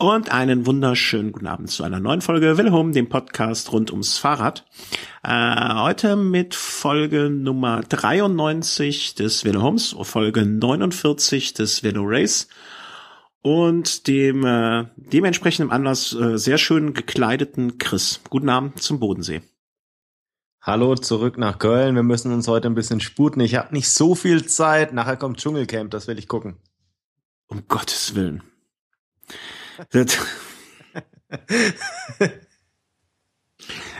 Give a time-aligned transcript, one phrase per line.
[0.00, 4.64] Und einen wunderschönen guten Abend zu einer neuen Folge Willhome, dem Podcast rund ums Fahrrad.
[5.24, 12.46] Äh, heute mit Folge Nummer 93 des Velohomes, Folge 49 des Velo Race
[13.42, 18.20] und dem äh, dementsprechend Anlass äh, sehr schön gekleideten Chris.
[18.30, 19.42] Guten Abend zum Bodensee.
[20.60, 21.96] Hallo zurück nach Köln.
[21.96, 23.40] Wir müssen uns heute ein bisschen sputen.
[23.40, 24.92] Ich habe nicht so viel Zeit.
[24.92, 26.56] Nachher kommt Dschungelcamp, das will ich gucken.
[27.48, 28.44] Um Gottes Willen.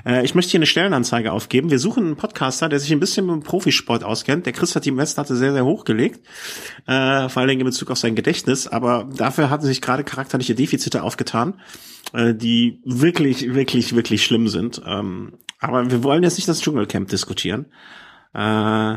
[0.05, 1.71] Äh, ich möchte hier eine Stellenanzeige aufgeben.
[1.71, 4.47] Wir suchen einen Podcaster, der sich ein bisschen mit dem Profisport auskennt.
[4.47, 6.21] Der Chris hat die Messlatte sehr, sehr hochgelegt,
[6.87, 8.67] äh, vor allen Dingen in Bezug auf sein Gedächtnis.
[8.67, 11.61] Aber dafür hatten sich gerade charakterliche Defizite aufgetan,
[12.13, 14.81] äh, die wirklich, wirklich, wirklich schlimm sind.
[14.87, 17.73] Ähm, aber wir wollen jetzt nicht das Dschungelcamp diskutieren.
[18.35, 18.97] Äh,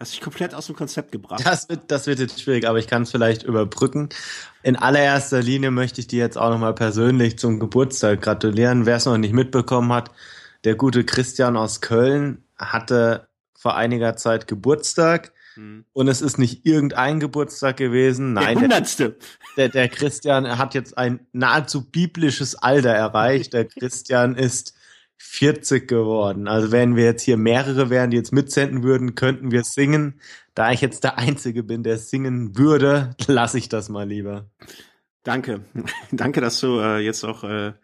[0.00, 1.42] Hast dich komplett aus dem Konzept gebracht.
[1.44, 4.08] Das wird, das wird jetzt schwierig, aber ich kann es vielleicht überbrücken.
[4.62, 8.86] In allererster Linie möchte ich dir jetzt auch nochmal persönlich zum Geburtstag gratulieren.
[8.86, 10.10] Wer es noch nicht mitbekommen hat,
[10.64, 15.34] der gute Christian aus Köln hatte vor einiger Zeit Geburtstag.
[15.54, 15.84] Hm.
[15.92, 18.32] Und es ist nicht irgendein Geburtstag gewesen.
[18.32, 19.18] Nein, der Hundertste.
[19.58, 23.52] Der, der Christian hat jetzt ein nahezu biblisches Alter erreicht.
[23.52, 24.72] Der Christian ist
[25.22, 26.48] 40 geworden.
[26.48, 30.18] Also wenn wir jetzt hier mehrere wären, die jetzt mitsenden würden, könnten wir singen.
[30.54, 34.50] Da ich jetzt der Einzige bin, der singen würde, lasse ich das mal lieber.
[35.22, 35.64] Danke.
[36.10, 37.74] Danke, dass du äh, jetzt auch, äh,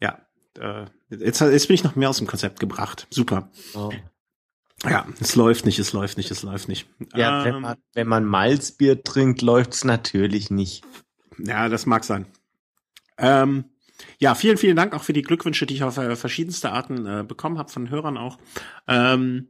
[0.00, 0.20] ja,
[0.58, 3.08] äh, jetzt, jetzt bin ich noch mehr aus dem Konzept gebracht.
[3.10, 3.50] Super.
[3.74, 3.90] Oh.
[4.84, 6.88] Ja, es läuft nicht, es läuft nicht, es läuft nicht.
[7.12, 10.84] Ja, ähm, wenn, man, wenn man Malzbier trinkt, läuft's natürlich nicht.
[11.38, 12.26] Ja, das mag sein.
[13.18, 13.64] Ähm,
[14.18, 17.24] ja, vielen, vielen Dank auch für die Glückwünsche, die ich auf äh, verschiedenste Arten äh,
[17.26, 18.38] bekommen habe von Hörern auch.
[18.86, 19.48] Ähm,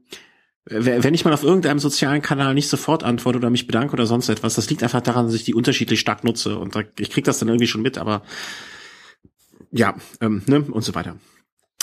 [0.70, 4.28] wenn ich mal auf irgendeinem sozialen Kanal nicht sofort antworte oder mich bedanke oder sonst
[4.28, 7.38] etwas, das liegt einfach daran, dass ich die unterschiedlich stark nutze und ich krieg das
[7.38, 8.22] dann irgendwie schon mit, aber
[9.70, 11.16] ja, ähm, ne, und so weiter.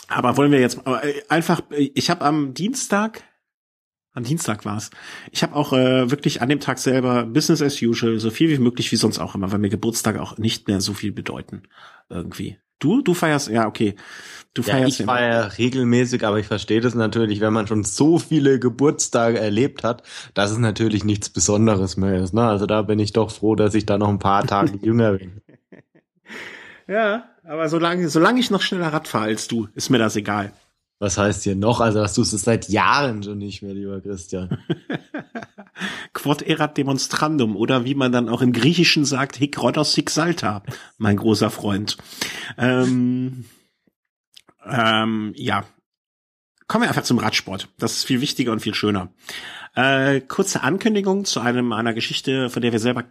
[0.07, 3.23] Aber wollen wir jetzt aber äh, einfach, ich habe am Dienstag,
[4.13, 4.91] am Dienstag war's.
[5.31, 8.59] Ich habe auch äh, wirklich an dem Tag selber Business as usual, so viel wie
[8.59, 11.63] möglich wie sonst auch immer, weil mir Geburtstage auch nicht mehr so viel bedeuten
[12.09, 12.57] irgendwie.
[12.79, 13.95] Du, du feierst, ja, okay.
[14.53, 18.19] Du ja, feierst ich feiere regelmäßig, aber ich verstehe das natürlich, wenn man schon so
[18.19, 20.03] viele Geburtstage erlebt hat,
[20.33, 22.33] dass es natürlich nichts Besonderes mehr ist.
[22.33, 22.47] Ne?
[22.47, 25.41] Also da bin ich doch froh, dass ich da noch ein paar Tage jünger bin.
[26.87, 30.51] Ja, aber solange, solange ich noch schneller Rad fahre als du, ist mir das egal.
[30.99, 31.81] Was heißt hier noch?
[31.81, 34.57] Also hast du es seit Jahren schon nicht mehr, lieber Christian.
[36.13, 40.63] Quod erat demonstrandum oder wie man dann auch im Griechischen sagt, hic rhodos hic salta,
[40.97, 41.97] mein großer Freund.
[42.57, 43.45] Ähm,
[44.65, 45.65] ähm, ja,
[46.67, 47.69] kommen wir einfach zum Radsport.
[47.77, 49.13] Das ist viel wichtiger und viel schöner.
[49.75, 53.03] Äh, kurze Ankündigung zu einem einer Geschichte, von der wir selber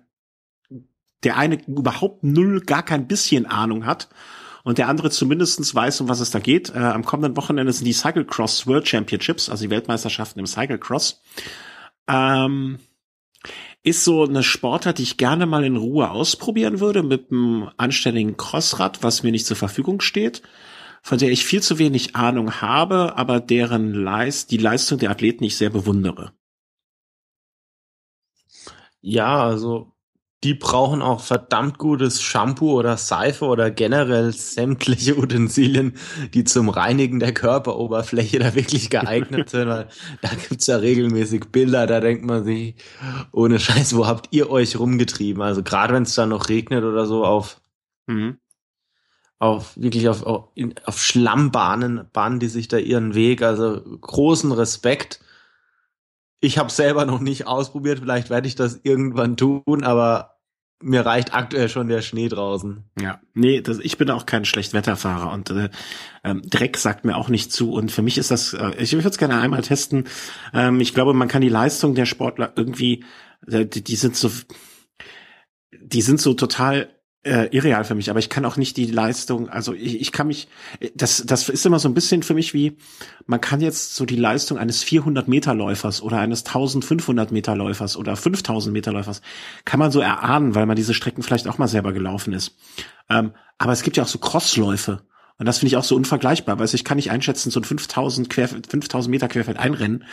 [1.22, 4.08] der eine überhaupt null, gar kein bisschen Ahnung hat
[4.62, 6.74] und der andere zumindestens weiß, um was es da geht.
[6.74, 11.22] Äh, am kommenden Wochenende sind die Cyclecross World Championships, also die Weltmeisterschaften im Cyclecross.
[12.08, 12.78] Ähm,
[13.82, 18.36] ist so eine Sportart, die ich gerne mal in Ruhe ausprobieren würde mit einem anständigen
[18.36, 20.42] Crossrad, was mir nicht zur Verfügung steht,
[21.02, 25.44] von der ich viel zu wenig Ahnung habe, aber deren Leist, die Leistung der Athleten
[25.44, 26.32] ich sehr bewundere.
[29.02, 29.93] Ja, also
[30.44, 35.94] die brauchen auch verdammt gutes Shampoo oder Seife oder generell sämtliche Utensilien,
[36.34, 39.68] die zum Reinigen der Körperoberfläche da wirklich geeignet sind.
[39.68, 39.88] Weil
[40.20, 42.74] da gibt's ja regelmäßig Bilder, da denkt man sich,
[43.32, 45.42] ohne Scheiß, wo habt ihr euch rumgetrieben?
[45.42, 47.62] Also gerade wenn es dann noch regnet oder so auf,
[48.06, 48.36] mhm.
[49.38, 50.50] auf wirklich auf, auf,
[50.84, 55.20] auf Schlammbahnen, Bahnen, die sich da ihren Weg, also großen Respekt.
[56.40, 60.33] Ich habe selber noch nicht ausprobiert, vielleicht werde ich das irgendwann tun, aber
[60.84, 62.84] mir reicht aktuell schon der Schnee draußen.
[63.00, 65.70] Ja, nee, das, ich bin auch kein Schlechtwetterfahrer und äh,
[66.22, 67.72] ähm, Dreck sagt mir auch nicht zu.
[67.72, 70.04] Und für mich ist das, äh, ich würde es gerne einmal testen.
[70.52, 73.04] Ähm, ich glaube, man kann die Leistung der Sportler irgendwie,
[73.46, 74.30] äh, die, die sind so,
[75.80, 76.93] die sind so total
[77.24, 80.26] äh, irreal für mich, aber ich kann auch nicht die Leistung, also ich, ich kann
[80.26, 80.48] mich,
[80.94, 82.76] das, das ist immer so ein bisschen für mich wie,
[83.26, 87.96] man kann jetzt so die Leistung eines 400 Meter Läufers oder eines 1500 Meter Läufers
[87.96, 89.22] oder 5000 Meter Läufers,
[89.64, 92.56] kann man so erahnen, weil man diese Strecken vielleicht auch mal selber gelaufen ist.
[93.08, 95.02] Ähm, aber es gibt ja auch so Crossläufe.
[95.36, 98.30] Und das finde ich auch so unvergleichbar, weil ich kann nicht einschätzen, so ein 5000,
[98.30, 100.04] Quer, 5000 Meter Querfeld einrennen.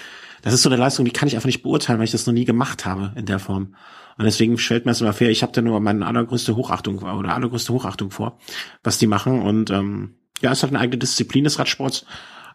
[0.41, 2.33] Das ist so eine Leistung, die kann ich einfach nicht beurteilen, weil ich das noch
[2.33, 3.75] nie gemacht habe in der Form.
[4.17, 7.33] Und deswegen stellt mir es immer fair, ich habe da nur meine allergrößte Hochachtung oder
[7.33, 8.37] allergrößte Hochachtung vor,
[8.83, 9.41] was die machen.
[9.41, 12.05] Und ähm, ja, es ist halt eine eigene Disziplin des Radsports,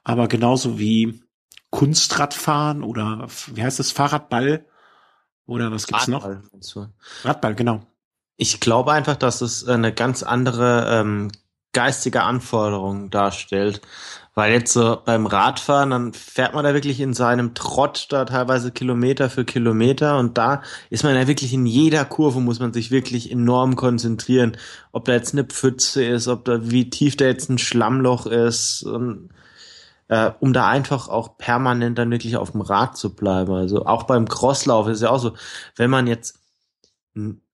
[0.05, 1.21] aber genauso wie
[1.71, 4.67] Kunstradfahren oder wie heißt das, Fahrradball
[5.47, 6.43] oder was gibt's Radball,
[6.75, 6.89] noch?
[7.25, 7.87] Radball, genau.
[8.37, 11.31] Ich glaube einfach, dass es eine ganz andere ähm,
[11.77, 13.83] geistige Anforderung darstellt.
[14.35, 18.71] Weil jetzt so beim Radfahren, dann fährt man da wirklich in seinem Trott da teilweise
[18.71, 22.91] Kilometer für Kilometer und da ist man ja wirklich in jeder Kurve muss man sich
[22.91, 24.57] wirklich enorm konzentrieren,
[24.93, 28.83] ob da jetzt eine Pfütze ist, ob da wie tief da jetzt ein Schlammloch ist
[28.83, 29.31] und
[30.09, 33.53] äh, um da einfach auch permanent dann wirklich auf dem Rad zu bleiben.
[33.53, 35.33] Also auch beim Crosslauf ist ja auch so,
[35.77, 36.39] wenn man jetzt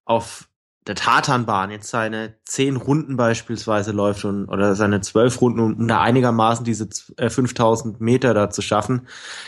[0.05, 0.49] auf
[0.87, 6.01] der Tatanbahn jetzt seine zehn Runden beispielsweise läuft und, oder seine zwölf Runden, um da
[6.01, 9.07] einigermaßen diese 5000 äh, Meter da zu schaffen,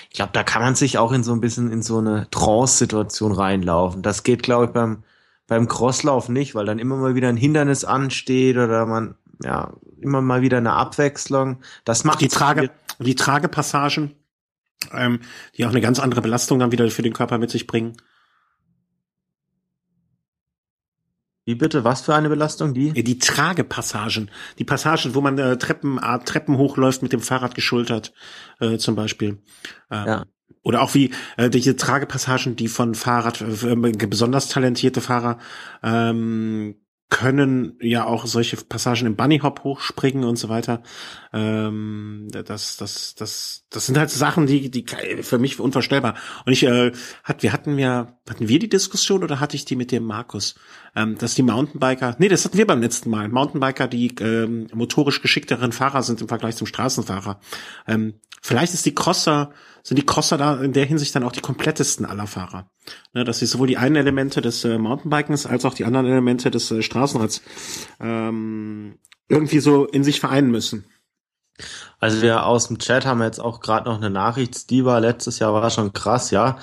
[0.09, 3.33] ich glaube, da kann man sich auch in so ein bisschen in so eine Trance-Situation
[3.33, 4.01] reinlaufen.
[4.01, 5.03] Das geht, glaube ich, beim,
[5.47, 10.21] beim Crosslauf nicht, weil dann immer mal wieder ein Hindernis ansteht oder man, ja, immer
[10.21, 11.59] mal wieder eine Abwechslung.
[11.83, 14.15] Das macht die Trage, die Tragepassagen,
[14.93, 15.19] ähm,
[15.57, 17.97] die auch eine ganz andere Belastung dann wieder für den Körper mit sich bringen.
[21.45, 21.83] Wie bitte?
[21.83, 22.73] Was für eine Belastung?
[22.73, 22.91] Die?
[22.91, 24.31] Die Tragepassagen.
[24.57, 28.13] Die Passagen, wo man äh, Treppen, äh, Treppen hochläuft mit dem Fahrrad geschultert,
[28.59, 29.37] äh, zum Beispiel.
[29.91, 30.25] Äh, ja.
[30.63, 33.75] Oder auch wie äh, diese Tragepassagen, die von Fahrrad, äh,
[34.07, 35.37] besonders talentierte Fahrer
[35.83, 36.75] ähm,
[37.09, 40.81] können ja auch solche Passagen im Bunny Hop hochspringen und so weiter.
[41.31, 44.85] Ähm, das, das, das, das sind halt Sachen, die, die
[45.21, 46.15] für mich unvorstellbar.
[46.45, 46.91] Und ich äh,
[47.23, 50.55] hat, wir hatten ja, hatten wir die Diskussion oder hatte ich die mit dem Markus,
[50.95, 53.29] ähm, dass die Mountainbiker, nee, das hatten wir beim letzten Mal.
[53.29, 57.39] Mountainbiker, die ähm, motorisch geschickteren Fahrer sind im Vergleich zum Straßenfahrer.
[57.87, 59.51] Ähm, vielleicht ist die Crosser
[59.85, 62.67] sind die Crosser da in der Hinsicht dann auch die komplettesten aller Fahrer.
[63.13, 66.49] Ne, dass sie sowohl die einen Elemente des äh, Mountainbikens als auch die anderen Elemente
[66.49, 67.43] des äh, Straßenrads
[67.99, 68.97] ähm,
[69.29, 70.85] irgendwie so in sich vereinen müssen.
[71.99, 74.55] Also wir aus dem Chat haben jetzt auch gerade noch eine Nachricht.
[74.55, 76.57] Steve letztes Jahr war schon krass, ja.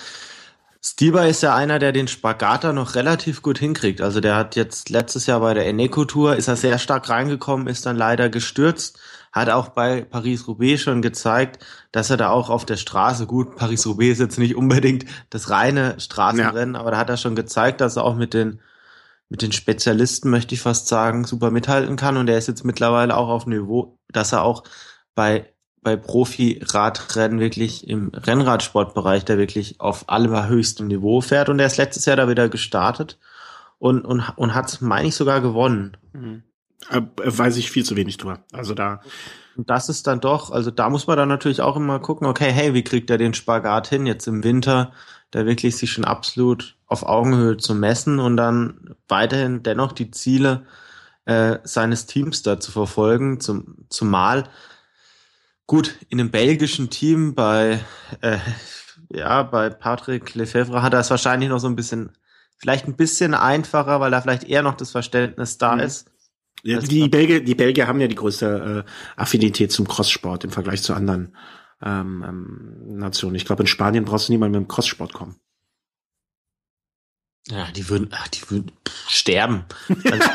[0.84, 4.00] Stieber ist ja einer, der den Spagater noch relativ gut hinkriegt.
[4.00, 7.68] Also der hat jetzt letztes Jahr bei der Eneco Tour ist er sehr stark reingekommen,
[7.68, 8.98] ist dann leider gestürzt,
[9.30, 14.14] hat auch bei Paris-Roubaix schon gezeigt, dass er da auch auf der Straße, gut, Paris-Roubaix
[14.14, 16.80] ist jetzt nicht unbedingt das reine Straßenrennen, ja.
[16.80, 18.60] aber da hat er schon gezeigt, dass er auch mit den,
[19.28, 23.16] mit den Spezialisten, möchte ich fast sagen, super mithalten kann und er ist jetzt mittlerweile
[23.16, 24.64] auch auf Niveau, dass er auch
[25.14, 25.51] bei
[25.82, 32.06] bei Profi-Radrennen wirklich im Rennradsportbereich, der wirklich auf allerhöchstem Niveau fährt und er ist letztes
[32.06, 33.18] Jahr da wieder gestartet
[33.78, 35.96] und, und, und hat, meine ich, sogar gewonnen.
[36.12, 36.44] Mhm.
[36.88, 38.38] Äh, weiß ich viel zu wenig drüber.
[38.52, 39.00] Also da.
[39.56, 42.74] Das ist dann doch, also da muss man dann natürlich auch immer gucken, okay, hey,
[42.74, 44.92] wie kriegt er den Spagat hin jetzt im Winter,
[45.30, 50.64] da wirklich sich schon absolut auf Augenhöhe zu messen und dann weiterhin dennoch die Ziele
[51.24, 54.48] äh, seines Teams da zu verfolgen, zum, zumal
[55.72, 57.80] gut, in einem belgischen Team bei,
[58.20, 58.36] äh,
[59.08, 62.12] ja, bei Patrick Lefebvre hat er es wahrscheinlich noch so ein bisschen,
[62.58, 65.80] vielleicht ein bisschen einfacher, weil da vielleicht eher noch das Verständnis da mhm.
[65.80, 66.10] ist.
[66.62, 70.82] Ja, die, Belgier, die Belgier haben ja die größte äh, Affinität zum Crosssport im Vergleich
[70.82, 71.34] zu anderen
[71.82, 73.36] ähm, ähm, Nationen.
[73.36, 75.36] Ich glaube, in Spanien brauchst du niemand mit dem Crosssport kommen.
[77.48, 79.64] Ja, die würden, ach, die würden pff, sterben.
[80.04, 80.28] Also,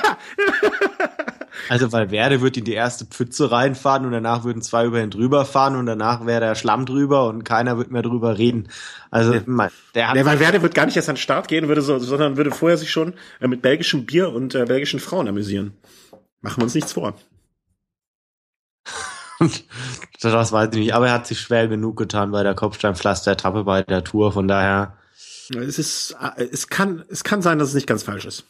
[1.69, 5.45] also Valverde wird in die erste Pfütze reinfahren und danach würden zwei über ihn drüber
[5.45, 8.69] fahren und danach wäre der Schlamm drüber und keiner wird mehr drüber reden.
[9.11, 11.81] Also der, der, hat der Valverde wird gar nicht erst an den Start gehen, würde
[11.81, 15.73] so, sondern würde vorher sich schon äh, mit belgischem Bier und äh, belgischen Frauen amüsieren.
[16.41, 17.15] Machen wir uns nichts vor.
[20.21, 23.83] das weiß ich nicht, aber er hat sich schwer genug getan bei der Kopfsteinpflaster-Etappe bei
[23.83, 24.97] der Tour, von daher.
[25.49, 28.45] Es ist, es kann, es kann sein, dass es nicht ganz falsch ist.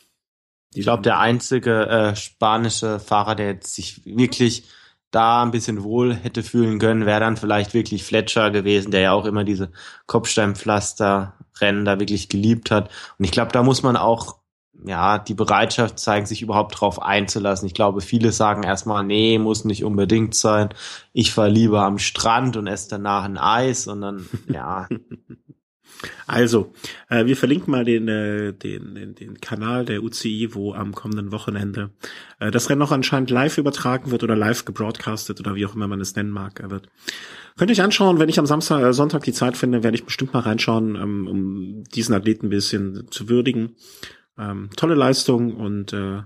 [0.74, 4.64] Ich glaube, der einzige äh, spanische Fahrer, der jetzt sich wirklich
[5.12, 9.12] da ein bisschen wohl hätte fühlen können, wäre dann vielleicht wirklich Fletcher gewesen, der ja
[9.14, 9.72] auch immer diese
[10.06, 12.90] Kopfsteinpflaster-Rennen da wirklich geliebt hat.
[13.18, 14.38] Und ich glaube, da muss man auch
[14.86, 17.68] ja, die Bereitschaft zeigen, sich überhaupt drauf einzulassen.
[17.68, 20.70] Ich glaube, viele sagen erstmal, nee, muss nicht unbedingt sein.
[21.14, 24.88] Ich fahre lieber am Strand und esse danach ein Eis und dann, ja.
[26.26, 26.74] Also,
[27.10, 31.32] äh, wir verlinken mal den, äh, den, den, den Kanal der UCI, wo am kommenden
[31.32, 31.92] Wochenende
[32.40, 35.88] äh, das Rennen noch anscheinend live übertragen wird oder live gebroadcastet oder wie auch immer
[35.88, 36.90] man es nennen mag, wird.
[37.58, 40.06] Könnt ihr euch anschauen, wenn ich am Samstag, äh, Sonntag die Zeit finde, werde ich
[40.06, 43.76] bestimmt mal reinschauen, ähm, um diesen Athleten ein bisschen zu würdigen.
[44.38, 46.22] Ähm, tolle Leistung und äh,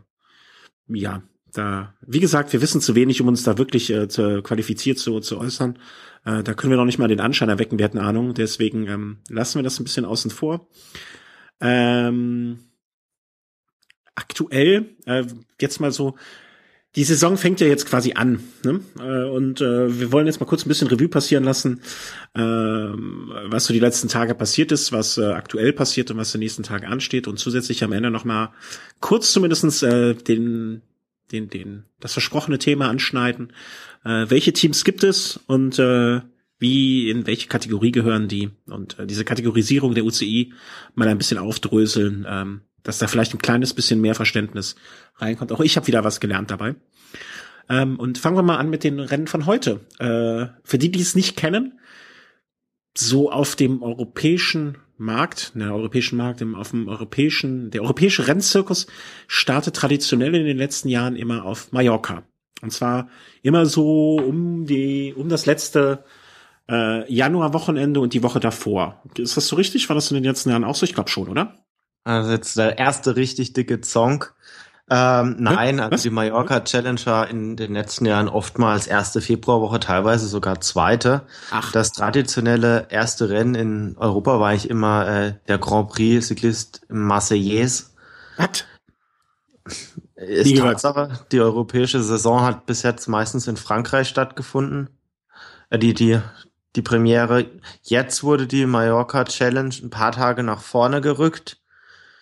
[0.87, 1.23] ja,
[1.53, 5.19] da, wie gesagt, wir wissen zu wenig, um uns da wirklich äh, zu, qualifiziert zu,
[5.19, 5.77] zu äußern.
[6.25, 8.33] Äh, da können wir noch nicht mal den Anschein erwecken, wir hätten Ahnung.
[8.33, 10.67] Deswegen ähm, lassen wir das ein bisschen außen vor.
[11.59, 12.59] Ähm,
[14.15, 15.23] aktuell, äh,
[15.59, 16.15] jetzt mal so,
[16.95, 18.41] die Saison fängt ja jetzt quasi an.
[18.63, 18.81] Ne?
[18.99, 21.81] Äh, und äh, wir wollen jetzt mal kurz ein bisschen Revue passieren lassen,
[22.33, 26.37] äh, was so die letzten Tage passiert ist, was äh, aktuell passiert und was die
[26.37, 27.27] nächsten Tage ansteht.
[27.27, 28.53] Und zusätzlich am Ende noch mal
[28.99, 30.81] kurz zumindestens äh, den,
[31.31, 33.53] den, den, das versprochene Thema anschneiden.
[34.03, 36.21] Äh, welche Teams gibt es und äh,
[36.59, 38.51] wie, in welche Kategorie gehören die?
[38.67, 40.53] Und äh, diese Kategorisierung der UCI
[40.93, 42.25] mal ein bisschen aufdröseln.
[42.29, 44.75] Ähm, dass da vielleicht ein kleines bisschen mehr Verständnis
[45.17, 45.51] reinkommt.
[45.51, 46.75] Auch ich habe wieder was gelernt dabei.
[47.69, 49.81] Ähm, und fangen wir mal an mit den Rennen von heute.
[49.99, 51.79] Äh, für die, die es nicht kennen,
[52.97, 58.87] so auf dem europäischen Markt, der europäischen Markt, auf dem europäischen, der europäische Rennzirkus
[59.27, 62.23] startet traditionell in den letzten Jahren immer auf Mallorca.
[62.61, 63.09] Und zwar
[63.41, 66.03] immer so um die, um das letzte
[66.69, 69.01] äh, Januarwochenende und die Woche davor.
[69.17, 69.89] Ist das so richtig?
[69.89, 70.85] War das in den letzten Jahren auch so?
[70.85, 71.55] Ich glaube schon, oder?
[72.03, 74.33] Also jetzt der erste richtig dicke Zonk.
[74.93, 76.01] Ähm, nein, also Was?
[76.01, 81.21] die Mallorca Challenge war in den letzten Jahren oftmals erste Februarwoche, teilweise sogar zweite.
[81.49, 81.71] Ach.
[81.71, 87.85] Das traditionelle erste Rennen in Europa war ich immer äh, der Grand Prix Cyclist Marseillaise.
[88.35, 88.65] Was?
[90.15, 94.89] Ist Tatsache, die europäische Saison hat bis jetzt meistens in Frankreich stattgefunden.
[95.69, 96.19] Äh, die, die,
[96.75, 97.45] die Premiere.
[97.81, 101.61] Jetzt wurde die Mallorca Challenge ein paar Tage nach vorne gerückt.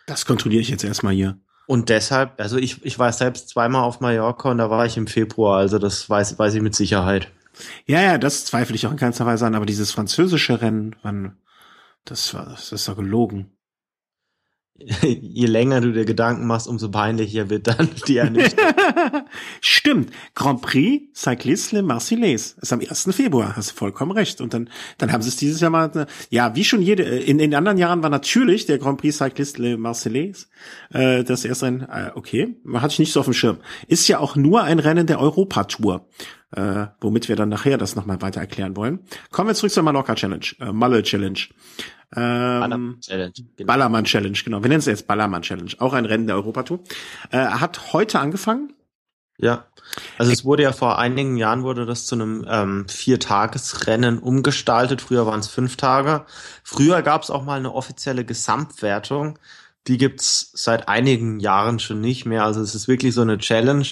[0.05, 1.39] Das kontrolliere ich jetzt erstmal hier.
[1.69, 5.05] Und deshalb, also ich, ich war selbst zweimal auf Mallorca und da war ich im
[5.05, 7.31] Februar, also das weiß, weiß ich mit Sicherheit.
[7.85, 11.37] Ja, ja, das zweifle ich auch in keinster Weise an, aber dieses französische Rennen, wann,
[12.05, 13.51] das war, das ist doch gelogen.
[14.79, 18.73] Je länger du dir Gedanken machst, umso peinlicher wird dann die Ernüchterung.
[19.61, 20.11] Stimmt.
[20.35, 23.09] Grand Prix Cycliste Le Marseillaise ist am 1.
[23.11, 23.55] Februar.
[23.55, 24.41] Hast du vollkommen recht.
[24.41, 27.53] Und dann, dann haben sie es dieses Jahr mal, ja, wie schon jede, in, in
[27.55, 30.47] anderen Jahren war natürlich der Grand Prix Cycliste Le Marseillaise,
[30.91, 33.57] äh, das erste ein, äh, okay, hatte ich nicht so auf dem Schirm.
[33.87, 36.07] Ist ja auch nur ein Rennen der Europatour.
[36.51, 39.01] Äh, womit wir dann nachher das nochmal weiter erklären wollen.
[39.29, 41.37] Kommen wir zurück zur Mallorca Challenge, äh, Malle Challenge.
[42.15, 43.33] Ähm, Ballermann Challenge.
[43.55, 43.67] Genau.
[43.67, 44.63] Ballermann Challenge, genau.
[44.63, 45.71] Wir nennen es jetzt Ballermann Challenge.
[45.79, 46.79] Auch ein Rennen der Europatour.
[47.31, 48.73] Äh, hat heute angefangen.
[49.37, 49.65] Ja.
[50.17, 55.01] Also es wurde ja vor einigen Jahren wurde das zu einem ähm, Viertagesrennen umgestaltet.
[55.01, 56.25] Früher waren es fünf Tage.
[56.63, 59.39] Früher gab es auch mal eine offizielle Gesamtwertung.
[59.87, 62.43] Die gibt's seit einigen Jahren schon nicht mehr.
[62.43, 63.85] Also es ist wirklich so eine Challenge,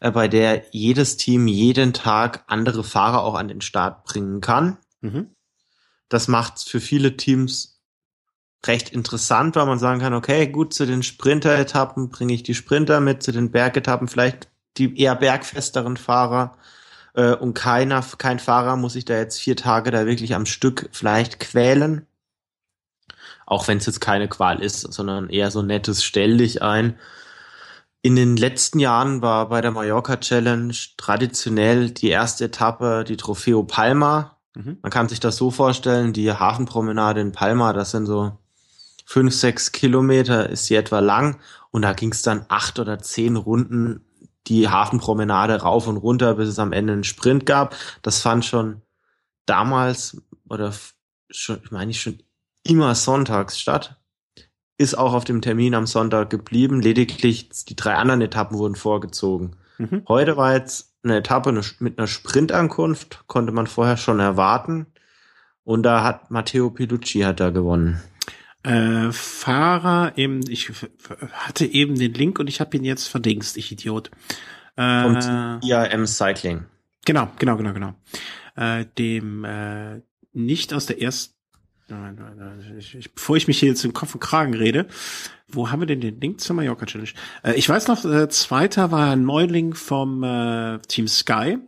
[0.00, 4.76] äh, bei der jedes Team jeden Tag andere Fahrer auch an den Start bringen kann.
[5.00, 5.30] Mhm.
[6.10, 7.80] Das macht es für viele Teams
[8.66, 13.00] recht interessant, weil man sagen kann, okay, gut, zu den Sprinter-Etappen bringe ich die Sprinter
[13.00, 16.58] mit, zu den Bergetappen vielleicht die eher bergfesteren Fahrer.
[17.14, 20.90] Äh, und keiner, kein Fahrer muss sich da jetzt vier Tage da wirklich am Stück
[20.92, 22.06] vielleicht quälen.
[23.46, 26.98] Auch wenn es jetzt keine Qual ist, sondern eher so nettes Stell dich ein.
[28.02, 33.62] In den letzten Jahren war bei der Mallorca Challenge traditionell die erste Etappe die Trofeo
[33.64, 34.78] Palma, Mhm.
[34.82, 38.38] Man kann sich das so vorstellen, die Hafenpromenade in Palma, das sind so
[39.06, 41.40] fünf, sechs Kilometer, ist sie etwa lang
[41.70, 44.04] und da ging es dann acht oder zehn Runden
[44.46, 47.76] die Hafenpromenade rauf und runter, bis es am Ende einen Sprint gab.
[48.02, 48.82] Das fand schon
[49.46, 50.72] damals oder
[51.30, 52.22] schon, ich meine ich schon
[52.64, 53.96] immer sonntags statt.
[54.78, 56.80] Ist auch auf dem Termin am Sonntag geblieben.
[56.80, 59.56] Lediglich die drei anderen Etappen wurden vorgezogen.
[59.78, 60.04] Mhm.
[60.08, 64.86] Heute war jetzt eine Etappe mit einer Sprintankunft, konnte man vorher schon erwarten.
[65.64, 68.00] Und da hat Matteo Pilucci hat da gewonnen.
[68.62, 70.70] Äh, Fahrer im, ich
[71.32, 74.10] hatte eben den Link und ich habe ihn jetzt verdingst, ich Idiot.
[74.76, 76.64] Äh, Vom IAM Cycling.
[77.06, 77.94] Genau, genau, genau, genau.
[78.56, 80.02] Äh, dem äh,
[80.32, 81.39] nicht aus der ersten
[81.90, 82.76] Nein, nein, nein.
[82.78, 84.86] Ich, ich, bevor ich mich hier jetzt im Kopf und Kragen rede,
[85.48, 87.10] wo haben wir denn den Link zur Mallorca Challenge?
[87.42, 91.58] Äh, ich weiß noch, äh, zweiter war ein Neuling vom äh, Team Sky.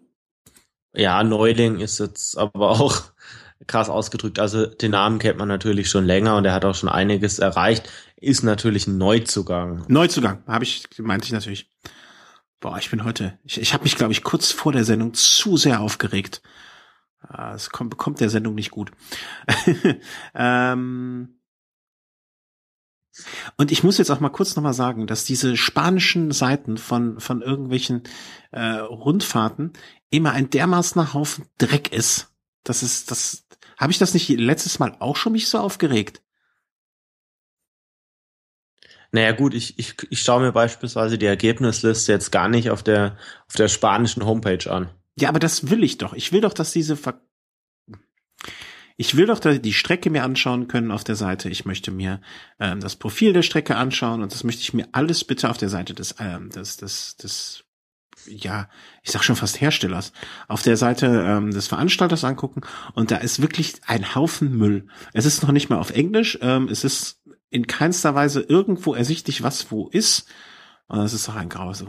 [0.94, 3.02] Ja, Neuling ist jetzt aber auch
[3.66, 4.38] krass ausgedrückt.
[4.38, 7.88] Also den Namen kennt man natürlich schon länger und er hat auch schon einiges erreicht.
[8.16, 9.84] Ist natürlich ein Neuzugang.
[9.88, 11.68] Neuzugang, habe ich, meinte ich natürlich.
[12.60, 15.56] Boah, ich bin heute, ich, ich habe mich, glaube ich, kurz vor der Sendung zu
[15.56, 16.42] sehr aufgeregt.
[17.22, 18.92] Ah, es kommt, bekommt der Sendung nicht gut.
[20.34, 21.38] ähm,
[23.56, 27.42] und ich muss jetzt auch mal kurz nochmal sagen, dass diese spanischen Seiten von, von
[27.42, 28.02] irgendwelchen
[28.50, 29.72] äh, Rundfahrten
[30.10, 32.32] immer ein dermaßener Haufen Dreck ist.
[32.64, 36.22] Das ist, das, habe ich das nicht letztes Mal auch schon mich so aufgeregt?
[39.10, 43.18] Naja gut, ich, ich, ich schaue mir beispielsweise die Ergebnisliste jetzt gar nicht auf der,
[43.46, 44.88] auf der spanischen Homepage an.
[45.18, 46.14] Ja, aber das will ich doch.
[46.14, 47.20] Ich will doch, dass diese Ver
[48.96, 51.48] ich will doch die Strecke mir anschauen können auf der Seite.
[51.48, 52.20] Ich möchte mir
[52.60, 55.70] ähm, das Profil der Strecke anschauen und das möchte ich mir alles bitte auf der
[55.70, 57.64] Seite des, ähm, des, des, des
[58.26, 58.68] ja,
[59.02, 60.12] ich sag schon fast Herstellers,
[60.46, 62.60] auf der Seite ähm, des Veranstalters angucken
[62.94, 64.86] und da ist wirklich ein Haufen Müll.
[65.12, 69.42] Es ist noch nicht mal auf Englisch, ähm, es ist in keinster Weise irgendwo ersichtlich,
[69.42, 70.28] was wo ist.
[70.92, 71.82] Und das ist doch ein Graus,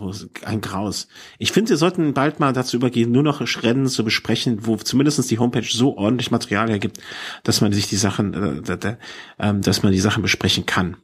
[0.45, 1.10] ein Graus.
[1.38, 5.27] Ich finde, wir sollten bald mal dazu übergehen, nur noch Rennen zu besprechen, wo zumindestens
[5.27, 7.00] die Homepage so ordentlich Material hergibt,
[7.43, 8.95] dass man sich die Sachen, äh,
[9.39, 10.95] äh, dass man die Sachen besprechen kann.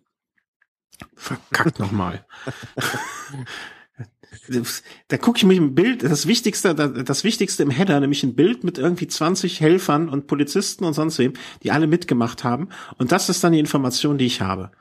[1.13, 2.25] Verkackt nochmal.
[5.09, 8.63] da gucke ich mich im Bild, das Wichtigste, das Wichtigste im Header, nämlich ein Bild
[8.63, 12.69] mit irgendwie 20 Helfern und Polizisten und sonst wem, die alle mitgemacht haben.
[12.97, 14.71] Und das ist dann die Information, die ich habe.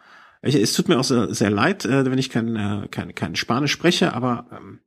[0.43, 3.37] Ich, es tut mir auch sehr, sehr leid, äh, wenn ich kein, äh, kein, kein
[3.37, 4.81] Spanisch spreche, aber ähm,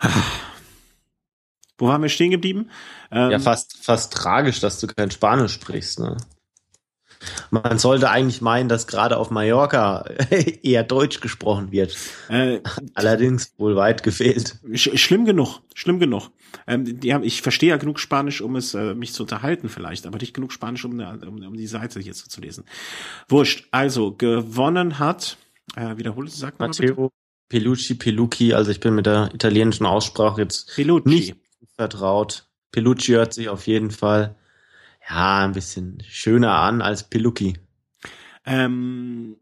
[1.78, 2.70] wo waren wir stehen geblieben?
[3.10, 6.16] Ähm, ja, fast, fast tragisch, dass du kein Spanisch sprichst, ne?
[7.50, 10.04] Man sollte eigentlich meinen, dass gerade auf Mallorca
[10.62, 11.96] eher Deutsch gesprochen wird.
[12.28, 12.60] Äh,
[12.94, 14.58] Allerdings wohl weit gefehlt.
[14.74, 16.30] Sch schlimm genug, schlimm genug.
[16.66, 20.18] Ähm, ja, ich verstehe ja genug Spanisch, um es äh, mich zu unterhalten vielleicht, aber
[20.18, 22.64] nicht genug Spanisch, um, um, um die Seite hier zu lesen.
[23.28, 23.68] Wurscht.
[23.70, 25.36] Also gewonnen hat,
[25.76, 27.10] äh, wiederholt, sag mal Matteo bitte.
[27.48, 31.08] Pelucci, Pelucci, also ich bin mit der italienischen Aussprache jetzt Pelucci.
[31.08, 31.36] nicht
[31.76, 32.46] vertraut.
[32.72, 34.36] Pelucci hört sich auf jeden Fall
[35.10, 37.58] ja, ein bisschen schöner an als Peluki.
[38.46, 39.36] Ähm,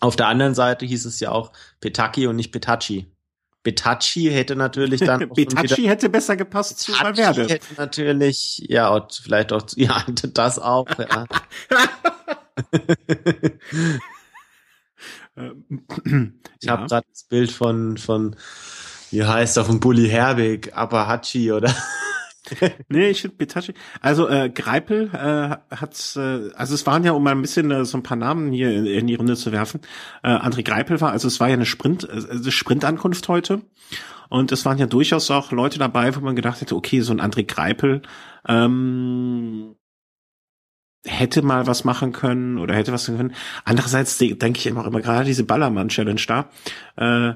[0.00, 3.10] Auf der anderen Seite hieß es ja auch Petaki und nicht Petachi.
[3.62, 5.28] Betachi hätte natürlich dann.
[5.34, 7.48] Betachi hätte besser gepasst zu Valverde.
[7.48, 10.04] hätte natürlich, ja, vielleicht auch, ja,
[10.34, 11.24] das auch, ja.
[16.60, 16.86] ich habe ja.
[16.86, 18.36] gerade das Bild von, von,
[19.10, 21.74] wie heißt er, von Bully Herbig, Apahachi oder
[22.88, 23.74] nee, ich finde Bitachi.
[24.00, 27.84] Also äh, Greipel äh, hat, äh, also es waren ja, um mal ein bisschen äh,
[27.84, 29.80] so ein paar Namen hier in, in die Runde zu werfen.
[30.22, 33.62] Äh, André Greipel war, also es war ja eine Sprint, äh, Sprintankunft heute.
[34.28, 37.20] Und es waren ja durchaus auch Leute dabei, wo man gedacht hätte, okay, so ein
[37.20, 38.02] André Greipel
[38.48, 39.76] ähm,
[41.06, 43.34] hätte mal was machen können oder hätte was können.
[43.64, 46.50] Andererseits denke ich immer immer gerade diese Ballermann-Challenge da.
[46.96, 47.34] Äh,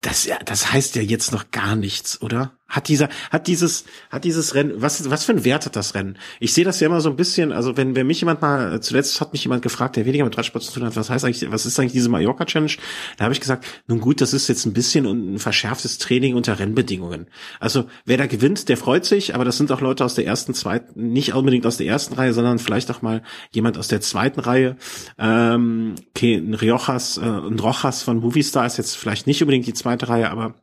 [0.00, 2.58] das, das heißt ja jetzt noch gar nichts, oder?
[2.70, 6.16] Hat dieser, hat dieses, hat dieses Rennen, was, was für ein Wert hat das Rennen?
[6.38, 9.20] Ich sehe das ja immer so ein bisschen, also wenn, wenn mich jemand mal, zuletzt
[9.20, 11.66] hat mich jemand gefragt, der weniger mit Radsport zu tun hat, was heißt eigentlich, was
[11.66, 12.72] ist eigentlich diese Mallorca Challenge?
[13.18, 16.58] Da habe ich gesagt, nun gut, das ist jetzt ein bisschen ein verschärftes Training unter
[16.58, 17.26] Rennbedingungen.
[17.58, 20.54] Also wer da gewinnt, der freut sich, aber das sind auch Leute aus der ersten,
[20.54, 24.40] zweiten, nicht unbedingt aus der ersten Reihe, sondern vielleicht auch mal jemand aus der zweiten
[24.40, 24.76] Reihe.
[25.18, 29.74] Ähm, okay, ein Riojas, äh, ein Rojas von Movistar ist jetzt vielleicht nicht unbedingt die
[29.74, 30.54] zweite Reihe, aber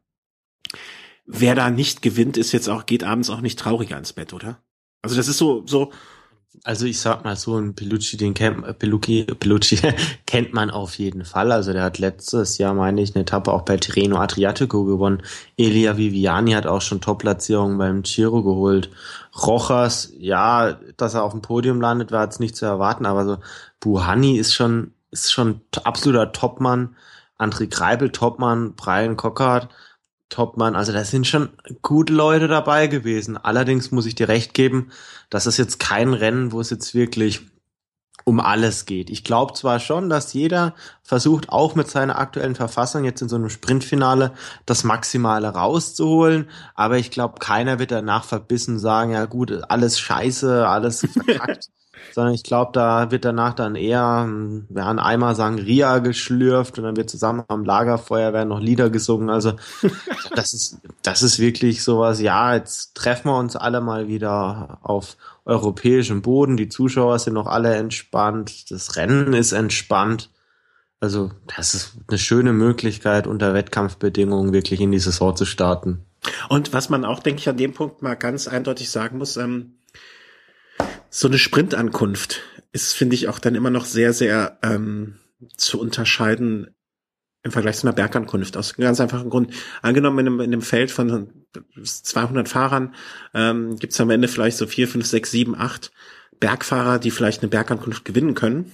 [1.28, 4.58] wer da nicht gewinnt, ist jetzt auch, geht abends auch nicht trauriger ins Bett, oder?
[5.02, 5.92] Also das ist so, so.
[6.64, 9.78] Also ich sag mal so, ein Pelucci, den kennt, Pelucci, Pelucci
[10.26, 11.52] kennt man auf jeden Fall.
[11.52, 15.22] Also der hat letztes Jahr, meine ich, eine Etappe auch bei Tirreno Adriatico gewonnen.
[15.56, 18.90] Elia Viviani hat auch schon Top-Platzierungen beim Giro geholt.
[19.46, 23.38] Rojas, ja, dass er auf dem Podium landet, war jetzt nicht zu erwarten, aber so
[23.80, 26.96] Buhani ist schon, ist schon absoluter Topmann.
[27.38, 29.70] André Greibel, Topmann, Brian Cockart,
[30.30, 30.76] Topmann.
[30.76, 31.50] Also da sind schon
[31.82, 33.38] gute Leute dabei gewesen.
[33.38, 34.92] Allerdings muss ich dir recht geben,
[35.30, 37.42] das ist jetzt kein Rennen, wo es jetzt wirklich
[38.26, 39.10] um alles geht.
[39.10, 43.38] Ich glaube zwar schon, dass jeder versucht, auch mit seiner aktuellen Verfassung jetzt in so
[43.38, 44.34] einem Sprintfinale
[44.66, 50.68] das Maximale rauszuholen, aber ich glaube, keiner wird danach verbissen sagen, ja gut, alles scheiße,
[50.68, 51.70] alles verkackt
[52.14, 54.28] sondern ich glaube, da wird danach dann eher
[54.70, 59.30] ja, ein Eimer Sangria geschlürft und dann wird zusammen am Lagerfeuer werden noch Lieder gesungen.
[59.30, 59.54] Also
[60.36, 65.18] das ist, das ist wirklich sowas, ja, jetzt treffen wir uns alle mal wieder auf
[65.46, 66.58] europäischem Boden.
[66.58, 70.30] Die Zuschauer sind noch alle entspannt, das Rennen ist entspannt.
[71.00, 76.04] Also das ist eine schöne Möglichkeit, unter Wettkampfbedingungen wirklich in die Saison zu starten.
[76.50, 79.77] Und was man auch, denke ich, an dem Punkt mal ganz eindeutig sagen muss, ähm,
[81.10, 85.16] so eine Sprintankunft ist, finde ich, auch dann immer noch sehr, sehr ähm,
[85.56, 86.76] zu unterscheiden
[87.44, 88.58] im Vergleich zu einer Bergankunft.
[88.58, 89.54] Aus einem ganz einfachen Grund.
[89.82, 91.46] Angenommen, in einem, in einem Feld von
[91.84, 92.94] 200 Fahrern
[93.34, 95.92] ähm, gibt es am Ende vielleicht so vier, fünf, sechs, sieben, acht
[96.40, 98.72] Bergfahrer, die vielleicht eine Bergankunft gewinnen können.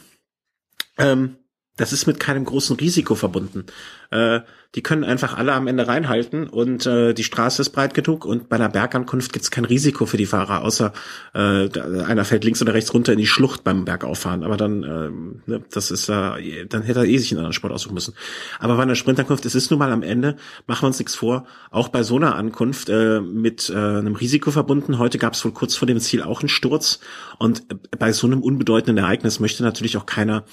[0.98, 1.38] Ähm,
[1.78, 3.66] das ist mit keinem großen Risiko verbunden.
[4.12, 4.42] Äh,
[4.76, 8.50] die können einfach alle am Ende reinhalten und äh, die Straße ist breit genug und
[8.50, 10.94] bei einer Bergankunft gibt es kein Risiko für die Fahrer, außer
[11.36, 14.44] äh, einer fällt links oder rechts runter in die Schlucht beim Bergauffahren.
[14.44, 17.72] Aber dann, äh, ne, das ist äh, dann hätte er eh sich einen anderen Sport
[17.72, 18.16] aussuchen müssen.
[18.60, 21.46] Aber bei einer Sprintankunft, es ist nun mal am Ende, machen wir uns nichts vor,
[21.70, 24.98] auch bei so einer Ankunft äh, mit äh, einem Risiko verbunden.
[24.98, 27.00] Heute gab es wohl kurz vor dem Ziel auch einen Sturz
[27.38, 27.64] und
[28.00, 30.46] bei so einem unbedeutenden Ereignis möchte natürlich auch keiner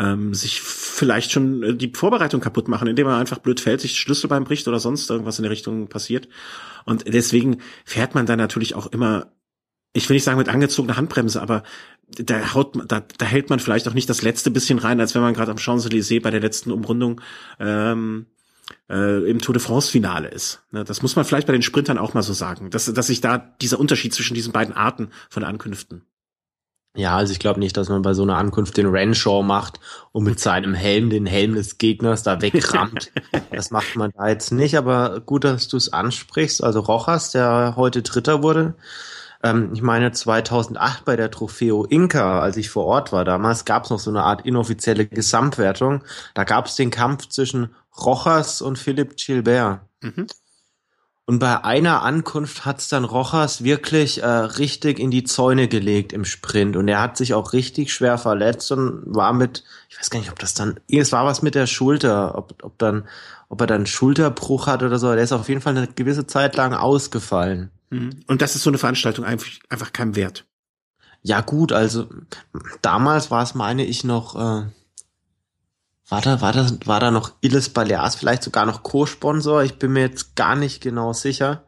[0.00, 3.98] ähm, sich vielleicht schon äh, die Vorbereitung kaputt machen, indem er einfach blöd fällt, sich
[3.98, 6.28] Schlüsselbein bricht oder sonst irgendwas in der Richtung passiert.
[6.84, 9.32] Und deswegen fährt man dann natürlich auch immer,
[9.92, 11.62] ich will nicht sagen mit angezogener Handbremse, aber
[12.08, 15.22] da haut da, da hält man vielleicht auch nicht das letzte bisschen rein, als wenn
[15.22, 17.20] man gerade am Champs-Élysées bei der letzten Umrundung
[17.58, 18.26] ähm,
[18.88, 20.62] äh, im Tour de France Finale ist.
[20.70, 23.20] Ne, das muss man vielleicht bei den Sprintern auch mal so sagen, dass, dass sich
[23.20, 26.02] da dieser Unterschied zwischen diesen beiden Arten von Ankünften
[26.96, 29.78] ja, also ich glaube nicht, dass man bei so einer Ankunft den Renshaw macht
[30.12, 33.12] und mit seinem Helm den Helm des Gegners da wegrammt.
[33.52, 36.64] das macht man da jetzt nicht, aber gut, dass du es ansprichst.
[36.64, 38.74] Also Rojas, der heute Dritter wurde,
[39.42, 43.84] ähm, ich meine 2008 bei der Trofeo Inca, als ich vor Ort war damals, gab
[43.84, 46.02] es noch so eine Art inoffizielle Gesamtwertung.
[46.34, 49.80] Da gab es den Kampf zwischen Rojas und Philipp Gilbert.
[50.02, 50.26] Mhm.
[51.30, 56.24] Und bei einer Ankunft hat's dann Rochers wirklich äh, richtig in die Zäune gelegt im
[56.24, 56.74] Sprint.
[56.74, 60.32] Und er hat sich auch richtig schwer verletzt und war mit, ich weiß gar nicht,
[60.32, 63.06] ob das dann, es war was mit der Schulter, ob, ob dann,
[63.48, 65.14] ob er dann Schulterbruch hat oder so.
[65.14, 67.70] Der ist auf jeden Fall eine gewisse Zeit lang ausgefallen.
[67.90, 68.24] Mhm.
[68.26, 70.46] Und das ist so eine Veranstaltung einfach, einfach kein Wert.
[71.22, 72.08] Ja gut, also
[72.82, 74.66] damals war es, meine ich, noch, äh,
[76.10, 79.62] war da, war da, war da noch Illes Balears vielleicht sogar noch Co-Sponsor?
[79.62, 81.64] Ich bin mir jetzt gar nicht genau sicher.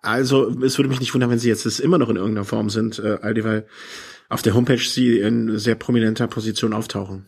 [0.00, 2.98] Also, es würde mich nicht wundern, wenn sie jetzt immer noch in irgendeiner Form sind,
[2.98, 3.66] äh, all weil
[4.28, 7.26] auf der Homepage sie in sehr prominenter Position auftauchen.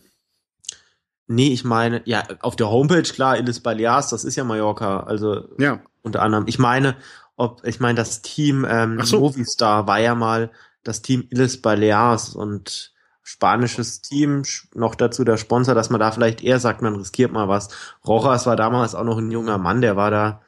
[1.27, 5.49] Nee, ich meine, ja, auf der Homepage, klar, Illes Balears, das ist ja Mallorca, also
[5.59, 5.81] ja.
[6.01, 6.45] unter anderem.
[6.47, 6.95] Ich meine,
[7.35, 9.19] ob, ich meine, das Team ähm, so.
[9.19, 10.51] Movistar war ja mal
[10.83, 12.93] das Team Illes Balears und
[13.27, 17.49] spanisches Team, noch dazu der Sponsor, dass man da vielleicht eher sagt, man riskiert mal
[17.49, 17.67] was.
[18.07, 20.41] Rojas war damals auch noch ein junger Mann, der war da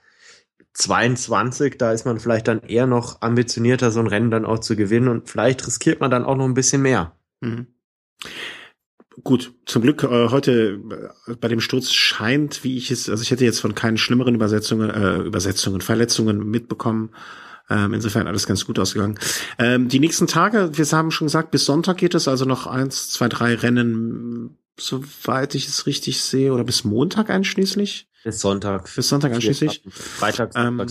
[0.76, 4.78] 22, da ist man vielleicht dann eher noch ambitionierter, so ein Rennen dann auch zu
[4.78, 7.12] gewinnen und vielleicht riskiert man dann auch noch ein bisschen mehr.
[7.42, 7.68] Mhm.
[9.26, 10.80] Gut, zum Glück äh, heute
[11.28, 14.36] äh, bei dem Sturz scheint, wie ich es, also ich hätte jetzt von keinen schlimmeren
[14.36, 17.10] Übersetzungen, äh, Übersetzungen, Verletzungen mitbekommen.
[17.70, 19.20] Ähm, insofern alles ganz gut ausgegangen.
[19.58, 23.10] Ähm, die nächsten Tage, wir haben schon gesagt, bis Sonntag geht es, also noch eins,
[23.10, 28.08] zwei, drei Rennen, soweit ich es richtig sehe, oder bis Montag einschließlich?
[28.24, 28.94] Bis Sonntag.
[28.96, 29.84] Bis Sonntag einschließlich.
[29.90, 30.84] Freitag, ähm,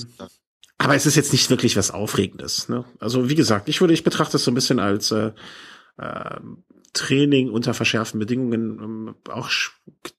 [0.79, 2.69] aber es ist jetzt nicht wirklich was Aufregendes.
[2.69, 2.85] Ne?
[3.01, 5.33] Also wie gesagt, ich würde, ich betrachte es so ein bisschen als äh,
[5.99, 6.41] äh,
[6.93, 8.79] Training unter verschärften Bedingungen.
[8.81, 9.51] Ähm, auch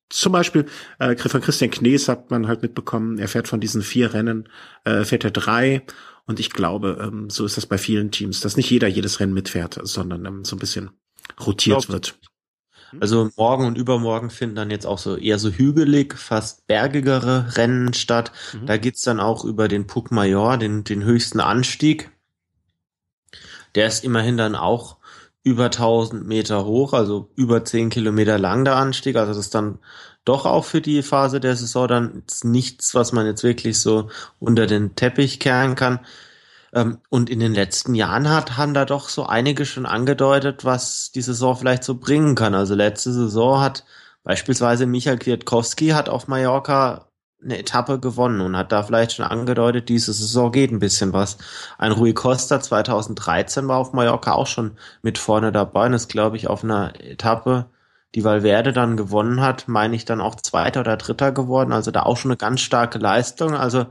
[0.10, 0.65] zum Beispiel
[1.00, 4.50] äh, von Christian Knees hat man halt mitbekommen, er fährt von diesen vier Rennen,
[4.84, 5.84] äh, fährt er drei
[6.30, 9.34] und ich glaube, ähm, so ist das bei vielen Teams, dass nicht jeder jedes Rennen
[9.34, 10.92] mitfährt, sondern ähm, so ein bisschen
[11.44, 12.20] rotiert wird.
[13.00, 17.96] Also morgen und übermorgen finden dann jetzt auch so eher so hügelig, fast bergigere Rennen
[17.96, 18.32] statt.
[18.54, 18.68] Mhm.
[18.68, 22.12] Da geht's dann auch über den Puc Major, den, den höchsten Anstieg.
[23.74, 24.98] Der ist immerhin dann auch
[25.43, 29.15] über 1000 Meter hoch, also über 10 Kilometer lang der Anstieg.
[29.15, 29.80] Also das ist dann
[30.25, 34.67] doch auch für die Phase der Saison dann nichts, was man jetzt wirklich so unter
[34.67, 35.99] den Teppich kehren kann.
[36.73, 41.12] Ähm, und in den letzten Jahren hat, haben da doch so einige schon angedeutet, was
[41.12, 42.54] die Saison vielleicht so bringen kann.
[42.54, 43.86] Also letzte Saison hat
[44.23, 47.09] beispielsweise Michael Kwiatkowski hat auf Mallorca
[47.43, 51.38] eine Etappe gewonnen und hat da vielleicht schon angedeutet, diese Saison geht ein bisschen was.
[51.78, 56.38] Ein Rui Costa 2013 war auf Mallorca auch schon mit vorne dabei und ist, glaube
[56.38, 57.69] ich, auf einer Etappe
[58.15, 61.71] die Valverde dann gewonnen hat, meine ich dann auch Zweiter oder Dritter geworden.
[61.71, 63.56] Also da auch schon eine ganz starke Leistung.
[63.56, 63.86] Also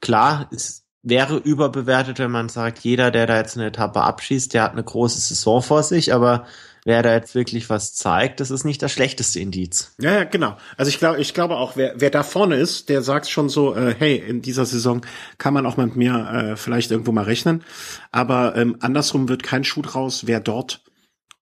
[0.00, 4.62] klar, es wäre überbewertet, wenn man sagt, jeder, der da jetzt eine Etappe abschießt, der
[4.62, 6.46] hat eine große Saison vor sich, aber
[6.84, 9.94] wer da jetzt wirklich was zeigt, das ist nicht das schlechteste Indiz.
[10.00, 10.56] Ja, ja genau.
[10.76, 13.74] Also ich glaube, ich glaube auch, wer, wer da vorne ist, der sagt schon so,
[13.74, 15.02] äh, hey, in dieser Saison
[15.38, 17.62] kann man auch mit mir äh, vielleicht irgendwo mal rechnen.
[18.10, 20.82] Aber ähm, andersrum wird kein Schuh draus, wer dort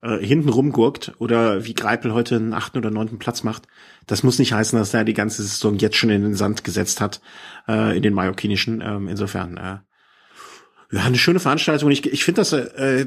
[0.03, 3.65] äh, hinten rumgurkt oder wie Greipel heute einen achten oder neunten Platz macht,
[4.07, 7.01] das muss nicht heißen, dass er die ganze Saison jetzt schon in den Sand gesetzt
[7.01, 7.21] hat,
[7.69, 8.81] äh, in den mallorquinischen.
[8.81, 9.79] Ähm, insofern, äh,
[10.91, 11.91] ja, eine schöne Veranstaltung.
[11.91, 13.07] Ich, ich finde das, äh,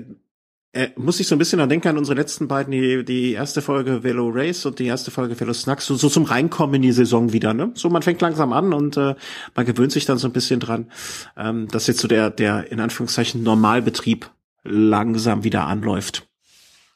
[0.73, 3.61] äh, muss ich so ein bisschen an denken an unsere letzten beiden, die, die erste
[3.61, 6.93] Folge Velo Race und die erste Folge Velo Snacks, so, so zum Reinkommen in die
[6.93, 7.71] Saison wieder, ne?
[7.75, 9.15] So, man fängt langsam an und äh,
[9.53, 10.89] man gewöhnt sich dann so ein bisschen dran,
[11.35, 14.29] ähm, dass jetzt so der, der in Anführungszeichen Normalbetrieb
[14.63, 16.29] langsam wieder anläuft.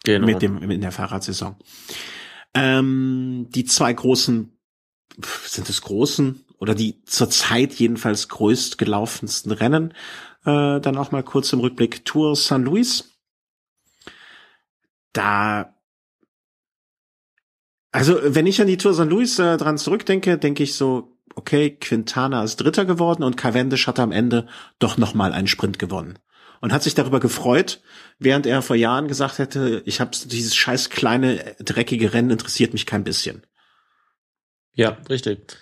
[0.06, 0.26] Genau.
[0.26, 1.56] Mit dem, in der Fahrradsaison.
[2.54, 4.58] Ähm, die zwei großen,
[5.46, 9.92] sind es großen oder die zurzeit jedenfalls größt gelaufensten Rennen,
[10.46, 13.15] äh, dann auch mal kurz im Rückblick Tour San Luis.
[15.16, 15.72] Da
[17.92, 21.70] also, wenn ich an die Tour San Luis äh, dran zurückdenke, denke ich so, okay,
[21.70, 24.48] Quintana ist Dritter geworden und Cavendish hat am Ende
[24.80, 26.20] doch noch mal einen Sprint gewonnen.
[26.62, 27.82] und hat sich darüber gefreut,
[28.20, 32.86] während er vor Jahren gesagt hätte, ich habe dieses scheiß kleine dreckige Rennen interessiert mich
[32.86, 33.46] kein bisschen.
[34.74, 35.56] Ja, richtig.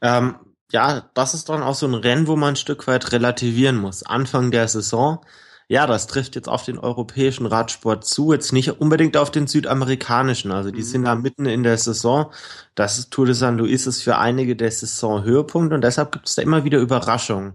[0.00, 0.34] Ähm,
[0.72, 4.02] ja, das ist dann auch so ein Rennen, wo man ein Stück weit relativieren muss.
[4.02, 5.24] Anfang der Saison,
[5.68, 10.52] ja, das trifft jetzt auf den europäischen Radsport zu, jetzt nicht unbedingt auf den südamerikanischen.
[10.52, 10.86] Also die mhm.
[10.86, 12.32] sind da mitten in der Saison.
[12.74, 16.34] Das ist Tour de San Luis ist für einige der Saison-Höhepunkt und deshalb gibt es
[16.34, 17.54] da immer wieder Überraschungen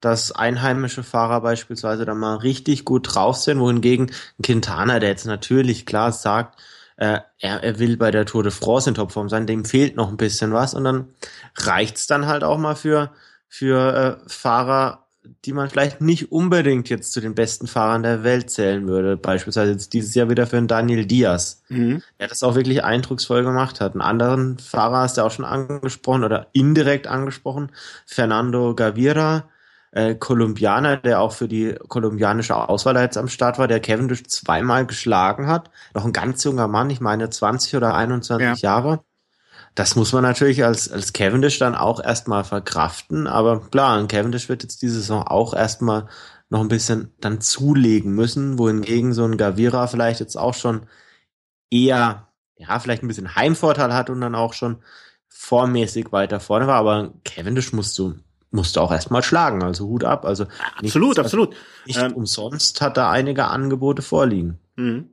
[0.00, 4.10] dass einheimische Fahrer beispielsweise da mal richtig gut drauf sind, wohingegen
[4.42, 6.58] Quintana, der jetzt natürlich klar sagt,
[6.96, 10.08] äh, er, er will bei der Tour de France in Topform sein, dem fehlt noch
[10.08, 11.14] ein bisschen was und dann
[11.56, 13.12] reicht's dann halt auch mal für,
[13.48, 15.06] für äh, Fahrer,
[15.44, 19.16] die man vielleicht nicht unbedingt jetzt zu den besten Fahrern der Welt zählen würde.
[19.16, 22.02] Beispielsweise jetzt dieses Jahr wieder für einen Daniel Diaz, mhm.
[22.18, 23.92] der das auch wirklich eindrucksvoll gemacht hat.
[23.92, 27.70] Einen anderen Fahrer hast du auch schon angesprochen oder indirekt angesprochen,
[28.06, 29.48] Fernando Gavira,
[29.92, 34.86] äh, Kolumbianer, der auch für die kolumbianische Auswahl jetzt am Start war, der Cavendish zweimal
[34.86, 35.70] geschlagen hat.
[35.94, 38.54] Noch ein ganz junger Mann, ich meine 20 oder 21 ja.
[38.54, 39.04] Jahre.
[39.74, 43.26] Das muss man natürlich als, als Cavendish dann auch erstmal verkraften.
[43.26, 46.08] Aber klar, ein Cavendish wird jetzt diese Saison auch erstmal
[46.48, 50.86] noch ein bisschen dann zulegen müssen, wohingegen so ein Gavira vielleicht jetzt auch schon
[51.70, 54.82] eher, ja, vielleicht ein bisschen Heimvorteil hat und dann auch schon
[55.28, 56.76] vormäßig weiter vorne war.
[56.76, 58.16] Aber Cavendish musst du
[58.50, 60.24] musste auch erstmal schlagen, also Hut ab.
[60.24, 61.56] Also absolut, nichts, absolut.
[61.86, 64.58] Nicht ähm, umsonst hat da einige Angebote vorliegen.
[64.76, 65.10] Mhm.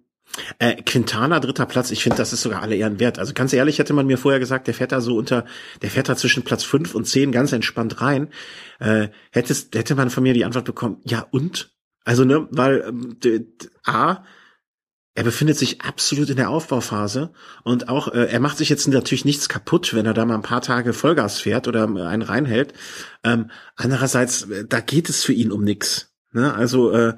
[0.59, 3.19] Äh, Quintana dritter Platz, ich finde, das ist sogar alle Ehren wert.
[3.19, 5.45] Also ganz ehrlich, hätte man mir vorher gesagt, der fährt da so unter,
[5.81, 8.29] der fährt da zwischen Platz fünf und zehn ganz entspannt rein,
[8.79, 11.71] äh, hättest, hätte man von mir die Antwort bekommen, ja und?
[12.03, 13.17] Also ne, weil ähm,
[13.83, 14.23] A,
[15.17, 17.31] er befindet sich absolut in der Aufbauphase
[17.63, 20.43] und auch äh, er macht sich jetzt natürlich nichts kaputt, wenn er da mal ein
[20.43, 22.73] paar Tage Vollgas fährt oder äh, einen reinhält.
[23.23, 26.13] Ähm, andererseits, äh, da geht es für ihn um nix.
[26.31, 26.53] Ne?
[26.53, 27.15] Also äh,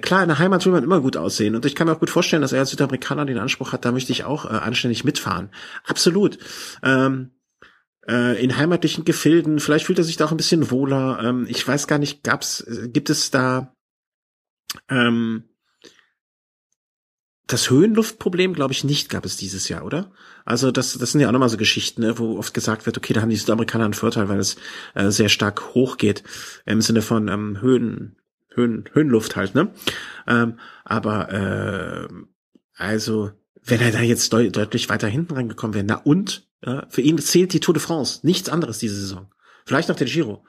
[0.00, 2.10] klar, in der Heimat will man immer gut aussehen und ich kann mir auch gut
[2.10, 5.50] vorstellen, dass er als Südamerikaner den Anspruch hat, da möchte ich auch äh, anständig mitfahren.
[5.84, 6.38] Absolut.
[6.82, 7.30] Ähm,
[8.08, 11.20] äh, in heimatlichen Gefilden, vielleicht fühlt er sich da auch ein bisschen wohler.
[11.22, 13.74] Ähm, ich weiß gar nicht, gab's, äh, gibt es da
[14.88, 15.44] ähm,
[17.46, 20.12] das Höhenluftproblem, glaube ich, nicht gab es dieses Jahr, oder?
[20.44, 23.14] Also das, das sind ja auch nochmal so Geschichten, ne, wo oft gesagt wird, okay,
[23.14, 24.56] da haben die Südamerikaner einen Vorteil, weil es
[24.94, 26.22] äh, sehr stark hochgeht
[26.66, 28.17] im Sinne von ähm, Höhen,
[28.58, 29.72] Höhen, Höhenluft halt, ne?
[30.26, 32.08] Ähm, aber äh,
[32.74, 33.30] also,
[33.62, 36.46] wenn er da jetzt deut deutlich weiter hinten reingekommen wäre, na und?
[36.64, 39.32] Ja, für ihn zählt die Tour de France, nichts anderes diese Saison.
[39.64, 40.44] Vielleicht noch der Giro.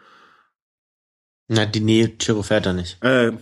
[1.47, 3.03] Na, die nee, Giro fährt er nicht.
[3.03, 3.33] Äh,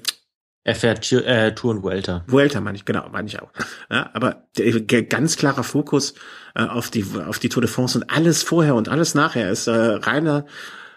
[0.67, 2.25] er fährt äh, Tour und Vuelta.
[2.27, 3.51] Vuelta meine ich, genau, meine ich auch.
[3.89, 6.13] Ja, aber der, der ganz klarer Fokus
[6.55, 9.67] äh, auf die auf die Tour de France und alles vorher und alles nachher ist
[9.67, 10.45] äh, reiner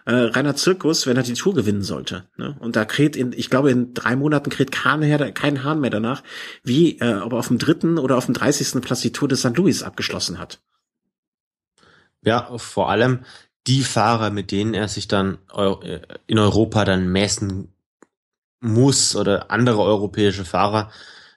[0.06, 2.28] äh, reiner Zirkus, wenn er die Tour gewinnen sollte.
[2.36, 2.56] Ne?
[2.60, 6.22] Und da kräht in, ich glaube, in drei Monaten kräht kein, kein Hahn mehr danach,
[6.62, 9.36] wie äh, ob er auf dem dritten oder auf dem dreißigsten Platz die Tour de
[9.36, 9.56] St.
[9.56, 10.60] Louis abgeschlossen hat.
[12.22, 13.20] Ja, vor allem
[13.66, 17.72] die Fahrer, mit denen er sich dann äh, in Europa dann messen
[18.60, 20.90] muss oder andere europäische Fahrer,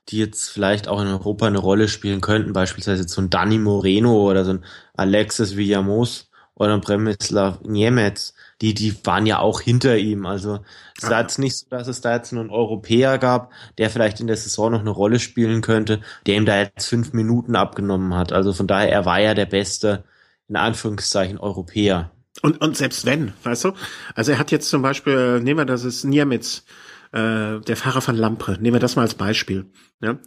[0.09, 4.29] die jetzt vielleicht auch in Europa eine Rolle spielen könnten, beispielsweise so ein Dani Moreno
[4.29, 9.97] oder so ein Alexis Villamos oder ein Bremislav Niemetz, die, die waren ja auch hinter
[9.97, 10.25] ihm.
[10.25, 10.61] Also
[10.97, 14.21] es war jetzt nicht so, dass es da jetzt nur einen Europäer gab, der vielleicht
[14.21, 18.15] in der Saison noch eine Rolle spielen könnte, der ihm da jetzt fünf Minuten abgenommen
[18.15, 18.31] hat.
[18.31, 20.05] Also von daher, er war ja der beste,
[20.47, 22.11] in Anführungszeichen, Europäer.
[22.41, 23.73] Und, und selbst wenn, weißt du?
[24.15, 26.63] Also er hat jetzt zum Beispiel, nehmen wir das ist Niemetz,
[27.11, 29.65] äh, der Fahrer von Lampre, nehmen wir das mal als Beispiel.
[29.99, 30.17] Ja?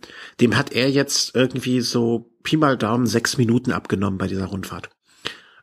[0.43, 4.91] Dem hat er jetzt irgendwie so Pi mal Daumen sechs Minuten abgenommen bei dieser Rundfahrt.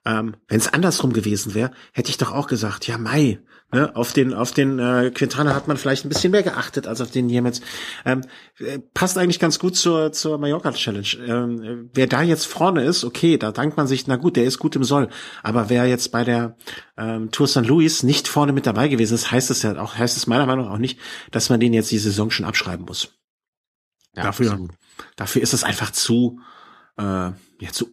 [0.06, 3.40] Ähm, Wenn es andersrum gewesen wäre, hätte ich doch auch gesagt, ja Mai,
[3.72, 7.00] ne, auf den auf den äh, Quintana hat man vielleicht ein bisschen mehr geachtet als
[7.00, 7.62] auf den Niemetz.
[8.04, 8.22] Ähm,
[8.60, 11.08] äh, passt eigentlich ganz gut zur zur Mallorca Challenge.
[11.26, 14.60] Ähm, wer da jetzt vorne ist, okay, da dankt man sich, na gut, der ist
[14.60, 15.08] gut im Soll.
[15.42, 16.58] Aber wer jetzt bei der
[16.98, 17.66] ähm, Tour St.
[17.66, 20.66] Louis nicht vorne mit dabei gewesen ist, heißt es ja auch, heißt es meiner Meinung
[20.66, 21.00] nach auch nicht,
[21.32, 23.14] dass man den jetzt die Saison schon abschreiben muss.
[24.16, 24.68] Ja, dafür,
[25.16, 26.40] dafür ist es einfach zu
[26.98, 27.88] äh, ja, zu,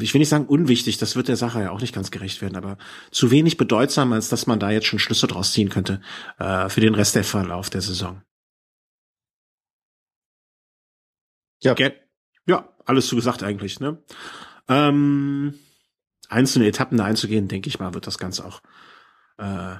[0.00, 2.56] ich will nicht sagen unwichtig, das wird der Sache ja auch nicht ganz gerecht werden,
[2.56, 2.76] aber
[3.10, 6.00] zu wenig bedeutsam, als dass man da jetzt schon Schlüsse draus ziehen könnte
[6.38, 8.22] äh, für den Rest der Verlauf der Saison.
[11.62, 11.74] Ja.
[12.46, 14.02] Ja, alles zu gesagt eigentlich, ne?
[14.68, 15.54] Ähm,
[16.28, 18.62] einzelne Etappen da einzugehen, denke ich mal, wird das Ganze auch
[19.38, 19.76] äh,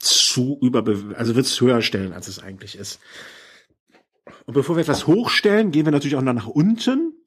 [0.00, 0.84] zu über,
[1.16, 3.00] also wird es höher stellen, als es eigentlich ist.
[4.46, 7.17] Und bevor wir etwas hochstellen, gehen wir natürlich auch noch nach unten.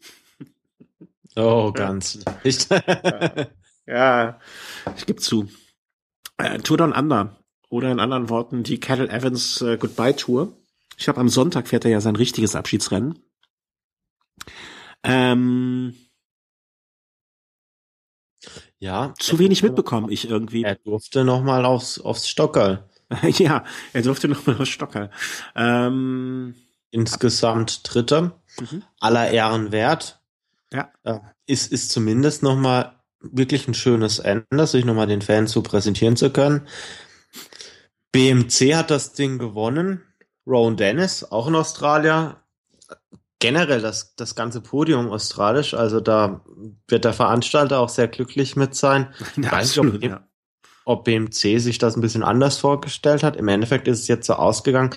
[1.35, 2.69] Oh, ganz nicht.
[2.87, 3.45] ja.
[3.87, 4.39] ja,
[4.95, 5.47] ich gebe zu.
[6.37, 7.37] Äh, Tour Down Under
[7.69, 10.57] oder in anderen Worten die Cattle Evans äh, Goodbye Tour
[10.97, 13.19] Ich glaube, am Sonntag fährt er ja sein richtiges Abschiedsrennen.
[15.03, 15.95] Ähm,
[18.79, 19.13] ja.
[19.19, 20.63] Zu wenig mitbekommen, ich irgendwie.
[20.63, 22.89] Er durfte noch mal aufs, aufs Stockerl.
[23.23, 23.63] ja,
[23.93, 25.11] er durfte noch mal aufs Stockerl.
[25.55, 26.55] Ähm,
[26.91, 28.41] Insgesamt Dritter.
[28.59, 28.83] Mhm.
[28.99, 30.20] Aller Ehren wert.
[30.73, 30.91] Ja.
[31.45, 35.61] Ist, ist zumindest noch mal wirklich ein schönes Ende, sich noch mal den Fans so
[35.61, 36.67] präsentieren zu können.
[38.11, 40.01] BMC hat das Ding gewonnen.
[40.47, 42.35] Rowan Dennis, auch in Australien.
[43.39, 46.41] Generell das, das ganze Podium australisch, also da
[46.87, 49.13] wird der Veranstalter auch sehr glücklich mit sein.
[49.37, 50.27] Ja, Weiß absolut, nicht, ob, ja.
[50.85, 53.35] ob BMC sich das ein bisschen anders vorgestellt hat.
[53.37, 54.95] Im Endeffekt ist es jetzt so ausgegangen.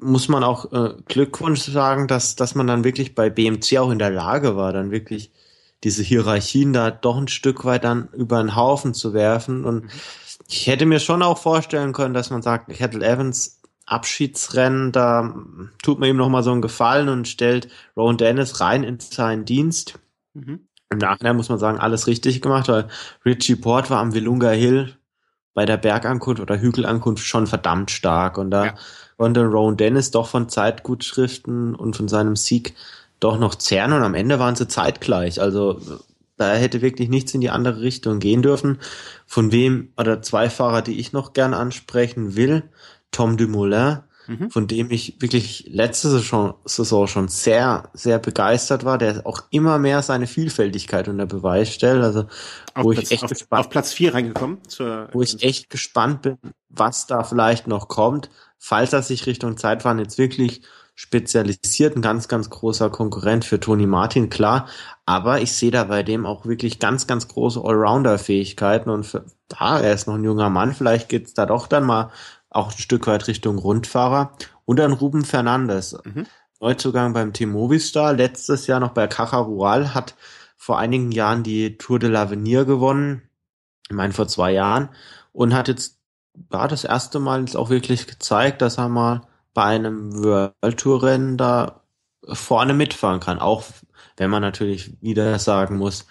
[0.00, 3.98] Muss man auch äh, Glückwunsch sagen, dass, dass man dann wirklich bei BMC auch in
[3.98, 5.30] der Lage war, dann wirklich
[5.84, 9.64] diese Hierarchien da doch ein Stück weit dann über den Haufen zu werfen.
[9.64, 9.90] Und mhm.
[10.48, 15.34] ich hätte mir schon auch vorstellen können, dass man sagt, Kettle Evans Abschiedsrennen, da
[15.82, 19.44] tut man ihm noch mal so einen Gefallen und stellt Rowan Dennis rein in seinen
[19.44, 19.98] Dienst.
[20.34, 20.68] Mhm.
[20.90, 22.88] Im Nachhinein muss man sagen, alles richtig gemacht, weil
[23.24, 24.96] Richie Port war am Wilunga Hill
[25.54, 28.74] bei der Bergankunft oder Hügelankunft schon verdammt stark und da ja.
[29.20, 32.74] Konnte Rowan Dennis doch von Zeitgutschriften und von seinem Sieg
[33.20, 35.42] doch noch zerren und am Ende waren sie zeitgleich.
[35.42, 35.78] Also
[36.38, 38.78] da hätte wirklich nichts in die andere Richtung gehen dürfen.
[39.26, 42.62] Von wem oder zwei Fahrer, die ich noch gern ansprechen will.
[43.10, 44.50] Tom Dumoulin, mhm.
[44.50, 49.78] von dem ich wirklich letzte Saison, Saison schon sehr, sehr begeistert war, der auch immer
[49.78, 52.02] mehr seine Vielfältigkeit unter Beweis stellt.
[52.02, 52.20] Also
[52.72, 54.60] auf wo Platz, ich echt auf, gespannt, auf Platz vier reingekommen.
[55.12, 56.38] Wo ich echt gespannt bin,
[56.70, 60.62] was da vielleicht noch kommt, falls er sich Richtung Zeitfahren jetzt wirklich
[60.94, 64.68] spezialisiert, ein ganz, ganz großer Konkurrent für Toni Martin, klar.
[65.06, 69.80] Aber ich sehe da bei dem auch wirklich ganz, ganz große Allrounder-Fähigkeiten und für, da,
[69.80, 72.10] er ist noch ein junger Mann, vielleicht geht's da doch dann mal
[72.50, 74.32] auch ein Stück weit Richtung Rundfahrer.
[74.66, 75.96] Und dann Ruben Fernandes.
[76.04, 76.26] Mhm.
[76.60, 80.14] Neuzugang beim Team Movistar, letztes Jahr noch bei Caja Rural, hat
[80.56, 83.22] vor einigen Jahren die Tour de l'Avenir gewonnen.
[83.88, 84.90] Ich meine, vor zwei Jahren.
[85.32, 85.99] Und hat jetzt,
[86.34, 89.22] war das erste Mal jetzt auch wirklich gezeigt, dass er mal
[89.54, 91.82] bei einem World Tour Rennen da
[92.24, 93.38] vorne mitfahren kann.
[93.38, 93.64] Auch
[94.16, 96.06] wenn man natürlich wieder sagen muss,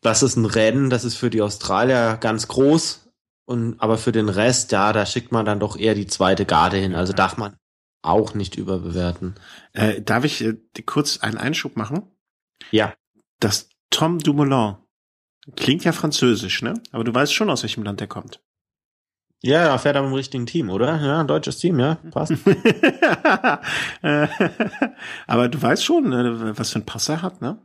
[0.00, 3.08] das ist ein Rennen, das ist für die Australier ganz groß.
[3.44, 6.76] Und aber für den Rest, ja, da schickt man dann doch eher die zweite Garde
[6.76, 6.94] hin.
[6.94, 7.56] Also darf man
[8.02, 9.34] auch nicht überbewerten.
[9.72, 12.10] Äh, darf ich äh, kurz einen Einschub machen?
[12.70, 12.94] Ja.
[13.40, 14.76] Das Tom Dumoulin
[15.54, 16.74] klingt ja französisch, ne?
[16.92, 18.40] Aber du weißt schon, aus welchem Land er kommt.
[19.46, 21.00] Ja, er fährt aber im richtigen Team, oder?
[21.00, 22.32] Ja, ein deutsches Team, ja, passt.
[25.26, 27.58] aber du weißt schon, äh, was für ein Pass er hat, ne?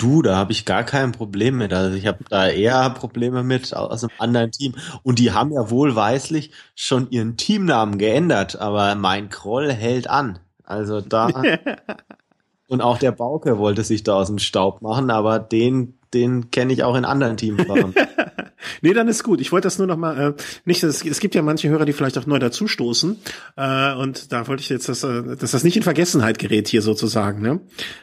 [0.00, 1.72] Du, da habe ich gar kein Problem mit.
[1.72, 4.76] Also ich habe da eher Probleme mit aus einem anderen Team.
[5.02, 10.38] Und die haben ja wohlweislich schon ihren Teamnamen geändert, aber mein Kroll hält an.
[10.62, 11.28] Also da.
[12.68, 16.72] und auch der Bauke wollte sich da aus dem Staub machen, aber den, den kenne
[16.72, 17.94] ich auch in anderen Teamfarben.
[18.82, 19.40] nee, dann ist gut.
[19.40, 20.82] Ich wollte das nur noch mal äh, nicht.
[20.82, 23.16] Es, es gibt ja manche Hörer, die vielleicht auch neu dazustoßen
[23.56, 26.82] äh, und da wollte ich jetzt, dass, äh, dass das nicht in Vergessenheit gerät hier
[26.82, 27.60] sozusagen, ne?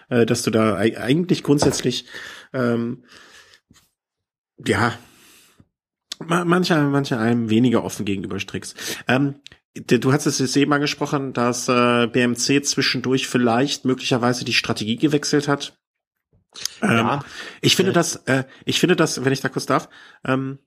[0.10, 2.06] Äh, dass du da eigentlich grundsätzlich
[2.54, 3.04] ähm,
[4.66, 4.94] ja
[6.20, 8.78] manche manche einem weniger offen gegenüber strickst.
[9.08, 9.36] Ähm,
[9.76, 15.50] Du hast es jetzt eben angesprochen, dass äh, BMC zwischendurch vielleicht möglicherweise die Strategie gewechselt
[15.50, 15.78] hat.
[16.82, 17.16] Ja.
[17.16, 17.20] Ähm,
[17.62, 19.90] ich finde das, äh, ich finde das, wenn ich da kurz darf,
[20.24, 20.60] ähm,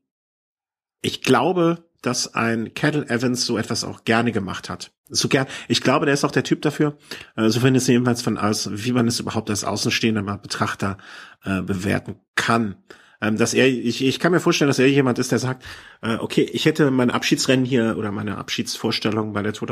[1.02, 4.92] ich glaube, dass ein Kettle Evans so etwas auch gerne gemacht hat.
[5.08, 6.96] So gern, ich glaube, der ist auch der Typ dafür.
[7.36, 10.98] Äh, so finde ich es jedenfalls von aus, wie man es überhaupt als außenstehender Betrachter
[11.44, 12.76] äh, bewerten kann.
[13.20, 15.64] Ähm, dass er, ich, ich kann mir vorstellen, dass er jemand ist, der sagt,
[16.02, 19.68] äh, okay, ich hätte mein Abschiedsrennen hier oder meine Abschiedsvorstellung bei der Tour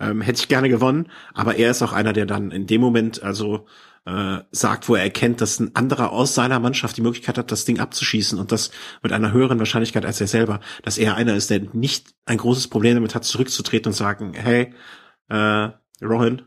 [0.00, 3.22] ähm, hätte ich gerne gewonnen, aber er ist auch einer, der dann in dem Moment,
[3.22, 3.66] also
[4.08, 7.66] äh, sagt, wo er erkennt, dass ein anderer aus seiner Mannschaft die Möglichkeit hat, das
[7.66, 8.70] Ding abzuschießen und das
[9.02, 12.68] mit einer höheren Wahrscheinlichkeit als er selber, dass er einer ist, der nicht ein großes
[12.68, 14.72] Problem damit hat, zurückzutreten und sagen, hey,
[15.28, 15.68] äh,
[16.02, 16.42] Rohan,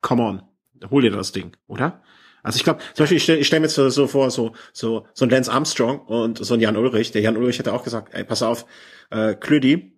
[0.00, 0.42] come on,
[0.90, 2.02] hol dir das Ding, oder?
[2.42, 5.26] Also ich glaube, zum Beispiel, ich stelle stell mir jetzt so, vor, so, so, so
[5.26, 7.12] ein Lance Armstrong und so ein Jan Ulrich.
[7.12, 8.64] Der Jan Ulrich hätte auch gesagt, ey, pass auf,
[9.10, 9.89] äh, Klödi,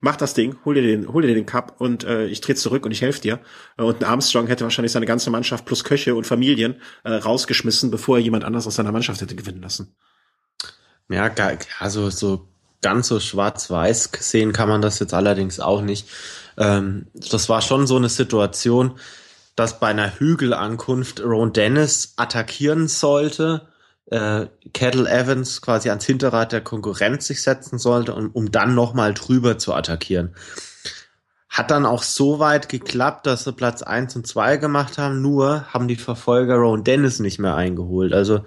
[0.00, 2.84] mach das Ding, hol dir den, hol dir den Cup und äh, ich trete zurück
[2.84, 3.40] und ich helfe dir.
[3.76, 7.90] Äh, und ein Armstrong hätte wahrscheinlich seine ganze Mannschaft plus Köche und Familien äh, rausgeschmissen,
[7.90, 9.94] bevor er jemand anders aus seiner Mannschaft hätte gewinnen lassen.
[11.08, 11.30] Ja,
[11.78, 12.48] also so
[12.82, 16.08] ganz so schwarz-weiß sehen kann man das jetzt allerdings auch nicht.
[16.56, 18.98] Ähm, das war schon so eine Situation,
[19.56, 23.69] dass bei einer Hügelankunft Ron Dennis attackieren sollte
[24.10, 29.14] äh, Kettle Evans quasi ans Hinterrad der Konkurrenz sich setzen sollte, um, um dann nochmal
[29.14, 30.34] drüber zu attackieren.
[31.48, 35.64] Hat dann auch so weit geklappt, dass sie Platz eins und zwei gemacht haben, nur
[35.72, 38.12] haben die Verfolger Rowan Dennis nicht mehr eingeholt.
[38.12, 38.44] Also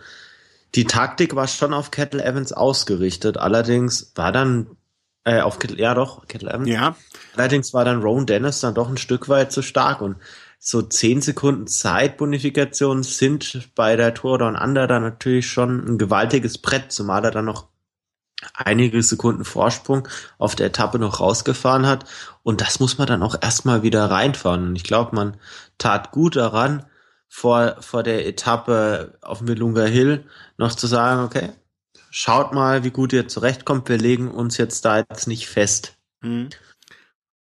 [0.76, 4.68] die Taktik war schon auf Kettle Evans ausgerichtet, allerdings war dann
[5.26, 6.70] äh, auf Kettle, ja doch, Kettle Evans.
[6.70, 6.96] Ja.
[7.36, 10.18] Allerdings war dann Rowan Dennis dann doch ein Stück weit zu stark und
[10.66, 16.58] so zehn Sekunden Zeitbonifikation sind bei der Tour Down Under dann natürlich schon ein gewaltiges
[16.58, 17.68] Brett, zumal er dann noch
[18.54, 20.08] einige Sekunden Vorsprung
[20.38, 22.06] auf der Etappe noch rausgefahren hat.
[22.44, 24.68] Und das muss man dann auch erstmal wieder reinfahren.
[24.68, 25.36] Und ich glaube, man
[25.78, 26.86] tat gut daran,
[27.28, 30.24] vor, vor der Etappe auf Milunga Hill
[30.58, 31.50] noch zu sagen, okay,
[32.10, 33.90] schaut mal, wie gut ihr zurechtkommt.
[33.90, 35.98] Wir legen uns jetzt da jetzt nicht fest.
[36.22, 36.52] Mhm.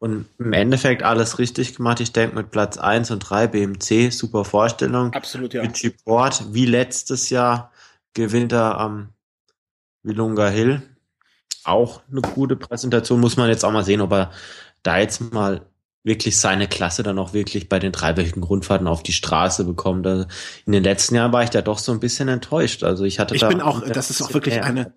[0.02, 1.99] Und im Endeffekt alles richtig gemacht.
[1.99, 5.14] Ich denke mit Platz 1 und 3 BMC, super Vorstellung.
[5.14, 5.62] Absolut, ja.
[5.62, 7.72] Richie Port, wie letztes Jahr,
[8.16, 9.10] gewinnt er am
[10.02, 10.82] Wilunga Hill.
[11.66, 13.20] Auch eine gute Präsentation.
[13.20, 14.32] Muss man jetzt auch mal sehen, ob er
[14.82, 15.68] da jetzt mal
[16.04, 20.08] wirklich seine Klasse dann auch wirklich bei den dreiwöchigen Grundfahrten auf die Straße bekommt.
[20.08, 20.26] Also
[20.66, 22.84] in den letzten Jahren war ich da doch so ein bisschen enttäuscht.
[22.84, 24.95] Also ich hatte ich da bin auch, das ist auch wirklich eine,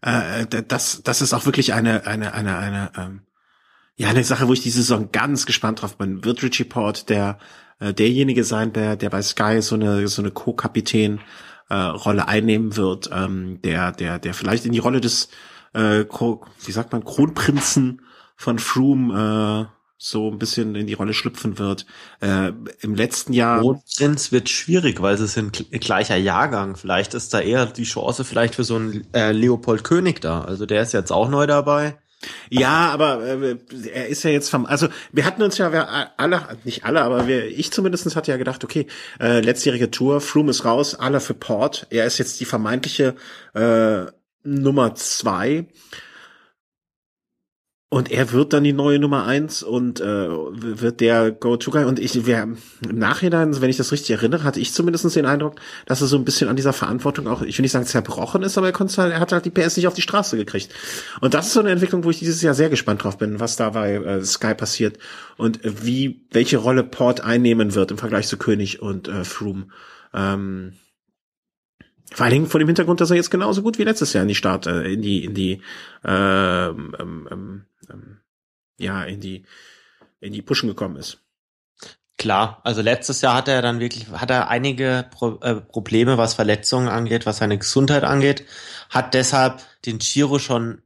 [0.00, 3.20] äh, das, das ist auch wirklich eine, eine, eine, eine, ähm,
[3.96, 6.24] ja, eine Sache, wo ich die Saison ganz gespannt drauf bin.
[6.24, 7.38] Wird Richie Port der
[7.78, 11.20] äh, derjenige sein, der der bei Sky so eine so eine Co-Kapitän
[11.68, 15.28] äh, Rolle einnehmen wird, ähm, der der der vielleicht in die Rolle des
[15.74, 18.02] äh, wie sagt man Kronprinzen
[18.36, 21.86] von Froome äh, so ein bisschen in die Rolle schlüpfen wird.
[22.20, 23.60] Äh, Im letzten Jahr.
[23.60, 26.76] Kronprinz wird schwierig, weil sie sind gleicher Jahrgang.
[26.76, 30.40] Vielleicht ist da eher die Chance vielleicht für so einen äh, Leopold König da.
[30.40, 32.01] Also der ist jetzt auch neu dabei.
[32.50, 33.56] Ja, aber äh,
[33.92, 37.26] er ist ja jetzt vom, also wir hatten uns ja wir alle, nicht alle, aber
[37.26, 38.86] wir, ich zumindestens hatte ja gedacht, okay,
[39.20, 41.86] äh, letztjährige Tour, Froome ist raus, alle für Port.
[41.90, 43.14] Er ist jetzt die vermeintliche
[43.54, 44.06] äh,
[44.44, 45.66] Nummer zwei.
[47.92, 51.84] Und er wird dann die neue Nummer eins und äh, wird der Go-To-Guy.
[51.84, 52.58] Und ich, wer, im
[52.90, 56.24] Nachhinein, wenn ich das richtig erinnere, hatte ich zumindest den Eindruck, dass er so ein
[56.24, 59.12] bisschen an dieser Verantwortung auch, ich will nicht sagen zerbrochen ist, aber er, konnte halt,
[59.12, 60.72] er hat halt die PS nicht auf die Straße gekriegt.
[61.20, 63.56] Und das ist so eine Entwicklung, wo ich dieses Jahr sehr gespannt drauf bin, was
[63.56, 64.98] da bei äh, Sky passiert
[65.36, 69.66] und wie, welche Rolle Port einnehmen wird im Vergleich zu König und äh, Froome.
[70.14, 70.72] Ähm,
[72.10, 74.28] vor allen Dingen vor dem Hintergrund, dass er jetzt genauso gut wie letztes Jahr in
[74.28, 75.60] die Start, äh, in die, in die,
[76.06, 78.20] ähm, ähm, ähm, ähm,
[78.78, 79.44] ja, in die,
[80.20, 81.18] in die Pushen gekommen ist.
[82.18, 86.34] Klar, also letztes Jahr hat er dann wirklich, hat er einige Pro, äh, Probleme, was
[86.34, 88.46] Verletzungen angeht, was seine Gesundheit angeht,
[88.90, 90.82] hat deshalb den Giro schon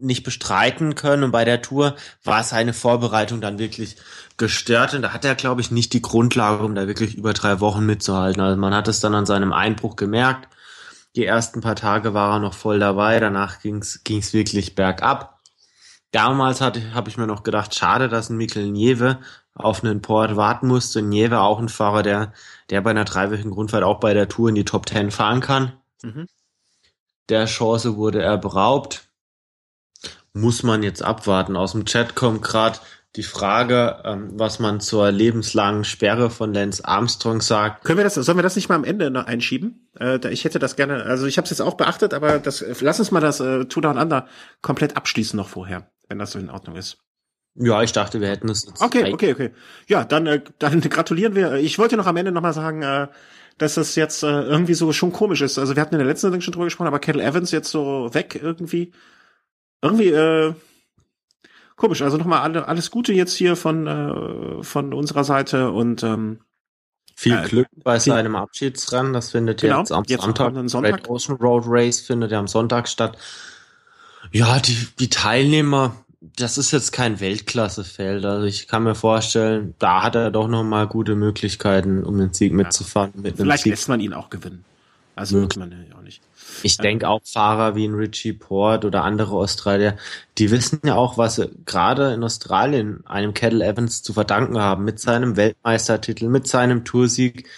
[0.00, 3.96] nicht bestreiten können und bei der Tour war seine Vorbereitung dann wirklich
[4.36, 7.60] gestört und da hat er, glaube ich, nicht die Grundlage, um da wirklich über drei
[7.60, 8.40] Wochen mitzuhalten.
[8.40, 10.48] Also man hat es dann an seinem Einbruch gemerkt.
[11.16, 15.37] Die ersten paar Tage war er noch voll dabei, danach ging es wirklich bergab.
[16.10, 19.18] Damals habe ich mir noch gedacht, schade, dass ein Mikkel Nieve
[19.54, 21.02] auf einen Port warten musste.
[21.02, 22.32] Nieve auch ein Fahrer, der,
[22.70, 25.72] der bei einer dreiwöchigen Grundfahrt auch bei der Tour in die Top Ten fahren kann.
[26.02, 26.26] Mhm.
[27.28, 29.08] Der Chance wurde er beraubt.
[30.32, 31.56] Muss man jetzt abwarten.
[31.56, 32.78] Aus dem Chat kommt gerade
[33.16, 37.84] die Frage, ähm, was man zur lebenslangen Sperre von Lance Armstrong sagt.
[37.84, 39.88] Können wir das, sollen wir das nicht mal am Ende noch einschieben?
[39.98, 43.00] Äh, ich hätte das gerne, also ich habe es jetzt auch beachtet, aber das, lass
[43.00, 44.28] uns mal das äh, Two Down Under
[44.62, 46.98] komplett abschließen noch vorher, wenn das so in Ordnung ist.
[47.54, 48.80] Ja, ich dachte, wir hätten es jetzt.
[48.80, 49.50] Okay, okay, okay.
[49.88, 51.54] Ja, dann, äh, dann gratulieren wir.
[51.54, 53.08] Ich wollte noch am Ende nochmal sagen, äh,
[53.58, 55.58] dass das jetzt äh, irgendwie so schon komisch ist.
[55.58, 58.12] Also wir hatten in der letzten Sendung schon drüber gesprochen, aber Kettle Evans jetzt so
[58.14, 58.92] weg irgendwie.
[59.82, 60.54] Irgendwie, äh,
[61.76, 62.02] komisch.
[62.02, 66.40] Also nochmal alle, alles Gute jetzt hier von, äh, von unserer Seite und ähm,
[67.16, 69.12] viel äh, Glück bei viel, seinem Abschiedsrennen.
[69.12, 70.54] Das findet genau, jetzt am jetzt Sonntag.
[70.68, 70.92] Sonntag.
[70.92, 73.18] Great Ocean Road Race findet ja am Sonntag statt.
[74.32, 78.24] Ja, die, die Teilnehmer, das ist jetzt kein Weltklassefeld.
[78.24, 82.32] Also ich kann mir vorstellen, da hat er doch noch mal gute Möglichkeiten, um den
[82.32, 83.12] Sieg mitzufahren.
[83.14, 83.70] Mit Vielleicht Sieg.
[83.70, 84.64] lässt man ihn auch gewinnen.
[85.14, 86.22] Also wird man ja auch nicht.
[86.62, 89.96] Ich denke auch Fahrer wie ein Richie Port oder andere Australier,
[90.38, 94.84] die wissen ja auch, was sie gerade in Australien einem Kettle Evans zu verdanken haben,
[94.84, 97.48] mit seinem Weltmeistertitel, mit seinem Toursieg.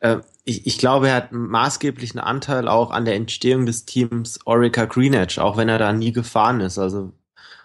[0.00, 4.38] Äh, ich, ich glaube, er hat einen maßgeblichen Anteil auch an der Entstehung des Teams
[4.44, 6.78] Orica Green Edge, auch wenn er da nie gefahren ist.
[6.78, 7.12] Also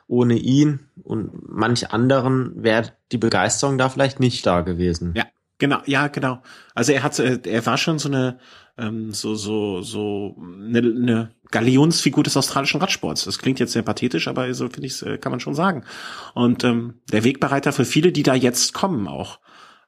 [0.07, 5.13] ohne ihn und manch anderen wäre die Begeisterung da vielleicht nicht da gewesen.
[5.15, 5.25] Ja,
[5.57, 6.41] genau, ja, genau.
[6.73, 8.39] Also er hat, äh, er war schon so eine
[8.77, 13.25] ähm, so so so eine, eine Galionsfigur des australischen Radsports.
[13.25, 15.83] Das klingt jetzt sehr pathetisch, aber so finde ich, äh, kann man schon sagen.
[16.33, 19.39] Und ähm, der Wegbereiter für viele, die da jetzt kommen auch.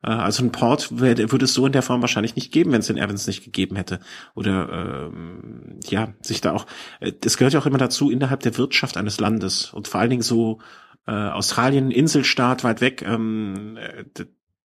[0.04, 2.88] Äh, also ein Port würde es so in der Form wahrscheinlich nicht geben, wenn es
[2.88, 3.99] den Evans nicht gegeben hätte.
[4.36, 6.66] Oder ähm, ja, sich da auch,
[6.99, 10.10] äh, das gehört ja auch immer dazu, innerhalb der Wirtschaft eines Landes und vor allen
[10.10, 10.60] Dingen so
[11.08, 14.06] äh, Australien, Inselstaat, weit weg, ähm, äh,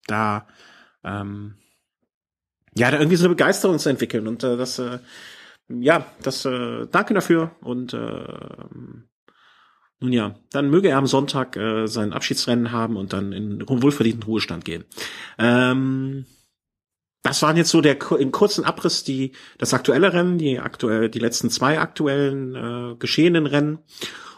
[0.08, 0.48] da
[1.04, 1.56] ähm,
[2.76, 5.00] ja, da irgendwie so eine Begeisterung zu entwickeln und äh, das äh,
[5.70, 8.24] ja, das äh, danke dafür und äh,
[10.00, 14.24] nun ja, dann möge er am Sonntag äh, sein Abschiedsrennen haben und dann in wohlverdienten
[14.24, 14.86] Ruhestand gehen.
[15.38, 16.26] Ähm,
[17.22, 21.20] das waren jetzt so der in kurzen Abriss die das aktuelle Rennen, die aktuell die
[21.20, 23.80] letzten zwei aktuellen äh, geschehenen Rennen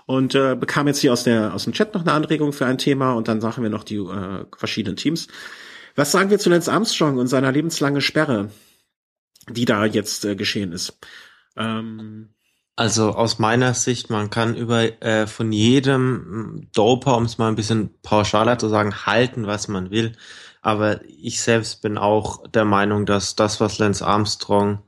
[0.07, 2.80] und äh, bekam jetzt hier aus der aus dem Chat noch eine Anregung für ein
[2.80, 5.28] Thema und dann sagen wir noch die äh, verschiedenen Teams.
[5.95, 8.49] Was sagen wir zu Lance Armstrong und seiner lebenslange Sperre,
[9.47, 10.97] die da jetzt äh, geschehen ist?
[11.55, 12.34] Ähm,
[12.76, 17.55] also aus meiner Sicht, man kann über äh, von jedem Doper, um es mal ein
[17.55, 20.13] bisschen pauschaler zu sagen, halten, was man will.
[20.61, 24.80] Aber ich selbst bin auch der Meinung, dass das, was Lance Armstrong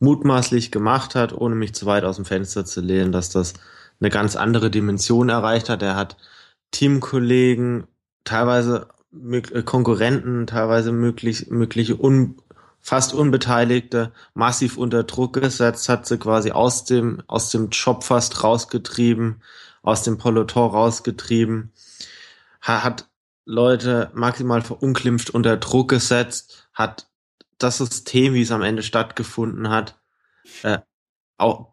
[0.00, 3.54] mutmaßlich gemacht hat, ohne mich zu weit aus dem Fenster zu lehnen, dass das
[4.00, 5.82] eine ganz andere Dimension erreicht hat.
[5.82, 6.16] Er hat
[6.70, 7.86] Teamkollegen,
[8.24, 8.88] teilweise
[9.64, 12.36] Konkurrenten, teilweise möglich, mögliche un,
[12.80, 18.42] fast Unbeteiligte massiv unter Druck gesetzt, hat sie quasi aus dem, aus dem Job fast
[18.42, 19.42] rausgetrieben,
[19.82, 21.72] aus dem Peloton rausgetrieben,
[22.60, 23.08] hat
[23.44, 27.08] Leute maximal verunglimpft unter Druck gesetzt, hat
[27.58, 29.98] das System, wie es am Ende stattgefunden hat,
[30.62, 30.78] äh,
[31.36, 31.72] auch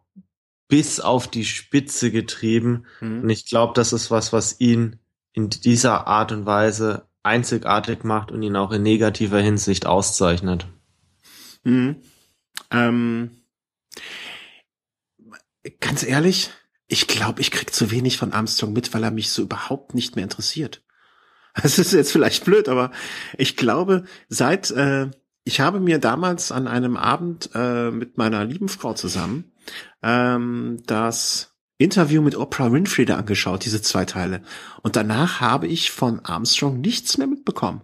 [0.68, 2.86] bis auf die Spitze getrieben.
[3.00, 3.22] Mhm.
[3.22, 4.98] Und ich glaube, das ist was, was ihn
[5.32, 10.66] in dieser Art und Weise einzigartig macht und ihn auch in negativer Hinsicht auszeichnet.
[11.66, 11.96] Mhm.
[12.70, 13.30] Ähm,
[15.80, 16.50] ganz ehrlich,
[16.86, 20.16] ich glaube, ich krieg zu wenig von Armstrong mit, weil er mich so überhaupt nicht
[20.16, 20.82] mehr interessiert.
[21.62, 22.92] Das ist jetzt vielleicht blöd, aber
[23.38, 25.08] ich glaube, seit äh,
[25.42, 29.52] ich habe mir damals an einem Abend äh, mit meiner lieben Frau zusammen
[30.02, 34.42] ähm, das Interview mit Oprah Winfrey angeschaut, diese zwei Teile.
[34.82, 37.80] Und danach habe ich von Armstrong nichts mehr mitbekommen.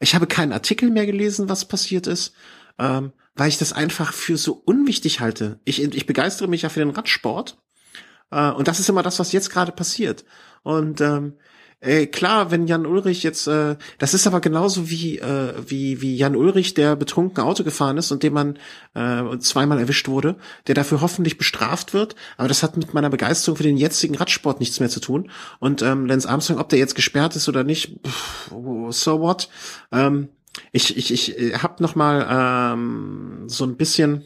[0.00, 2.34] Ich habe keinen Artikel mehr gelesen, was passiert ist,
[2.78, 5.60] ähm, weil ich das einfach für so unwichtig halte.
[5.64, 7.58] Ich, ich begeistere mich ja für den Radsport.
[8.30, 10.24] Äh, und das ist immer das, was jetzt gerade passiert.
[10.62, 11.34] Und ähm,
[11.80, 16.16] Ey, klar, wenn Jan Ulrich jetzt, äh, das ist aber genauso wie äh, wie wie
[16.16, 18.58] Jan Ulrich, der betrunken Auto gefahren ist und dem man
[18.94, 20.36] äh, zweimal erwischt wurde,
[20.68, 22.16] der dafür hoffentlich bestraft wird.
[22.38, 25.30] Aber das hat mit meiner Begeisterung für den jetzigen Radsport nichts mehr zu tun.
[25.60, 28.52] Und ähm, Lance Armstrong, ob der jetzt gesperrt ist oder nicht, pff,
[28.90, 29.50] so what?
[29.92, 30.30] Ähm,
[30.72, 34.24] ich ich ich äh, habe noch mal ähm, so ein bisschen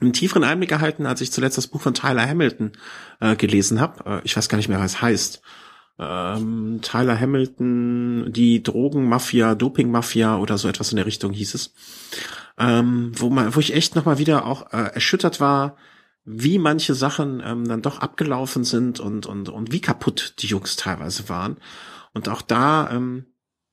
[0.00, 2.72] einen tieferen Einblick erhalten, als ich zuletzt das Buch von Tyler Hamilton
[3.20, 4.04] äh, gelesen habe.
[4.04, 5.42] Äh, ich weiß gar nicht mehr, was es heißt
[5.98, 11.74] ähm, Tyler Hamilton, die Drogenmafia, Dopingmafia oder so etwas in der Richtung hieß es,
[12.58, 15.76] ähm, wo man, wo ich echt noch mal wieder auch äh, erschüttert war,
[16.24, 20.76] wie manche Sachen ähm, dann doch abgelaufen sind und und und wie kaputt die Jungs
[20.76, 21.56] teilweise waren.
[22.14, 23.26] Und auch da ähm,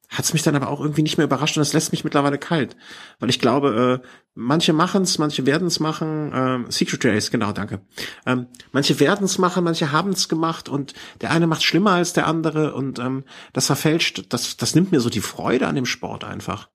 [0.10, 2.40] hat es mich dann aber auch irgendwie nicht mehr überrascht und das lässt mich mittlerweile
[2.40, 2.76] kalt,
[3.20, 6.34] weil ich glaube, äh, manche machen es, manche werden es machen.
[6.34, 7.82] Äh, Secret Race, genau, danke.
[8.26, 12.14] Ähm, manche werden es machen, manche haben es gemacht und der eine macht schlimmer als
[12.14, 15.86] der andere und ähm, das verfälscht, das, das nimmt mir so die Freude an dem
[15.86, 16.70] Sport einfach.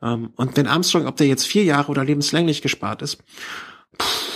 [0.00, 3.22] Ähm, und wenn Armstrong, ob der jetzt vier Jahre oder lebenslänglich gespart ist,
[4.00, 4.32] pff,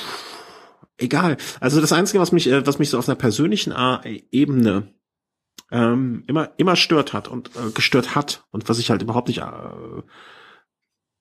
[0.98, 1.38] egal.
[1.60, 3.72] Also das Einzige, was mich, äh, was mich so auf einer persönlichen
[4.30, 4.92] Ebene
[5.70, 9.40] ähm, immer immer stört hat und äh, gestört hat und was ich halt überhaupt nicht
[9.40, 10.02] äh,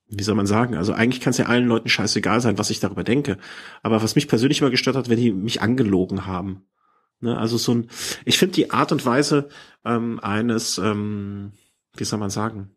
[0.07, 2.79] wie soll man sagen, also eigentlich kann es ja allen Leuten scheißegal sein, was ich
[2.79, 3.37] darüber denke.
[3.81, 6.63] Aber was mich persönlich immer gestört hat, wenn die mich angelogen haben.
[7.21, 7.89] Ne, also so ein,
[8.23, 9.49] ich finde die Art und Weise
[9.83, 11.53] ähm, eines, ähm,
[11.95, 12.75] wie soll man sagen,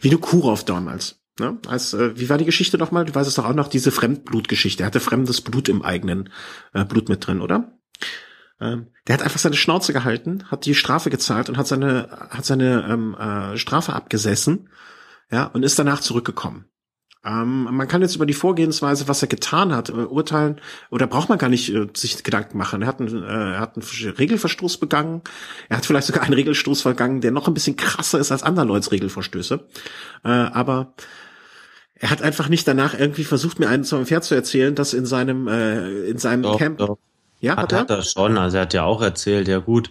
[0.00, 1.22] wie du Kurov damals.
[1.38, 1.58] Ne?
[1.66, 3.04] Als, äh, wie war die Geschichte nochmal?
[3.04, 4.82] Du weißt es doch auch noch, diese Fremdblutgeschichte.
[4.82, 6.28] Er hatte fremdes Blut im eigenen
[6.74, 7.78] äh, Blut mit drin, oder?
[8.60, 12.44] Ähm, der hat einfach seine Schnauze gehalten, hat die Strafe gezahlt und hat seine, hat
[12.44, 14.68] seine ähm, äh, Strafe abgesessen,
[15.30, 16.66] ja, und ist danach zurückgekommen.
[17.24, 21.28] Ähm, man kann jetzt über die Vorgehensweise, was er getan hat, äh, urteilen, oder braucht
[21.28, 22.82] man gar nicht äh, sich Gedanken machen.
[22.82, 25.22] Er hat, einen, äh, er hat einen Regelverstoß begangen,
[25.68, 28.66] er hat vielleicht sogar einen Regelstoß vergangen, der noch ein bisschen krasser ist als andere
[28.66, 29.66] Leuts Regelverstöße.
[30.24, 30.94] Äh, aber
[31.94, 35.04] er hat einfach nicht danach irgendwie versucht, mir einen zum Pferd zu erzählen, dass in
[35.04, 36.78] seinem, äh, in seinem doch, Camp.
[36.78, 36.98] Doch
[37.40, 37.98] ja, hat, hat er?
[37.98, 38.38] er schon.
[38.38, 39.90] Also er hat ja auch erzählt, ja gut,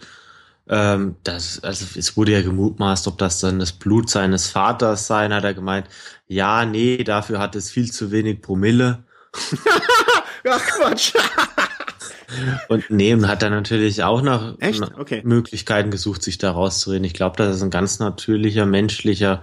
[0.70, 5.34] ähm, das, also es wurde ja gemutmaßt, ob das dann das Blut seines Vaters sein,
[5.34, 5.88] hat er gemeint.
[6.28, 9.04] Ja, nee, dafür hat es viel zu wenig Promille.
[10.48, 11.14] Ach Quatsch.
[12.68, 15.22] Und neben hat er natürlich auch nach Okay.
[15.24, 17.04] Möglichkeiten gesucht, sich da rauszureden.
[17.04, 19.42] Ich glaube, das ist ein ganz natürlicher menschlicher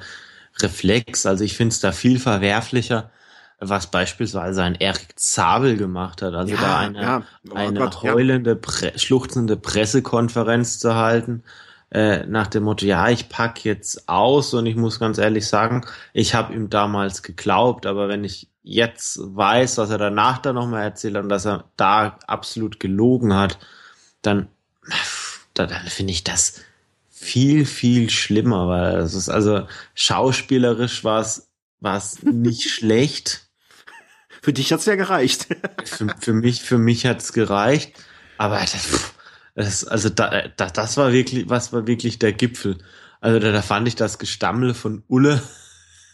[0.60, 1.26] Reflex.
[1.26, 3.10] Also ich finde es da viel verwerflicher,
[3.58, 6.34] was beispielsweise ein Eric Zabel gemacht hat.
[6.34, 7.22] Also Ja, da eine, ja.
[7.50, 8.12] Oh eine Gott, ja.
[8.12, 11.42] heulende, Pre schluchzende Pressekonferenz zu halten.
[11.90, 15.86] Äh, nach dem Motto, ja, ich pack jetzt aus und ich muss ganz ehrlich sagen,
[16.12, 20.82] ich habe ihm damals geglaubt, aber wenn ich jetzt weiß, was er danach da nochmal
[20.82, 23.58] erzählt hat und dass er da absolut gelogen hat,
[24.20, 24.48] dann,
[25.54, 26.60] dann, dann finde ich das
[27.08, 31.48] viel, viel schlimmer, weil es ist also schauspielerisch war es
[31.80, 33.45] war es nicht schlecht.
[34.46, 35.48] Für dich hat's ja gereicht.
[35.84, 37.94] Für, für mich, für mich hat's gereicht,
[38.38, 39.12] aber das,
[39.56, 42.78] das also da, da, das war wirklich, was war wirklich der Gipfel.
[43.20, 45.42] Also da, da fand ich das Gestammel von Ulle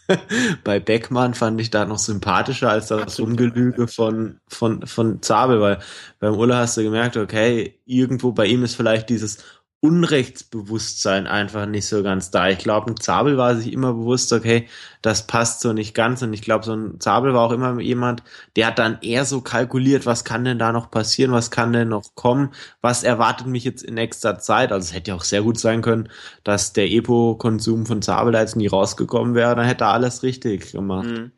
[0.63, 3.39] bei Beckmann fand ich da noch sympathischer als das Absolut.
[3.39, 5.77] Rumgelüge von, von, von Zabel, weil
[6.19, 9.43] beim Ulle hast du gemerkt, okay, irgendwo bei ihm ist vielleicht dieses
[9.83, 12.47] Unrechtsbewusstsein einfach nicht so ganz da.
[12.47, 14.69] Ich glaube, ein Zabel war sich immer bewusst, okay,
[15.01, 16.21] das passt so nicht ganz.
[16.21, 18.23] Und ich glaube, so ein Zabel war auch immer jemand,
[18.55, 21.89] der hat dann eher so kalkuliert, was kann denn da noch passieren, was kann denn
[21.89, 24.71] noch kommen, was erwartet mich jetzt in nächster Zeit.
[24.71, 26.07] Also es hätte ja auch sehr gut sein können,
[26.45, 30.71] dass der Epo-Konsum von Zabel da jetzt nie rausgekommen wäre, dann hätte er alles richtig
[30.71, 31.07] gemacht.
[31.09, 31.31] Mhm.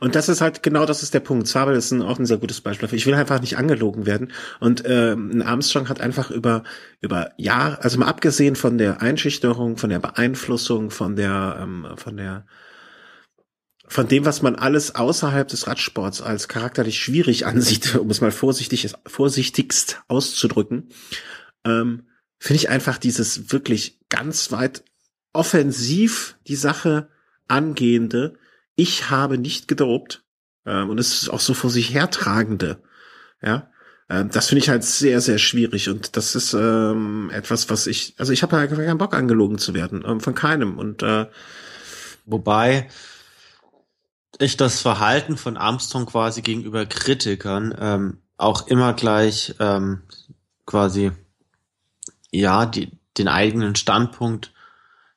[0.00, 1.46] Und das ist halt genau das ist der Punkt.
[1.46, 2.98] Zabel ist ein, auch ein sehr gutes Beispiel dafür.
[2.98, 4.32] Ich will einfach nicht angelogen werden.
[4.58, 6.64] Und ähm, Armstrong hat einfach über
[7.00, 12.16] über Jahre, also mal abgesehen von der Einschüchterung, von der Beeinflussung, von der ähm, von
[12.16, 12.46] der
[13.86, 18.30] von dem, was man alles außerhalb des Radsports als charakterlich schwierig ansieht, um es mal
[18.30, 20.88] vorsichtig, vorsichtigst auszudrücken,
[21.64, 22.06] ähm,
[22.38, 24.84] finde ich einfach dieses wirklich ganz weit
[25.32, 27.08] offensiv die Sache
[27.48, 28.38] angehende,
[28.80, 30.24] ich habe nicht gedopt,
[30.66, 32.82] ähm, und es ist auch so vor sich hertragende,
[33.42, 33.70] ja,
[34.08, 38.14] ähm, das finde ich halt sehr, sehr schwierig und das ist ähm, etwas, was ich,
[38.18, 41.26] also ich habe halt keinen Bock angelogen zu werden, ähm, von keinem und äh,
[42.30, 42.88] Wobei
[44.38, 50.02] ich das Verhalten von Armstrong quasi gegenüber Kritikern ähm, auch immer gleich ähm,
[50.64, 51.10] quasi
[52.30, 54.52] ja die, den eigenen Standpunkt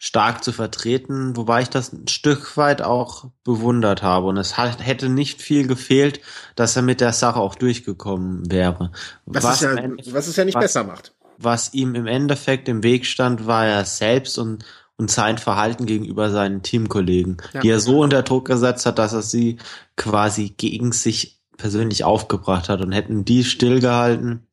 [0.06, 4.86] stark zu vertreten, wobei ich das ein Stück weit auch bewundert habe und es hat,
[4.86, 6.20] hätte nicht viel gefehlt,
[6.58, 8.92] dass er mit der Sache auch durchgekommen wäre.
[9.26, 11.14] was, was, es ja, was es ja nicht was- besser macht.
[11.38, 14.66] was ihm im Endeffekt im Weg stand, war er selbst und,
[14.98, 17.62] und sein Verhalten gegenüber seinen Teamkollegen, Ja.
[17.62, 19.56] die er so unter Druck gesetzt hat, dass er sie
[19.96, 24.46] quasi gegen sich persönlich aufgebracht hat und hätten die stillgehalten,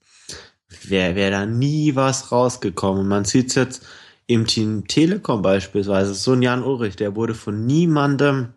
[0.86, 3.09] wäre wär da nie was rausgekommen.
[3.09, 3.84] Man sieht's jetzt
[4.31, 8.55] im Team Telekom beispielsweise, so ein Jan Ulrich, der wurde von niemandem,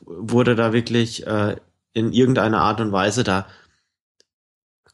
[0.00, 1.56] wurde da wirklich äh,
[1.92, 3.46] in irgendeiner Art und Weise da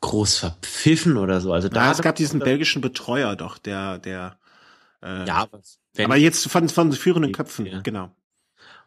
[0.01, 1.53] groß verpfiffen oder so.
[1.53, 4.39] Also da Ja, es gab diesen belgischen Betreuer doch, der, der
[5.03, 5.47] äh, ja,
[5.99, 7.81] aber jetzt von, von führenden Köpfen, Ja.
[7.81, 8.11] genau.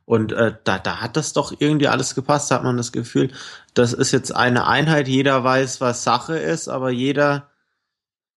[0.03, 3.31] und äh, da, da hat das doch irgendwie alles gepasst, da hat man das Gefühl,
[3.73, 7.52] das ist jetzt eine Einheit, jeder weiß, was Sache ist, aber jeder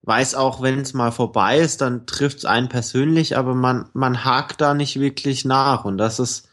[0.06, 4.24] weiß auch, wenn es mal vorbei ist, dann trifft es einen persönlich, aber man, man
[4.24, 5.84] hakt da nicht wirklich nach.
[5.84, 6.48] Und das ist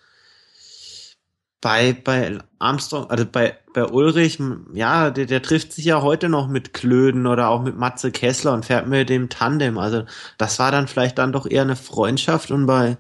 [1.61, 4.39] bei, bei Armstrong, also bei, bei Ulrich,
[4.73, 8.53] ja, der, der trifft sich ja heute noch mit Klöden oder auch mit Matze Kessler
[8.53, 9.77] und fährt mit dem Tandem.
[9.77, 10.03] Also
[10.37, 12.97] das war dann vielleicht dann doch eher eine Freundschaft und bei,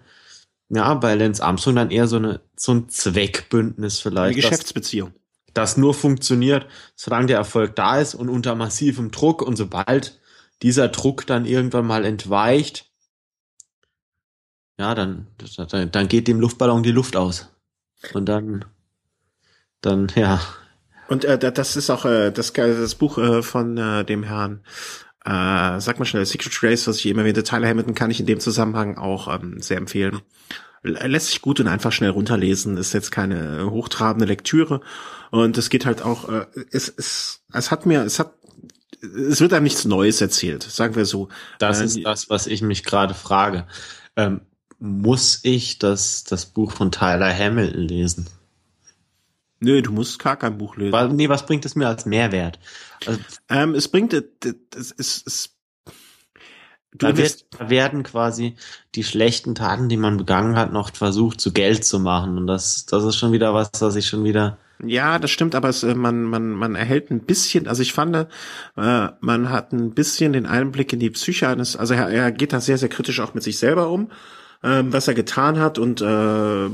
[0.69, 4.37] ja, bei Lance Armstrong dann eher so eine, so ein Zweckbündnis Eine vielleicht.
[4.37, 5.11] das- Geschäftsbeziehung.
[5.53, 10.19] das nur funktioniert, solange der Erfolg da ist und unter massivem Druck und sobald
[10.63, 12.89] dieser Druck dann irgendwann mal entweicht,
[14.79, 15.27] ja, dann,
[15.91, 17.49] dann, geht dem Luftballon die Luft aus.
[18.13, 18.65] Und dann,
[19.81, 20.41] dann, ja,
[21.07, 24.61] Und äh, da- das ist auch äh, das, das Buch äh, von äh, dem Herrn,
[25.25, 28.25] äh, sag mal schnell, Secret Race, was ich eben erwähnte, Tyler Hamilton, kann ich in
[28.25, 30.21] dem Zusammenhang auch ähm, sehr empfehlen.
[30.83, 34.81] L- Lässt sich gut und einfach schnell runterlesen, ist jetzt keine hochtrabende Lektüre
[35.31, 38.33] und es geht halt auch, äh, es, es, es hat mir, es hat,
[39.03, 41.29] es wird einem nichts Neues erzählt, sagen wir so.
[41.59, 43.67] das Äh, ist das, was ich mich gerade frage.
[44.15, 44.41] Ähm,
[44.79, 48.27] muss ich das, das Buch von Tyler Hamilton lesen?
[49.59, 50.91] Nö, du musst gar kein Buch lesen.
[50.91, 52.59] Was, nee, was bringt es mir als Mehrwert?
[53.05, 54.23] Also, Ähm, es bringt, äh,
[54.75, 55.55] es es,
[56.91, 58.55] du da, wird, da werden quasi
[58.95, 62.37] die schlechten Taten, die man begangen hat, noch versucht zu Geld zu machen.
[62.37, 64.57] Und das, das ist schon wieder was, was ich schon wieder.
[64.85, 68.15] Ja, das stimmt, aber es, äh, man, man, man erhält ein bisschen, also ich fand,
[68.15, 68.25] äh,
[69.19, 72.59] man hat ein bisschen den Einblick in die Psyche eines, also er, er geht da
[72.59, 74.11] sehr, sehr kritisch auch mit sich selber um,
[74.63, 76.67] ähm, was er getan hat und äh,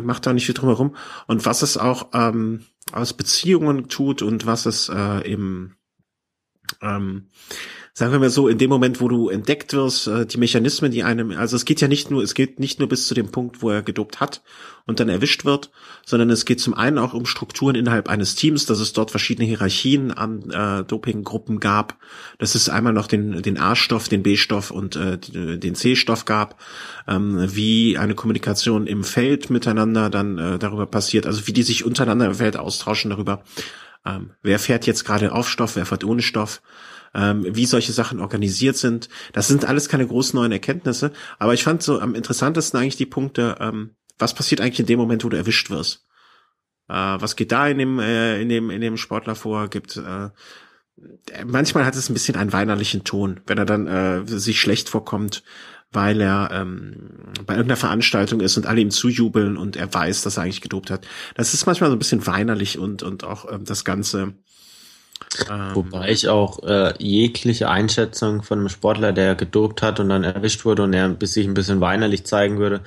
[0.00, 0.96] macht da nicht viel drum herum.
[1.26, 5.74] Und was es auch ähm, aus Beziehungen tut und was es äh, im
[6.82, 7.26] ähm,
[7.92, 11.02] sagen wir mal so, in dem Moment, wo du entdeckt wirst, äh, die Mechanismen, die
[11.02, 13.62] einem, also es geht ja nicht nur, es geht nicht nur bis zu dem Punkt,
[13.62, 14.42] wo er gedopt hat
[14.86, 15.70] und dann erwischt wird,
[16.06, 19.46] sondern es geht zum einen auch um Strukturen innerhalb eines Teams, dass es dort verschiedene
[19.46, 21.96] Hierarchien an äh, Dopinggruppen gab,
[22.38, 26.60] dass es einmal noch den, den A-Stoff, den B-Stoff und äh, den C-Stoff gab,
[27.08, 31.84] ähm, wie eine Kommunikation im Feld miteinander dann äh, darüber passiert, also wie die sich
[31.84, 33.42] untereinander im Feld austauschen darüber,
[34.06, 36.62] ähm, wer fährt jetzt gerade auf Stoff, wer fährt ohne Stoff,
[37.14, 39.08] ähm, wie solche Sachen organisiert sind.
[39.32, 43.06] Das sind alles keine großen neuen Erkenntnisse, aber ich fand so am interessantesten eigentlich die
[43.06, 46.06] Punkte, ähm, was passiert eigentlich in dem Moment, wo du erwischt wirst?
[46.88, 49.68] Äh, was geht da in dem, äh, in dem, in dem Sportler vor?
[49.68, 50.30] Gibt äh,
[51.46, 55.42] manchmal hat es ein bisschen einen weinerlichen Ton, wenn er dann äh, sich schlecht vorkommt,
[55.92, 60.36] weil er ähm, bei irgendeiner Veranstaltung ist und alle ihm zujubeln und er weiß, dass
[60.36, 61.06] er eigentlich gedopt hat.
[61.34, 64.34] Das ist manchmal so ein bisschen weinerlich und und auch ähm, das Ganze
[65.74, 70.64] Wobei ich auch äh, jegliche Einschätzung von einem Sportler, der gedopt hat und dann erwischt
[70.64, 72.80] wurde und er bis sich ein bisschen weinerlich zeigen würde,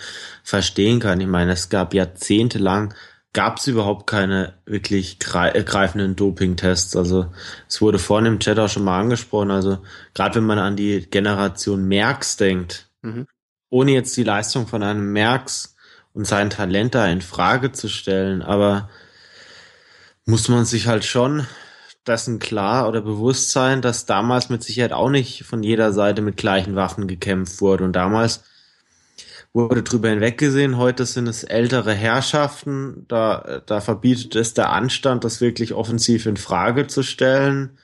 [0.43, 1.21] verstehen kann.
[1.21, 2.93] Ich meine, es gab jahrzehntelang
[3.33, 6.95] gab es überhaupt keine wirklich greifenden Doping-Tests.
[6.95, 7.33] Also
[7.67, 9.49] es wurde vorhin im Chat auch schon mal angesprochen.
[9.49, 9.79] Also
[10.13, 13.27] gerade wenn man an die Generation Merks denkt, mhm.
[13.69, 15.75] ohne jetzt die Leistung von einem Merks
[16.13, 18.87] und sein Talent da in Frage zu stellen, aber
[20.25, 21.47] muss man sich halt schon
[22.07, 26.37] dessen klar oder bewusst sein, dass damals mit Sicherheit auch nicht von jeder Seite mit
[26.37, 27.83] gleichen Waffen gekämpft wurde.
[27.83, 28.43] Und damals
[29.53, 35.41] wurde drüber hinweggesehen, heute sind es ältere Herrschaften, da, da verbietet es der Anstand, das
[35.41, 37.77] wirklich offensiv in Frage zu stellen.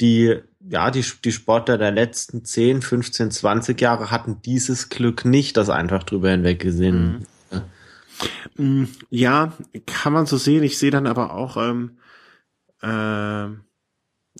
[0.00, 0.34] Die,
[0.68, 5.70] ja, die, die Sportler der letzten 10, 15, 20 Jahre hatten dieses Glück nicht, das
[5.70, 7.26] einfach drüber hinweggesehen.
[8.56, 8.88] Mhm.
[9.10, 9.52] Ja,
[9.86, 10.64] kann man so sehen.
[10.64, 11.98] Ich sehe dann aber auch, ähm,
[12.84, 13.48] äh,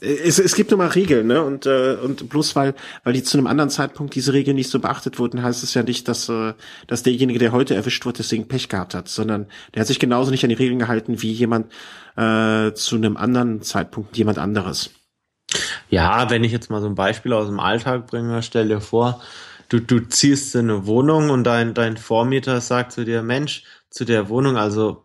[0.01, 1.42] es, es gibt immer Regeln, ne?
[1.42, 2.74] Und, äh, und bloß weil,
[3.05, 5.84] weil die zu einem anderen Zeitpunkt diese Regeln nicht so beachtet wurden, heißt es ja
[5.84, 6.55] nicht, dass, äh,
[6.88, 10.32] dass derjenige, der heute erwischt wird, deswegen Pech gehabt hat, sondern der hat sich genauso
[10.32, 11.72] nicht an die Regeln gehalten wie jemand
[12.16, 14.90] äh, zu einem anderen Zeitpunkt, jemand anderes.
[15.90, 19.22] Ja, wenn ich jetzt mal so ein Beispiel aus dem Alltag bringe, stell dir vor,
[19.68, 24.05] du, du ziehst in eine Wohnung und dein, dein Vormieter sagt zu dir, Mensch, zu
[24.05, 25.05] der Wohnung, also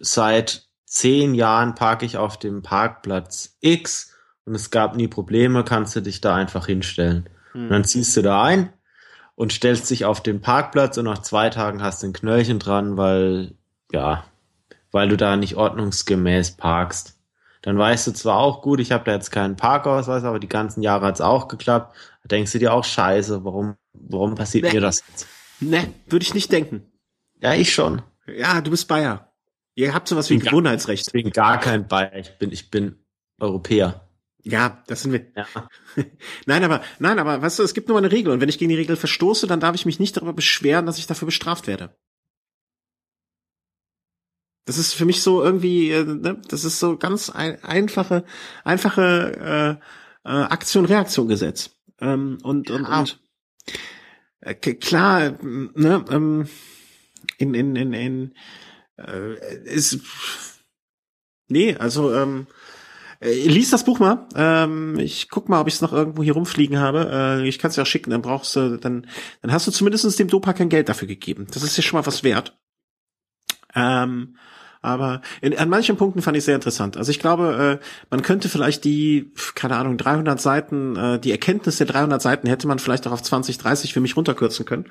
[0.00, 4.14] seit zehn Jahren parke ich auf dem Parkplatz X
[4.44, 7.28] und es gab nie Probleme, kannst du dich da einfach hinstellen.
[7.54, 7.64] Mhm.
[7.64, 8.72] Und dann ziehst du da ein
[9.34, 12.96] und stellst dich auf den Parkplatz und nach zwei Tagen hast du ein Knöllchen dran,
[12.96, 13.54] weil,
[13.92, 14.24] ja,
[14.90, 17.18] weil du da nicht ordnungsgemäß parkst.
[17.62, 20.82] Dann weißt du zwar auch gut, ich habe da jetzt keinen Parkausweis, aber die ganzen
[20.82, 21.94] Jahre hat's auch geklappt.
[22.22, 24.72] Da denkst du dir auch scheiße, warum, warum passiert nee.
[24.72, 25.26] mir das jetzt?
[25.60, 26.90] Ne, würde ich nicht denken.
[27.40, 28.02] Ja, ich schon.
[28.26, 29.27] Ja, du bist Bayer.
[29.78, 31.06] Ihr habt sowas wie ein Gewohnheitsrecht.
[31.06, 32.96] Ich bin gar kein Bayer, ich bin, ich bin
[33.38, 34.08] Europäer.
[34.42, 35.26] Ja, das sind wir.
[35.36, 35.46] Ja.
[36.46, 38.70] nein, aber, nein, aber weißt du, es gibt nur eine Regel und wenn ich gegen
[38.70, 41.96] die Regel verstoße, dann darf ich mich nicht darüber beschweren, dass ich dafür bestraft werde.
[44.64, 48.24] Das ist für mich so irgendwie, äh, ne, das ist so ganz ein, einfache,
[48.64, 49.78] einfache
[50.24, 51.70] äh, äh, Aktion-Reaktion-Gesetz.
[52.00, 52.98] Ähm, und, und, ja.
[52.98, 53.20] und
[54.40, 56.48] äh, klar, ne, ähm,
[57.36, 58.34] in, in, in, in
[58.98, 60.00] äh, ist
[61.48, 62.46] nee, also ähm,
[63.20, 64.26] äh, lies das Buch mal.
[64.34, 67.40] Ähm, ich guck mal, ob ich es noch irgendwo hier rumfliegen habe.
[67.42, 69.06] Äh, ich kann es ja auch schicken, dann brauchst du, dann,
[69.42, 71.46] dann hast du zumindest dem Dopa kein Geld dafür gegeben.
[71.52, 72.58] Das ist ja schon mal was wert.
[73.74, 74.36] Ähm,
[74.80, 76.96] aber in, an manchen Punkten fand ich sehr interessant.
[76.96, 81.78] Also ich glaube, äh, man könnte vielleicht die, keine Ahnung, 300 Seiten, äh, die Erkenntnis
[81.78, 84.86] der 300 Seiten hätte man vielleicht auch auf 20, 30 für mich runterkürzen können.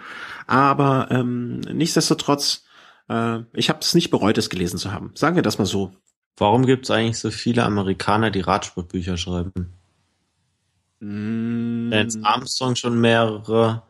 [0.45, 2.66] Aber ähm, nichtsdestotrotz
[3.09, 5.11] äh, ich habe es nicht bereut, es gelesen zu haben.
[5.15, 5.93] Sagen wir das mal so.
[6.37, 9.73] Warum gibt es eigentlich so viele Amerikaner, die Radsportbücher schreiben?
[10.99, 11.89] Mm.
[11.89, 13.83] Lance Armstrong schon mehrere.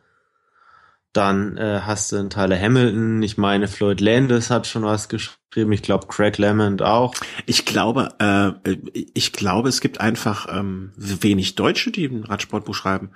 [1.12, 3.22] Dann äh, hast du einen Tyler Hamilton.
[3.22, 5.72] Ich meine, Floyd Landis hat schon was geschrieben.
[5.72, 7.14] Ich glaube, Craig Lemond auch.
[7.46, 8.76] Ich glaube, äh,
[9.14, 13.10] ich glaube, es gibt einfach ähm, wenig Deutsche, die ein Radsportbuch schreiben.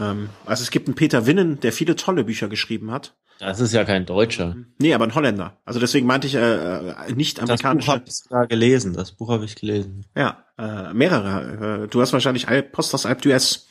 [0.00, 3.14] Ähm, also es gibt einen Peter Winnen, der viele tolle Bücher geschrieben hat.
[3.38, 4.54] Das ist ja kein Deutscher.
[4.78, 5.56] Nee, aber ein Holländer.
[5.64, 8.00] Also deswegen meinte ich äh, äh nicht amerikanische.
[8.04, 8.92] Das Buch habe ich gelesen.
[8.92, 10.04] Das Buch habe ich gelesen.
[10.14, 11.84] Ja, äh, mehrere.
[11.84, 13.66] Äh, du hast wahrscheinlich Post aus Alp d'Huez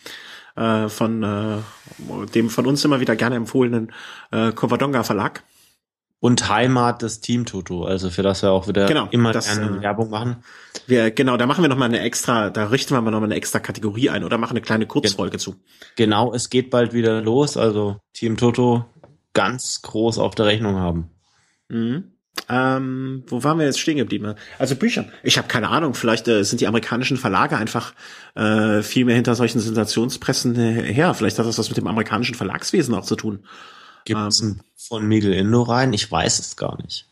[0.56, 1.58] äh, von äh,
[2.34, 3.92] dem von uns immer wieder gerne empfohlenen
[4.32, 5.44] äh, Covadonga Verlag.
[6.22, 9.78] Und Heimat des Team Toto, also für das wir auch wieder genau, immer das, gerne
[9.78, 10.44] äh, Werbung machen.
[10.86, 13.60] Wir, genau, da machen wir nochmal eine extra, da richten wir mal nochmal eine extra
[13.60, 15.56] Kategorie ein oder machen eine kleine Kurzfolge Gen zu.
[15.96, 18.86] Genau, es geht bald wieder los, also Team Toto
[19.34, 21.10] ganz groß auf der Rechnung haben.
[21.70, 22.12] Mhm.
[22.48, 24.36] Ähm, wo waren wir jetzt stehen geblieben?
[24.58, 25.06] Also Bücher.
[25.24, 25.94] Ich habe keine Ahnung.
[25.94, 27.94] Vielleicht äh, sind die amerikanischen Verlage einfach
[28.36, 31.14] äh, viel mehr hinter solchen Sensationspressen her.
[31.14, 33.46] Vielleicht hat das was mit dem amerikanischen Verlagswesen auch zu tun.
[34.06, 35.94] Gibt es ähm, von Miguel Indo rein?
[35.94, 37.08] Ich weiß es gar nicht.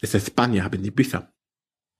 [0.00, 1.30] Es ist España, haben die Bücher.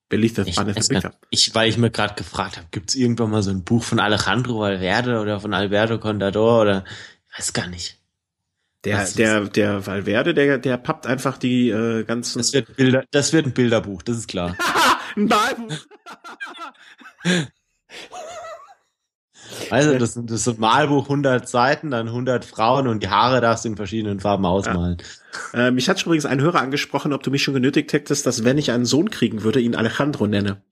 [0.09, 1.15] Belief ich, Bücher.
[1.31, 4.01] Ich, weil ich mir gerade gefragt habe, gibt es irgendwann mal so ein Buch von
[4.01, 6.85] Alejandro Valverde oder von Alberto Contador oder
[7.31, 7.99] ich weiß gar nicht.
[8.85, 12.39] Der, der, der Valverde, der, der pappt einfach die äh, ganzen.
[12.39, 14.57] Das wird, Bilder, das wird ein Bilderbuch, das ist klar.
[15.17, 15.77] ein Malbuch.
[19.71, 23.65] Also, das, das ist ein Malbuch, 100 Seiten, dann 100 Frauen und die Haare darfst
[23.65, 24.99] du in verschiedenen Farben ausmalen.
[25.55, 25.69] Ja.
[25.69, 28.45] Äh, mich hat schon übrigens ein Hörer angesprochen, ob du mich schon genötigt hättest, dass
[28.45, 30.63] wenn ich einen Sohn kriegen würde, ihn Alejandro nenne.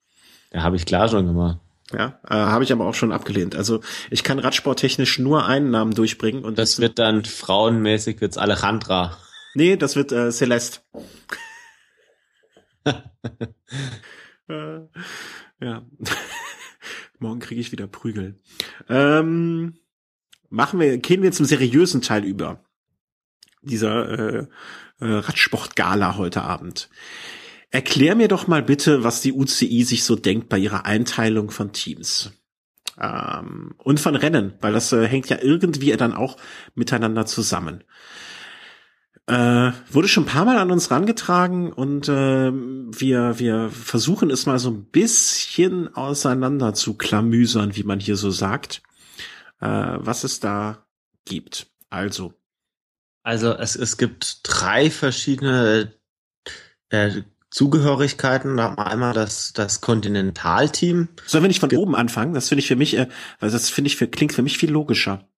[0.52, 1.58] Ja, habe ich klar schon gemacht.
[1.92, 3.56] Ja, äh, habe ich aber auch schon abgelehnt.
[3.56, 8.36] Also ich kann radsporttechnisch nur einen Namen durchbringen und das, das wird dann frauenmäßig wird's
[8.36, 9.16] Alejandra.
[9.54, 10.80] Nee, das wird äh, Celeste.
[14.48, 14.80] äh,
[15.60, 15.82] ja.
[17.18, 18.38] Morgen kriege ich wieder Prügel.
[18.88, 19.74] Ähm,
[20.50, 22.64] machen wir, gehen wir zum seriösen Teil über.
[23.62, 24.46] Dieser äh,
[25.00, 26.88] äh, Radsport-Gala heute Abend.
[27.70, 31.72] Erklär mir doch mal bitte, was die UCI sich so denkt bei ihrer Einteilung von
[31.72, 32.32] Teams.
[33.00, 36.36] Ähm, und von Rennen, weil das äh, hängt ja irgendwie dann auch
[36.74, 37.84] miteinander zusammen.
[39.28, 44.46] Äh, wurde schon ein paar Mal an uns rangetragen und äh, wir, wir versuchen es
[44.46, 48.82] mal so ein bisschen auseinander zu klamüsern, wie man hier so sagt,
[49.60, 50.86] äh, was es da
[51.26, 51.66] gibt.
[51.90, 52.32] Also.
[53.22, 55.92] Also es, es gibt drei verschiedene
[56.88, 57.20] äh,
[57.50, 58.56] Zugehörigkeiten.
[58.56, 61.08] Da haben wir einmal das, das Kontinentalteam.
[61.26, 62.32] Sollen wir nicht von oben anfangen?
[62.32, 63.08] Das finde ich für mich, äh,
[63.40, 65.28] weil das finde ich für, klingt für mich viel logischer.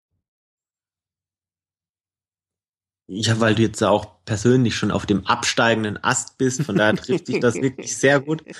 [3.13, 7.27] Ja, weil du jetzt auch persönlich schon auf dem absteigenden Ast bist, von daher trifft
[7.27, 8.45] sich das wirklich sehr gut.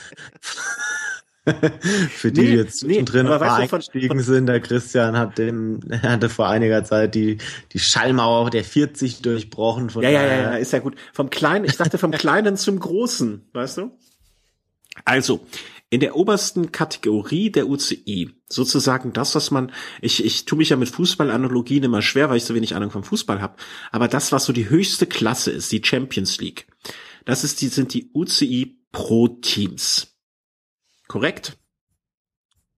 [2.11, 6.28] Für die, nee, die jetzt zwischendrin nee, eingestiegen von, sind, der Christian hat dem, hatte
[6.28, 7.38] vor einiger Zeit die,
[7.72, 9.88] die Schallmauer der 40 durchbrochen.
[9.88, 10.96] Von ja, ja, ja, ja, ist ja gut.
[11.12, 13.96] Vom Kleinen, ich dachte vom Kleinen zum Großen, weißt du?
[15.05, 15.46] Also,
[15.91, 20.76] in der obersten Kategorie der UCI, sozusagen das, was man, ich, ich tue mich ja
[20.76, 23.57] mit Fußballanalogien immer schwer, weil ich so wenig Ahnung vom Fußball habe,
[23.91, 26.68] aber das, was so die höchste Klasse ist, die Champions League,
[27.24, 30.16] das ist die, sind die UCI Pro Teams.
[31.09, 31.59] Korrekt?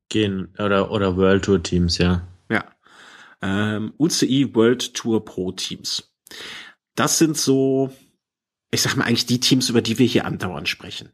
[0.08, 2.26] Gehen, oder, oder World Tour Teams, ja.
[2.50, 2.64] Ja.
[3.42, 6.14] Ähm, UCI World Tour Pro Teams.
[6.94, 7.92] Das sind so,
[8.70, 11.10] ich sag mal eigentlich die Teams, über die wir hier andauernd sprechen.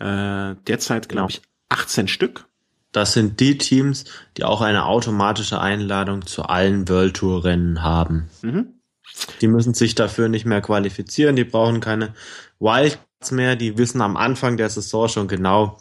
[0.00, 1.28] Äh, derzeit, glaube genau.
[1.28, 2.46] ich, 18 Stück.
[2.92, 4.04] Das sind die Teams,
[4.36, 8.30] die auch eine automatische Einladung zu allen World Tour Rennen haben.
[8.42, 8.74] Mhm.
[9.40, 12.14] Die müssen sich dafür nicht mehr qualifizieren, die brauchen keine
[12.60, 15.78] Wildcards mehr, die wissen am Anfang der Saison schon genau,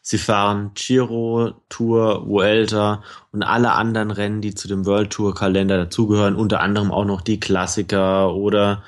[0.00, 3.02] sie fahren Giro, Tour, Vuelta
[3.32, 7.20] und alle anderen Rennen, die zu dem World Tour Kalender dazugehören, unter anderem auch noch
[7.20, 8.82] die Klassiker oder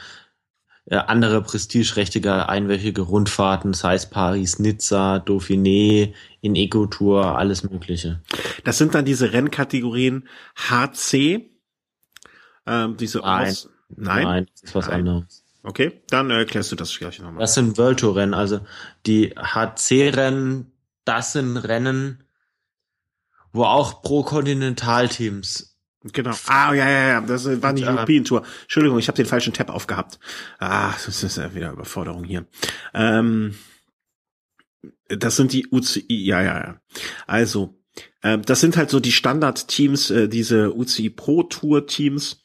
[0.90, 8.20] äh, andere prestigeträchtige einwöchige Rundfahrten, sei es Paris, Nizza, Dauphiné, in Eco-Tour, alles mögliche.
[8.64, 11.48] Das sind dann diese Rennkategorien HC,
[12.66, 14.24] ähm, diese Nein, Aus Nein?
[14.24, 14.94] Nein, das ist was Nein.
[15.00, 15.44] anderes.
[15.62, 17.40] Okay, dann erklärst du das gleich nochmal.
[17.40, 18.60] Das sind World Tour Rennen, also
[19.06, 20.72] die HC-Rennen,
[21.04, 22.24] das sind Rennen,
[23.52, 25.69] wo auch pro Kontinentalteams
[26.02, 26.34] Genau.
[26.46, 28.42] Ah, ja, ja, ja, das war die European Tour.
[28.62, 30.18] Entschuldigung, ich habe den falschen Tab aufgehabt.
[30.58, 32.46] Ah, das ist ja wieder Überforderung hier.
[32.94, 33.54] Ähm,
[35.08, 36.80] das sind die UCI, ja, ja, ja.
[37.26, 37.78] Also,
[38.22, 42.42] äh, das sind halt so die Standard-Teams, äh, diese UCI Pro Tour Teams.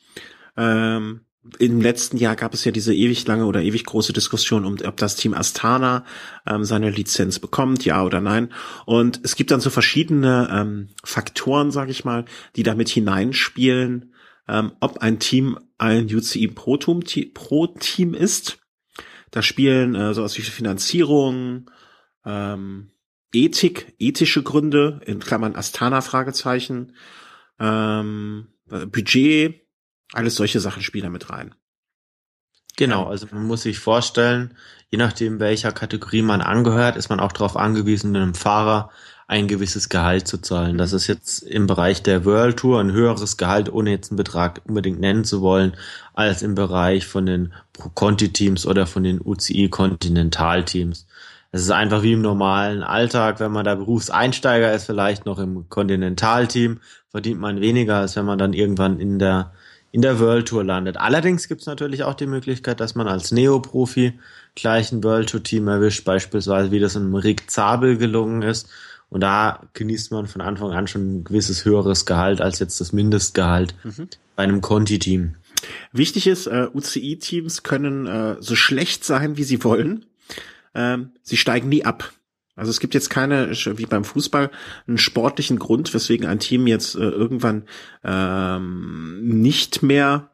[0.57, 1.24] Ähm,
[1.59, 4.97] im letzten Jahr gab es ja diese ewig lange oder ewig große Diskussion um, ob
[4.97, 6.05] das Team Astana
[6.45, 8.51] ähm, seine Lizenz bekommt, ja oder nein.
[8.85, 12.25] Und es gibt dann so verschiedene ähm, Faktoren, sage ich mal,
[12.55, 14.13] die damit hineinspielen,
[14.47, 18.57] ähm, ob ein Team ein UCI Pro Pro Team ist.
[19.31, 21.69] Da spielen äh, sowas wie Finanzierung,
[22.25, 22.91] ähm,
[23.33, 26.93] Ethik, ethische Gründe, in Klammern Astana Fragezeichen,
[27.59, 29.64] ähm, Budget,
[30.13, 31.55] alles solche Sachen spielen da mit rein.
[32.77, 34.55] Genau, also man muss sich vorstellen,
[34.89, 38.91] je nachdem welcher Kategorie man angehört, ist man auch darauf angewiesen, einem Fahrer
[39.27, 40.77] ein gewisses Gehalt zu zahlen.
[40.77, 44.61] Das ist jetzt im Bereich der World Tour ein höheres Gehalt, ohne jetzt einen Betrag
[44.67, 45.75] unbedingt nennen zu wollen,
[46.13, 51.07] als im Bereich von den Pro-Conti-Teams oder von den UCI-Kontinentalteams.
[51.51, 55.69] Es ist einfach wie im normalen Alltag, wenn man da Berufseinsteiger ist, vielleicht noch im
[55.69, 59.53] Kontinentalteam, verdient man weniger, als wenn man dann irgendwann in der
[59.95, 60.97] in der World Tour landet.
[60.97, 64.19] Allerdings gibt es natürlich auch die Möglichkeit, dass man als Neoprofi
[64.53, 68.67] gleich ein World Tour Team erwischt, beispielsweise wie das in Rick Zabel gelungen ist.
[69.07, 72.91] Und da genießt man von Anfang an schon ein gewisses höheres Gehalt als jetzt das
[72.91, 74.09] Mindestgehalt mhm.
[74.35, 75.35] bei einem Conti-Team.
[75.93, 80.03] Wichtig ist, äh, UCI-Teams können äh, so schlecht sein, wie sie wollen.
[80.73, 82.11] Ähm, sie steigen nie ab.
[82.55, 84.49] Also es gibt jetzt keine, wie beim Fußball,
[84.87, 87.63] einen sportlichen Grund, weswegen ein Team jetzt äh, irgendwann
[88.03, 90.29] ähm, nicht mehr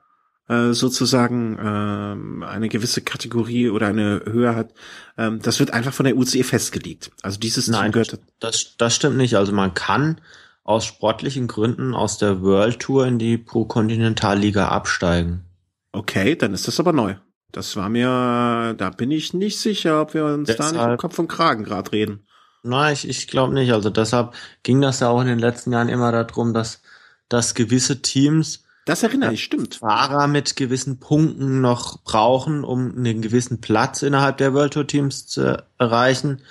[0.47, 4.73] äh, sozusagen ähm, eine gewisse Kategorie oder eine Höhe hat.
[5.17, 7.11] Ähm, das wird einfach von der UCE festgelegt.
[7.21, 8.19] Also dieses Nein, Team gehört.
[8.39, 9.35] Das, das stimmt nicht.
[9.35, 10.19] Also man kann
[10.63, 15.45] aus sportlichen Gründen aus der World Tour in die Pro Kontinentalliga absteigen.
[15.91, 17.15] Okay, dann ist das aber neu.
[17.51, 20.97] Das war mir, da bin ich nicht sicher, ob wir uns deshalb, da nicht im
[20.97, 22.25] Kopf und Kragen gerade reden.
[22.63, 23.73] Nein, ich, ich glaube nicht.
[23.73, 24.33] Also deshalb
[24.63, 26.81] ging das ja auch in den letzten Jahren immer darum, dass,
[27.27, 29.75] dass gewisse Teams das erinnere ich, stimmt.
[29.75, 35.27] Fahrer mit gewissen Punkten noch brauchen, um einen gewissen Platz innerhalb der World Tour Teams
[35.27, 36.41] zu erreichen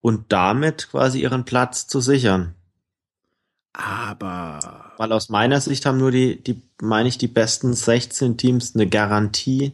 [0.00, 2.54] und damit quasi ihren Platz zu sichern.
[3.72, 4.92] Aber.
[4.98, 8.86] Weil aus meiner Sicht haben nur die, die, meine ich, die besten 16 Teams eine
[8.86, 9.72] Garantie,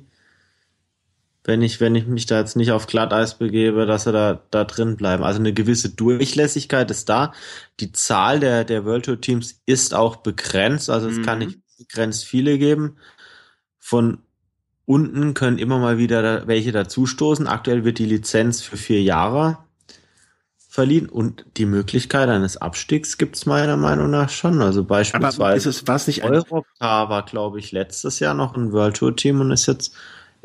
[1.46, 4.64] wenn ich, wenn ich mich da jetzt nicht auf Glatteis begebe, dass sie da, da
[4.64, 5.22] drin bleiben.
[5.22, 7.32] Also eine gewisse Durchlässigkeit ist da.
[7.78, 10.90] Die Zahl der, der World Tour Teams ist auch begrenzt.
[10.90, 11.22] Also es mhm.
[11.22, 12.96] kann nicht begrenzt viele geben.
[13.78, 14.18] Von
[14.86, 17.46] unten können immer mal wieder da welche dazustoßen.
[17.46, 19.58] Aktuell wird die Lizenz für vier Jahre
[20.68, 24.60] verliehen und die Möglichkeit eines Abstiegs gibt es meiner Meinung nach schon.
[24.60, 28.72] Also beispielsweise Aber ist es was nicht Eurocar war, glaube ich, letztes Jahr noch ein
[28.72, 29.94] World Tour Team und ist jetzt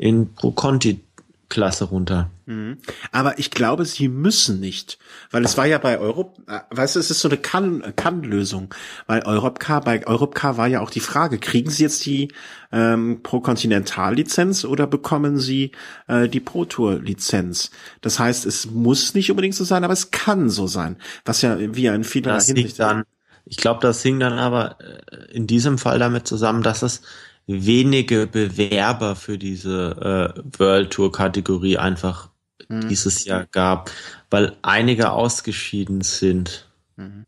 [0.02, 1.00] in Pro Conti
[1.48, 2.30] Klasse runter.
[2.46, 2.78] Mhm.
[3.12, 4.98] Aber ich glaube, sie müssen nicht,
[5.30, 8.74] weil es war ja bei Europa, äh, weißt du, es ist so eine Kann-Lösung,
[9.06, 12.32] weil Europcar, bei Europcar war ja auch die Frage, kriegen sie jetzt die
[12.72, 15.72] ähm, Pro-Kontinental-Lizenz oder bekommen sie
[16.08, 17.70] äh, die Pro-Tour-Lizenz?
[18.00, 20.96] Das heißt, es muss nicht unbedingt so sein, aber es kann so sein,
[21.26, 23.04] was ja wie in vieler Hinsicht dann,
[23.44, 27.02] ich glaube, das hing dann aber äh, in diesem Fall damit zusammen, dass es
[27.46, 32.30] wenige Bewerber für diese äh, World Tour Kategorie einfach
[32.68, 32.88] mhm.
[32.88, 33.90] dieses Jahr gab,
[34.30, 36.68] weil einige ausgeschieden sind.
[36.96, 37.26] Mhm.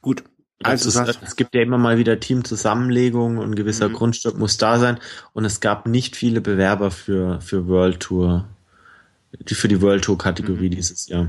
[0.00, 0.24] Gut.
[0.62, 3.94] Also es, ist, es gibt ja immer mal wieder Teamzusammenlegungen und ein gewisser mhm.
[3.94, 4.98] Grundstück muss da sein
[5.34, 8.48] und es gab nicht viele Bewerber für für World Tour,
[9.46, 10.76] für die World Tour Kategorie mhm.
[10.76, 11.28] dieses Jahr.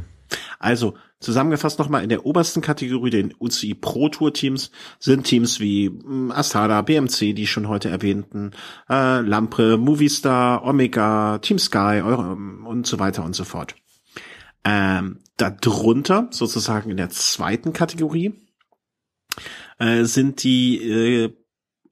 [0.59, 5.87] Also zusammengefasst nochmal in der obersten Kategorie den UCI Pro Tour Teams sind Teams wie
[5.87, 8.51] hm, Astada, BMC, die schon heute erwähnten,
[8.89, 13.75] äh, Lampre, Movistar, Omega, Team Sky Euro, und so weiter und so fort.
[14.63, 18.33] Ähm, darunter sozusagen in der zweiten Kategorie
[19.77, 21.33] äh, sind die äh,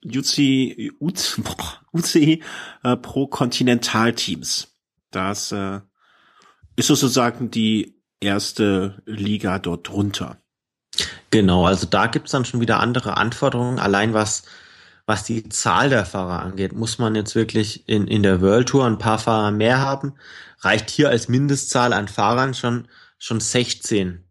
[0.04, 0.92] UCI,
[1.92, 2.42] UCI
[2.82, 4.76] äh, Pro Kontinental Teams.
[5.10, 5.80] Das äh,
[6.76, 7.93] ist sozusagen die
[8.24, 10.38] erste Liga dort drunter.
[11.30, 13.78] Genau, also da gibt's dann schon wieder andere Anforderungen.
[13.78, 14.44] Allein was,
[15.06, 18.86] was die Zahl der Fahrer angeht, muss man jetzt wirklich in, in der World Tour
[18.86, 20.14] ein paar Fahrer mehr haben.
[20.60, 24.24] Reicht hier als Mindestzahl an Fahrern schon, schon 16.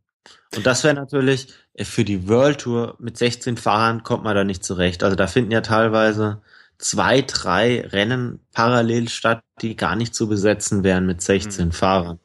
[0.55, 4.43] Und das wäre natürlich äh, für die World Tour mit 16 Fahrern kommt man da
[4.43, 5.03] nicht zurecht.
[5.03, 6.41] Also da finden ja teilweise
[6.77, 11.71] zwei, drei Rennen parallel statt, die gar nicht zu besetzen wären mit 16 mhm.
[11.71, 12.19] Fahrern.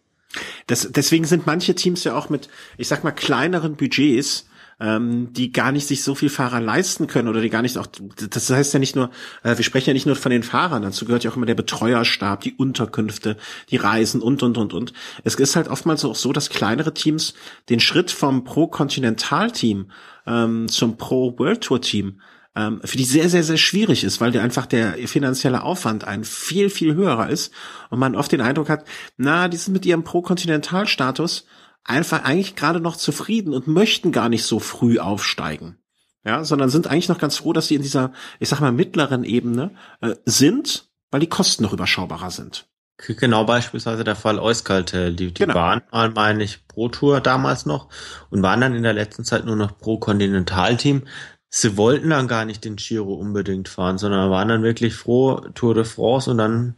[0.67, 4.47] Das, deswegen sind manche Teams ja auch mit, ich sag mal, kleineren Budgets,
[4.81, 7.89] ähm, die gar nicht sich so viel Fahrer leisten können oder die gar nicht auch,
[8.31, 9.11] das heißt ja nicht nur,
[9.43, 11.55] äh, wir sprechen ja nicht nur von den Fahrern, dazu gehört ja auch immer der
[11.55, 13.37] Betreuerstab, die Unterkünfte,
[13.71, 14.93] die Reisen und, und, und, und.
[15.25, 17.35] Es ist halt oftmals auch so, dass kleinere Teams
[17.69, 19.91] den Schritt vom Pro-Kontinental-Team
[20.27, 22.21] ähm, zum Pro-World-Tour-Team
[22.55, 26.25] ähm, für die sehr, sehr, sehr schwierig ist, weil der einfach der finanzielle Aufwand ein
[26.25, 27.53] viel, viel höherer ist
[27.91, 28.85] und man oft den Eindruck hat,
[29.17, 31.47] na, die sind mit ihrem Pro-Kontinental-Status
[31.85, 35.79] einfach eigentlich gerade noch zufrieden und möchten gar nicht so früh aufsteigen.
[36.25, 39.25] Ja, sondern sind eigentlich noch ganz froh, dass sie in dieser, ich sag mal, mittleren
[39.25, 39.71] Ebene
[40.01, 42.67] äh, sind, weil die Kosten noch überschaubarer sind.
[43.07, 45.15] Genau, beispielsweise der Fall Euskaltel.
[45.15, 45.55] Die, die genau.
[45.55, 47.89] waren mal, meine ich, Pro Tour damals noch
[48.31, 51.05] und waren dann in der letzten Zeit nur noch Pro Kontinental Team
[51.51, 55.75] sie wollten dann gar nicht den Giro unbedingt fahren, sondern waren dann wirklich froh, Tour
[55.75, 56.77] de France und dann,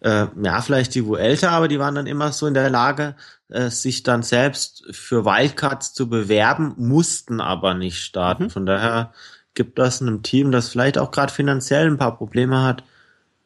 [0.00, 3.16] äh, ja, vielleicht die Vuelta, aber die waren dann immer so in der Lage,
[3.48, 8.44] äh, sich dann selbst für Wildcards zu bewerben, mussten aber nicht starten.
[8.44, 8.50] Mhm.
[8.50, 9.12] Von daher
[9.54, 12.84] gibt das einem Team, das vielleicht auch gerade finanziell ein paar Probleme hat,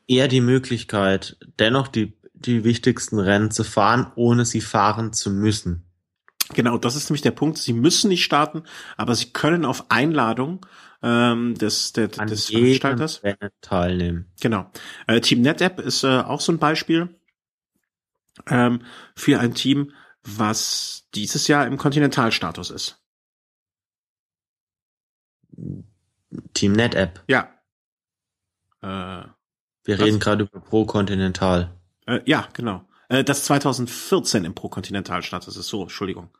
[0.07, 5.84] eher die Möglichkeit, dennoch die, die wichtigsten Rennen zu fahren, ohne sie fahren zu müssen.
[6.55, 7.59] Genau, das ist nämlich der Punkt.
[7.59, 8.63] Sie müssen nicht starten,
[8.97, 10.65] aber sie können auf Einladung
[11.03, 13.21] ähm, des, der, An des Veranstalters
[13.61, 14.31] teilnehmen.
[14.41, 14.71] Genau.
[15.07, 17.15] Äh, Team NetApp ist äh, auch so ein Beispiel
[18.49, 18.83] ähm,
[19.15, 19.93] für ein Team,
[20.23, 23.01] was dieses Jahr im Kontinentalstatus ist.
[26.55, 27.23] Team NetApp.
[27.29, 27.49] Ja.
[28.83, 29.27] Äh,
[29.85, 31.71] Wir reden gerade über Pro Continental.
[32.07, 32.85] äh, ja, genau.
[33.09, 36.31] Äh, das 2014 im Pro-Kontinentalstatus ist so, Entschuldigung.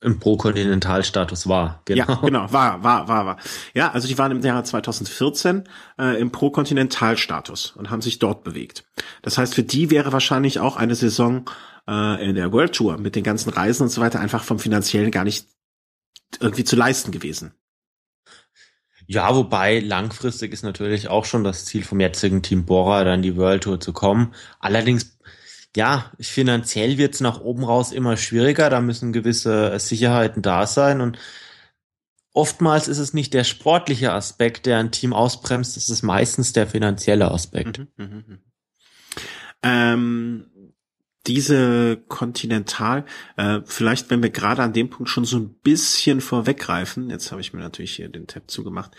[0.00, 1.80] Im Pro Continental Status war.
[1.86, 2.06] Genau.
[2.06, 3.36] Ja, genau, war, war, war, war.
[3.72, 5.64] Ja, also die waren im Jahr 2014
[5.98, 8.84] äh, im Pro-Kontinentalstatus und haben sich dort bewegt.
[9.22, 11.48] Das heißt, für die wäre wahrscheinlich auch eine Saison
[11.88, 15.10] äh, in der World Tour mit den ganzen Reisen und so weiter einfach vom finanziellen
[15.10, 15.46] gar nicht
[16.40, 17.54] irgendwie zu leisten gewesen.
[19.06, 23.36] Ja, wobei langfristig ist natürlich auch schon das Ziel vom jetzigen Team Bora, dann die
[23.36, 24.34] World Tour zu kommen.
[24.60, 25.13] Allerdings,
[25.76, 28.70] ja, finanziell wird's nach oben raus immer schwieriger.
[28.70, 31.18] Da müssen gewisse Sicherheiten da sein und
[32.34, 36.66] oftmals ist es nicht der sportliche Aspekt, der ein Team ausbremst, es ist meistens der
[36.66, 37.78] finanzielle Aspekt.
[37.78, 38.38] Mhm, mhm, mhm.
[39.62, 40.46] Ähm,
[41.26, 43.06] diese Kontinental,
[43.36, 47.40] äh, vielleicht wenn wir gerade an dem Punkt schon so ein bisschen vorweggreifen, jetzt habe
[47.40, 48.90] ich mir natürlich hier den Tab zugemacht,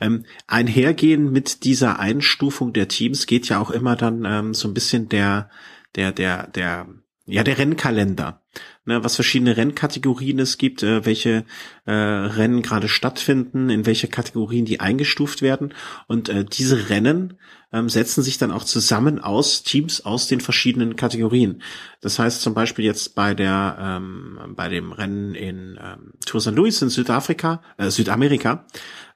[0.00, 4.72] ähm, einhergehen mit dieser Einstufung der Teams geht ja auch immer dann ähm, so ein
[4.72, 5.50] bisschen der,
[5.96, 6.86] der, der, der,
[7.26, 8.42] ja, der Rennkalender.
[8.86, 11.46] Ne, was verschiedene Rennkategorien es gibt, äh, welche
[11.86, 15.72] äh, Rennen gerade stattfinden, in welche Kategorien die eingestuft werden.
[16.06, 17.38] Und äh, diese Rennen
[17.72, 21.62] ähm, setzen sich dann auch zusammen aus Teams aus den verschiedenen Kategorien.
[22.02, 26.52] Das heißt zum Beispiel jetzt bei der ähm, bei dem Rennen in ähm, Tour St.
[26.52, 28.66] Louis in Südafrika, äh, Südamerika,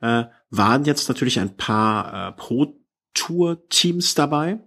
[0.01, 4.61] äh, waren jetzt natürlich ein paar äh, Pro-Tour-Teams dabei.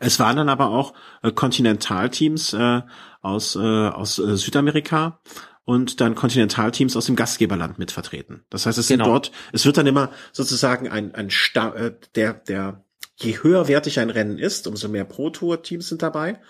[0.00, 2.82] Es waren dann aber auch äh, Kontinentalteams äh,
[3.22, 5.20] aus, äh, aus äh, Südamerika
[5.64, 8.44] und dann Kontinentalteams aus dem Gastgeberland mit vertreten.
[8.50, 9.10] Das heißt, es sind Genau.
[9.12, 12.84] dort, es wird dann immer sozusagen ein, ein Sta äh, der, der,
[13.16, 16.40] je höherwertig ein Rennen ist, umso mehr Pro-Tour-Teams sind dabei.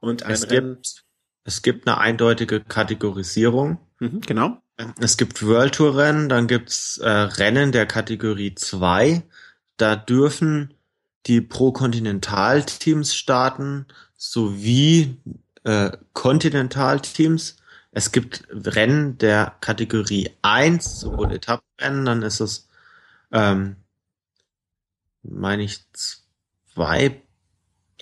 [0.00, 1.04] Und ein Es Rennen, gibt,
[1.44, 3.78] es gibt eine eindeutige Kategorisierung.
[3.98, 4.58] mhm, genau.
[4.98, 9.22] Es gibt World Tour Rennen, dann gibt's äh, Rennen der Kategorie 2.
[9.76, 10.72] Da dürfen
[11.26, 15.16] die Pro-Kontinental-Teams starten, sowie
[15.64, 17.56] äh, Kontinental-Teams.
[17.92, 22.68] Es gibt Rennen der Kategorie 1, sowohl Etappenrennen, dann ist es,
[23.32, 23.76] ähm,
[25.22, 27.20] meine ich, zwei,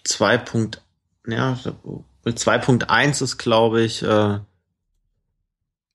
[0.05, 0.83] zwei Punkt,
[1.27, 1.59] ja,
[2.25, 4.41] 2.1 ist, glaube ich, äh,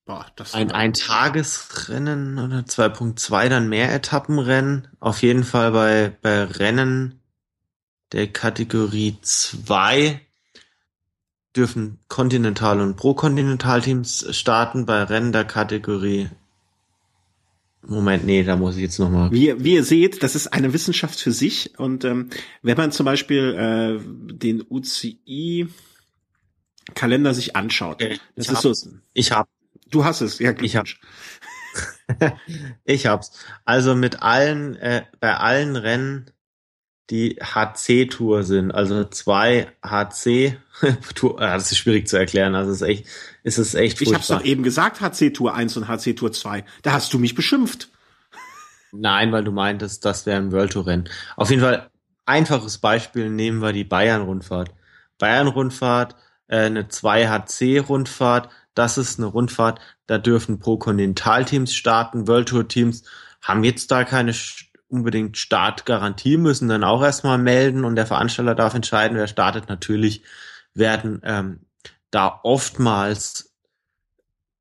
[0.06, 4.88] Boah, das ein Ein-Tagesrennen oder 2.2 dann mehr Etappenrennen.
[5.00, 7.22] Auf jeden Fall bei, bei Rennen
[8.12, 10.20] der Kategorie 2
[11.56, 14.86] dürfen Kontinental- und Pro-Kontinental-Teams starten.
[14.86, 16.30] Bei Rennen der Kategorie
[17.86, 19.30] Moment, nee, da muss ich jetzt nochmal.
[19.32, 21.78] Wie, ihr- wie ihr seht, das ist eine Wissenschaft für sich.
[21.78, 22.30] Und ähm,
[22.62, 24.00] wenn man zum Beispiel äh,
[24.34, 28.90] den UCI-Kalender sich anschaut, Okay, das ich ist so, hab's.
[29.14, 29.48] Ich hab,
[29.94, 31.00] du hast es, ja, Ich hab- Glückwunsch.
[32.84, 33.32] ich hab's.
[33.66, 36.30] Also mit allen, äh, bei allen Rennen,
[37.10, 40.58] die HC-Tour sind, also zwei HC,
[41.16, 43.08] Tour, ah, das ist schwierig zu erklären, also es ist echt,
[43.44, 44.40] es ist echt Ich hab's furchtbar.
[44.40, 46.64] doch eben gesagt, HC Tour 1 und HC Tour 2.
[46.82, 47.90] Da hast du mich beschimpft.
[48.92, 51.10] Nein, weil du meintest, das wäre ein World Tour Rennen.
[51.36, 51.90] Auf jeden Fall,
[52.26, 54.70] einfaches Beispiel nehmen wir die Bayern-Rundfahrt.
[55.18, 56.16] Bayern-Rundfahrt,
[56.48, 63.04] äh, eine 2HC-Rundfahrt, das ist eine Rundfahrt, da dürfen Pro-Kontinental-Teams starten, World Tour-Teams
[63.42, 64.34] haben jetzt da keine
[64.88, 69.68] unbedingt Startgarantie, müssen dann auch erstmal melden und der Veranstalter darf entscheiden, wer startet.
[69.68, 70.24] Natürlich
[70.74, 71.62] werden ähm,
[72.12, 73.54] da oftmals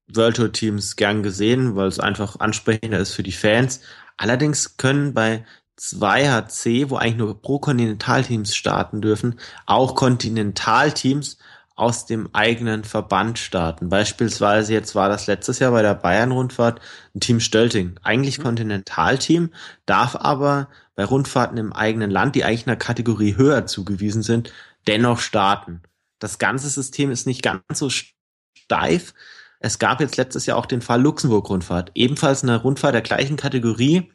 [0.09, 3.81] World Tour Teams gern gesehen, weil es einfach ansprechender ist für die Fans.
[4.17, 5.45] Allerdings können bei
[5.79, 11.39] 2HC, wo eigentlich nur Pro-Kontinentalteams starten dürfen, auch Kontinentalteams
[11.75, 13.89] aus dem eigenen Verband starten.
[13.89, 16.81] Beispielsweise jetzt war das letztes Jahr bei der Bayern-Rundfahrt
[17.15, 17.99] ein Team Stölting.
[18.03, 19.51] Eigentlich Kontinentalteam,
[19.87, 24.53] darf aber bei Rundfahrten im eigenen Land, die eigentlich einer Kategorie höher zugewiesen sind,
[24.87, 25.83] dennoch starten.
[26.19, 29.15] Das ganze System ist nicht ganz so steif.
[29.59, 31.93] Es gab jetzt letztes Jahr auch den Fall Luxemburg-Rundfahrt.
[31.95, 34.13] Ebenfalls eine Rundfahrt der gleichen Kategorie.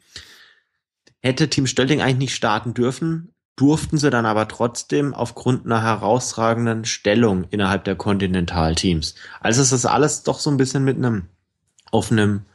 [1.20, 6.84] Hätte Team Stölting eigentlich nicht starten dürfen, durften sie dann aber trotzdem aufgrund einer herausragenden
[6.84, 9.16] Stellung innerhalb der Kontinentalteams.
[9.40, 11.24] Also es ist alles doch so ein bisschen mit einem
[11.90, 12.46] offenen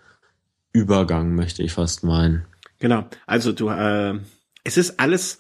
[0.71, 2.45] Übergang, möchte ich fast meinen.
[2.79, 3.05] Genau.
[3.27, 4.17] Also du, äh,
[4.63, 5.39] es ist alles,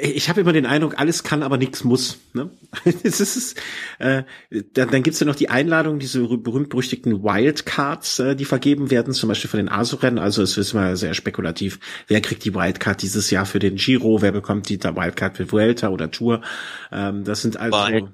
[0.00, 2.18] ich habe immer den Eindruck, alles kann, aber nichts muss.
[2.32, 2.50] Ne?
[3.02, 3.58] es ist,
[3.98, 4.24] äh,
[4.74, 9.28] dann, dann gibt's ja noch die Einladung, diese berühmt-berüchtigten Wildcards, äh, die vergeben werden, zum
[9.28, 10.18] Beispiel von den ASO-Rennen.
[10.18, 11.78] Also es ist mal sehr spekulativ.
[12.06, 14.22] Wer kriegt die Wildcard dieses Jahr für den Giro?
[14.22, 16.42] Wer bekommt die Wildcard für Vuelta oder Tour?
[16.92, 17.76] Ähm, das sind also...
[17.76, 18.12] Weil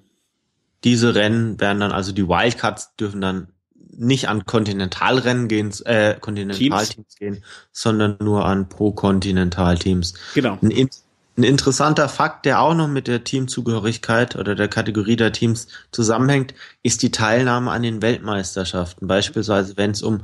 [0.84, 3.48] diese Rennen werden dann, also die Wildcards dürfen dann
[3.94, 10.14] nicht an Kontinentalrennen gehen, äh, Kontinentalteams gehen, sondern nur an Pro-Kontinentalteams.
[10.34, 10.58] Genau.
[10.62, 10.88] Ein,
[11.36, 16.54] ein interessanter Fakt, der auch noch mit der Teamzugehörigkeit oder der Kategorie der Teams zusammenhängt,
[16.82, 19.08] ist die Teilnahme an den Weltmeisterschaften.
[19.08, 20.22] Beispielsweise, wenn es um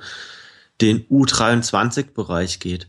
[0.80, 2.88] den U23-Bereich geht.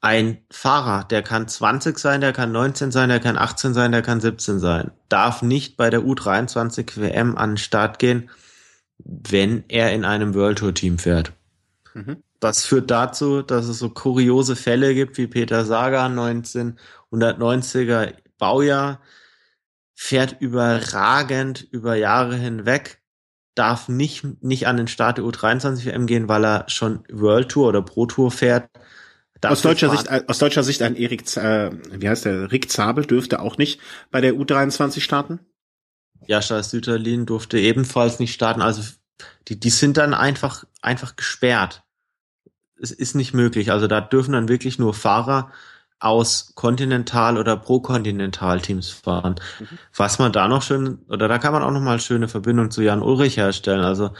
[0.00, 4.02] Ein Fahrer, der kann 20 sein, der kann 19 sein, der kann 18 sein, der
[4.02, 8.30] kann 17 sein, darf nicht bei der U23 WM an den Start gehen,
[8.98, 11.32] wenn er in einem World Tour Team fährt.
[11.94, 12.22] Mhm.
[12.40, 19.00] Das führt dazu, dass es so kuriose Fälle gibt wie Peter Saga 1990er Baujahr,
[19.94, 23.02] fährt überragend über Jahre hinweg,
[23.54, 27.68] darf nicht, nicht an den Start der U23 WM gehen, weil er schon World Tour
[27.68, 28.68] oder Pro Tour fährt.
[29.42, 33.40] aus deutscher Sicht, aus deutscher Sicht ein Erik, äh, wie heißt der, Rick Zabel dürfte
[33.40, 33.80] auch nicht
[34.10, 35.40] bei der U23 starten?
[36.26, 38.62] Jascha Süterlin durfte ebenfalls nicht starten.
[38.62, 38.82] Also
[39.48, 41.83] die, die sind dann einfach, einfach gesperrt.
[42.80, 43.70] Es ist nicht möglich.
[43.70, 45.50] Also da dürfen dann wirklich nur Fahrer
[46.00, 49.36] aus Kontinental- oder Pro-Kontinental-Teams fahren.
[49.58, 49.78] Mhm.
[49.96, 52.82] Was man da noch schön, oder da kann man auch noch mal schöne Verbindung zu
[52.82, 53.80] Jan Ulrich herstellen.
[53.80, 54.10] Also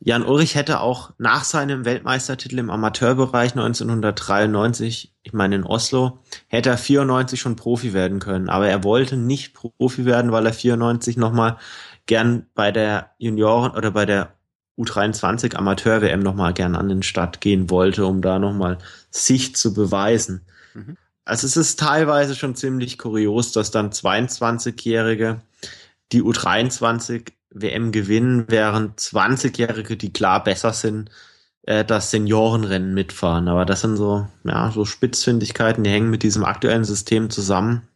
[0.00, 6.70] Jan Ulrich hätte auch nach seinem Weltmeistertitel im Amateurbereich 1993, ich meine in Oslo, hätte
[6.70, 8.48] er 94 schon Profi werden können.
[8.48, 11.58] Aber er wollte nicht Profi werden, weil er 94 nochmal
[12.06, 14.34] gern bei der Junioren oder bei der
[14.78, 18.78] U23 Amateur-WM nochmal gern an den Start gehen wollte, um da nochmal
[19.10, 20.42] sich zu beweisen.
[20.74, 20.96] Mhm.
[21.24, 25.40] Also es ist teilweise schon ziemlich kurios, dass dann 22-Jährige
[26.12, 31.10] die U23 WM gewinnen, während 20-Jährige, die klar besser sind,
[31.62, 33.48] äh, das Seniorenrennen mitfahren.
[33.48, 37.88] Aber das sind so, ja, so Spitzfindigkeiten, die hängen mit diesem aktuellen System zusammen.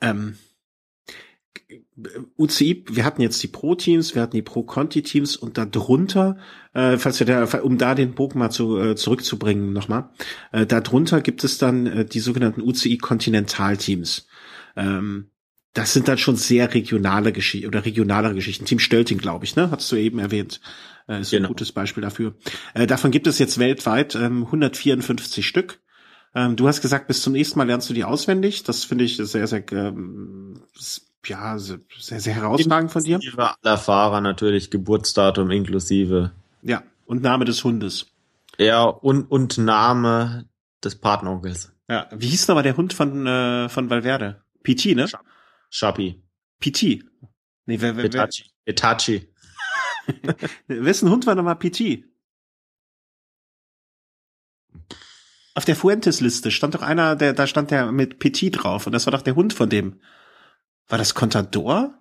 [0.00, 0.36] Ähm,
[2.36, 6.36] UCI, wir hatten jetzt die Pro-Teams, wir hatten die Pro-Conti-Teams und darunter,
[6.72, 10.10] äh, falls wir da, um da den Bogen mal zu, äh, zurückzubringen nochmal,
[10.50, 14.26] äh, darunter gibt es dann äh, die sogenannten UCI-Kontinental-Teams.
[14.76, 15.30] Ähm,
[15.72, 18.64] das sind dann schon sehr regionale Geschichten oder regionalere Geschichten.
[18.64, 19.70] Team Stölting, glaube ich, ne?
[19.70, 20.60] Hattest du eben erwähnt.
[21.08, 21.46] Äh, ist genau.
[21.46, 22.34] ein gutes Beispiel dafür.
[22.74, 25.80] Äh, davon gibt es jetzt weltweit ähm, 154 Stück.
[26.34, 28.64] Ähm, du hast gesagt, bis zum nächsten Mal lernst du die auswendig.
[28.64, 30.60] Das finde ich sehr, sehr, ähm,
[31.28, 33.20] ja, sehr, sehr herausragend von dir.
[33.36, 36.32] Aller Fahrer natürlich, Geburtsdatum inklusive.
[36.62, 38.06] Ja, und Name des Hundes.
[38.58, 40.48] Ja, und, und Name
[40.82, 41.72] des Partneronkels.
[41.88, 44.42] Ja, wie hieß nochmal der Hund von, äh, von Valverde?
[44.62, 45.08] PT, ne?
[45.70, 46.22] Shapi.
[46.60, 47.04] PT.
[47.66, 48.44] Nee, wer, wer, Itachi.
[48.64, 49.28] Itachi.
[50.66, 52.04] Wessen Hund war nochmal PT?
[55.54, 59.06] Auf der Fuentes-Liste stand doch einer, der, da stand der mit Petit drauf und das
[59.06, 60.00] war doch der Hund von dem.
[60.88, 61.94] War das Contador?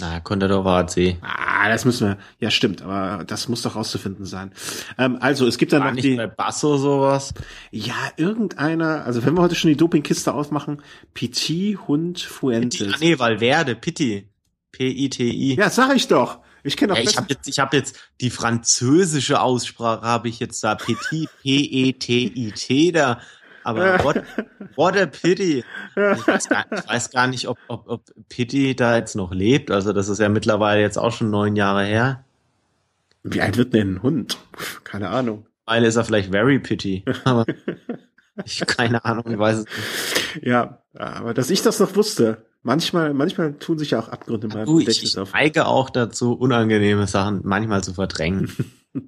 [0.00, 1.16] Na, Contador war AC.
[1.22, 2.18] Ah, das müssen wir.
[2.38, 4.52] Ja, stimmt, aber das muss doch rauszufinden sein.
[4.96, 6.14] Ähm, also, es gibt dann war noch nicht die.
[6.14, 7.34] bei Basso sowas?
[7.72, 10.82] Ja, irgendeiner, also wenn wir heute schon die Dopingkiste aufmachen,
[11.14, 12.78] Piti Hund Fuentes.
[12.78, 14.28] Pitti, ah, nee, Valverde, Pitti.
[14.70, 15.56] P-I-T-I.
[15.56, 16.40] Ja, sag ich doch.
[16.62, 20.38] Ich kenne auch ja, Ich habe jetzt, ich habe jetzt die französische Aussprache habe ich
[20.38, 23.20] jetzt da Petit P-E-T-I-T da
[23.68, 24.22] aber what,
[24.76, 25.64] what a pity.
[25.94, 29.70] Ich weiß, gar, ich weiß gar nicht, ob, ob, ob Pity da jetzt noch lebt.
[29.70, 32.24] Also das ist ja mittlerweile jetzt auch schon neun Jahre her.
[33.22, 34.38] Wie alt wird denn ein Hund?
[34.84, 35.46] Keine Ahnung.
[35.66, 37.04] Weil ist er vielleicht very pity.
[37.24, 37.44] Aber
[38.44, 40.46] ich keine Ahnung, ich weiß es nicht.
[40.46, 42.46] Ja, aber dass ich das noch wusste.
[42.62, 45.28] Manchmal, manchmal tun sich ja auch Abgründe meinem du, Gedächtnis ich, auf.
[45.28, 48.52] Ich neige auch dazu, unangenehme Sachen manchmal zu verdrängen.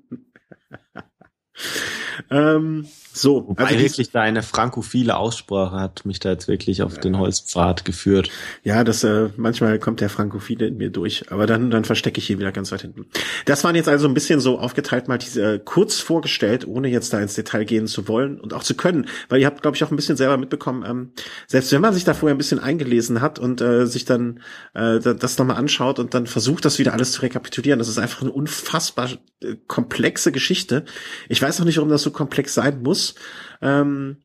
[2.30, 7.00] ähm, so, Wobei also wirklich deine frankophile Aussprache hat mich da jetzt wirklich auf ja.
[7.00, 8.30] den Holzpfad geführt.
[8.62, 12.30] Ja, das äh, manchmal kommt der Frankophile in mir durch, aber dann dann verstecke ich
[12.30, 13.06] ihn wieder ganz weit hinten.
[13.46, 17.12] Das waren jetzt also ein bisschen so aufgeteilt mal diese äh, kurz vorgestellt, ohne jetzt
[17.12, 19.82] da ins Detail gehen zu wollen und auch zu können, weil ihr habt glaube ich
[19.82, 21.12] auch ein bisschen selber mitbekommen, ähm,
[21.48, 24.40] selbst wenn man sich da vorher ein bisschen eingelesen hat und äh, sich dann
[24.74, 28.22] äh, das nochmal anschaut und dann versucht das wieder alles zu rekapitulieren, das ist einfach
[28.22, 29.10] eine unfassbar
[29.42, 30.84] äh, komplexe Geschichte.
[31.28, 33.14] Ich weiß auch nicht, warum das so komplex sein muss.
[33.60, 34.18] Ähm,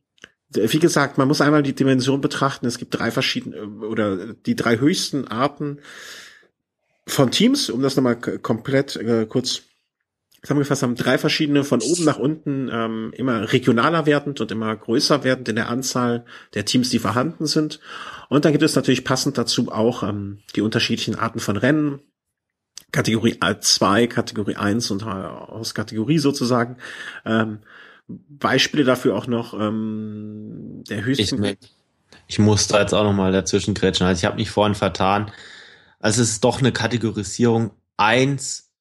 [0.49, 2.65] wie gesagt, man muss einmal die Dimension betrachten.
[2.65, 5.79] Es gibt drei verschiedene oder die drei höchsten Arten
[7.07, 9.63] von Teams, um das nochmal komplett äh, kurz
[10.45, 15.23] zusammengefasst haben, drei verschiedene von oben nach unten ähm, immer regionaler werdend und immer größer
[15.23, 17.79] werdend in der Anzahl der Teams, die vorhanden sind.
[18.29, 21.99] Und dann gibt es natürlich passend dazu auch ähm, die unterschiedlichen Arten von Rennen.
[22.91, 26.77] Kategorie 2, Kategorie 1 und aus Kategorie sozusagen.
[27.25, 27.59] Ähm,
[28.07, 31.43] Beispiele dafür auch noch ähm, der höchsten.
[31.43, 31.57] Ich,
[32.27, 34.05] ich muss da jetzt auch nochmal dazwischen grätschen.
[34.05, 35.31] Also ich habe mich vorhin vertan.
[35.99, 37.71] Also es ist doch eine Kategorisierung.
[37.97, 38.71] Eins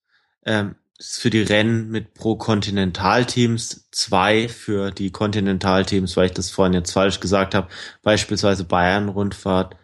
[0.44, 6.74] ähm, für die Rennen mit pro Kontinentalteams, zwei für die Kontinentalteams, weil ich das vorhin
[6.74, 7.68] jetzt falsch gesagt habe,
[8.02, 9.76] beispielsweise Bayern-Rundfahrt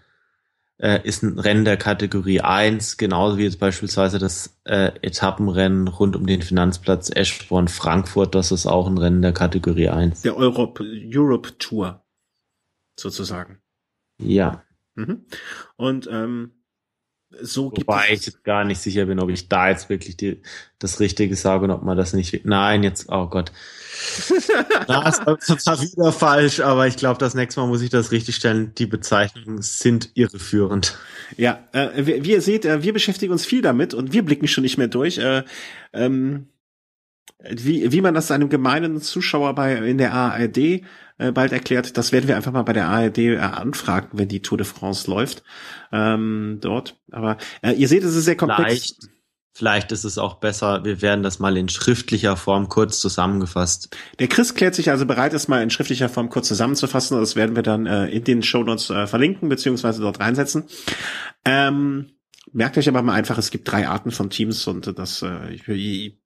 [0.80, 6.16] äh, ist ein Rennen der Kategorie 1, genauso wie jetzt beispielsweise das äh, Etappenrennen rund
[6.16, 10.22] um den Finanzplatz Eschborn-Frankfurt, das ist auch ein Rennen der Kategorie 1.
[10.22, 12.02] Der Europe, Europe Tour,
[12.98, 13.60] sozusagen.
[14.18, 14.64] Ja.
[14.94, 15.26] Mhm.
[15.76, 16.52] Und ähm,
[17.40, 20.42] so Wobei ich jetzt gar nicht sicher bin, ob ich da jetzt wirklich die,
[20.78, 22.44] das Richtige sage und ob man das nicht.
[22.44, 23.52] Nein, jetzt, oh Gott.
[24.88, 28.36] Na, ist war wieder falsch, aber ich glaube, das nächste Mal muss ich das richtig
[28.36, 28.72] stellen.
[28.76, 30.98] Die Bezeichnungen sind irreführend.
[31.36, 34.48] Ja, äh, wie, wie, ihr seht, äh, wir beschäftigen uns viel damit und wir blicken
[34.48, 35.18] schon nicht mehr durch.
[35.18, 35.44] Äh,
[35.92, 36.46] ähm,
[37.38, 40.82] wie, wie man das einem gemeinen Zuschauer bei in der ARD
[41.20, 44.42] äh, bald erklärt, das werden wir einfach mal bei der ARD äh, anfragen, wenn die
[44.42, 45.42] Tour de France läuft
[45.92, 46.98] ähm, dort.
[47.10, 48.62] Aber äh, ihr seht, es ist sehr komplex.
[48.64, 48.96] Vielleicht,
[49.52, 53.96] vielleicht ist es auch besser, wir werden das mal in schriftlicher Form kurz zusammengefasst.
[54.18, 57.18] Der Chris klärt sich also bereit, es mal in schriftlicher Form kurz zusammenzufassen.
[57.18, 60.64] Das werden wir dann äh, in den Show Notes äh, verlinken beziehungsweise dort reinsetzen.
[61.44, 62.12] Ähm,
[62.52, 66.19] merkt euch aber mal einfach, es gibt drei Arten von Teams und das äh, ich,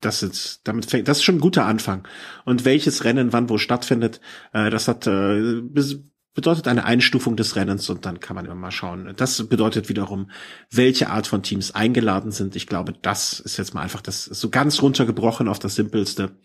[0.00, 2.06] das ist, damit fängt, das ist schon ein guter Anfang.
[2.44, 4.20] Und welches Rennen wann wo stattfindet,
[4.52, 5.62] äh, das hat äh,
[6.34, 9.12] bedeutet eine Einstufung des Rennens und dann kann man immer mal schauen.
[9.16, 10.30] Das bedeutet wiederum,
[10.70, 12.56] welche Art von Teams eingeladen sind.
[12.56, 16.36] Ich glaube, das ist jetzt mal einfach das so ganz runtergebrochen auf das Simpelste.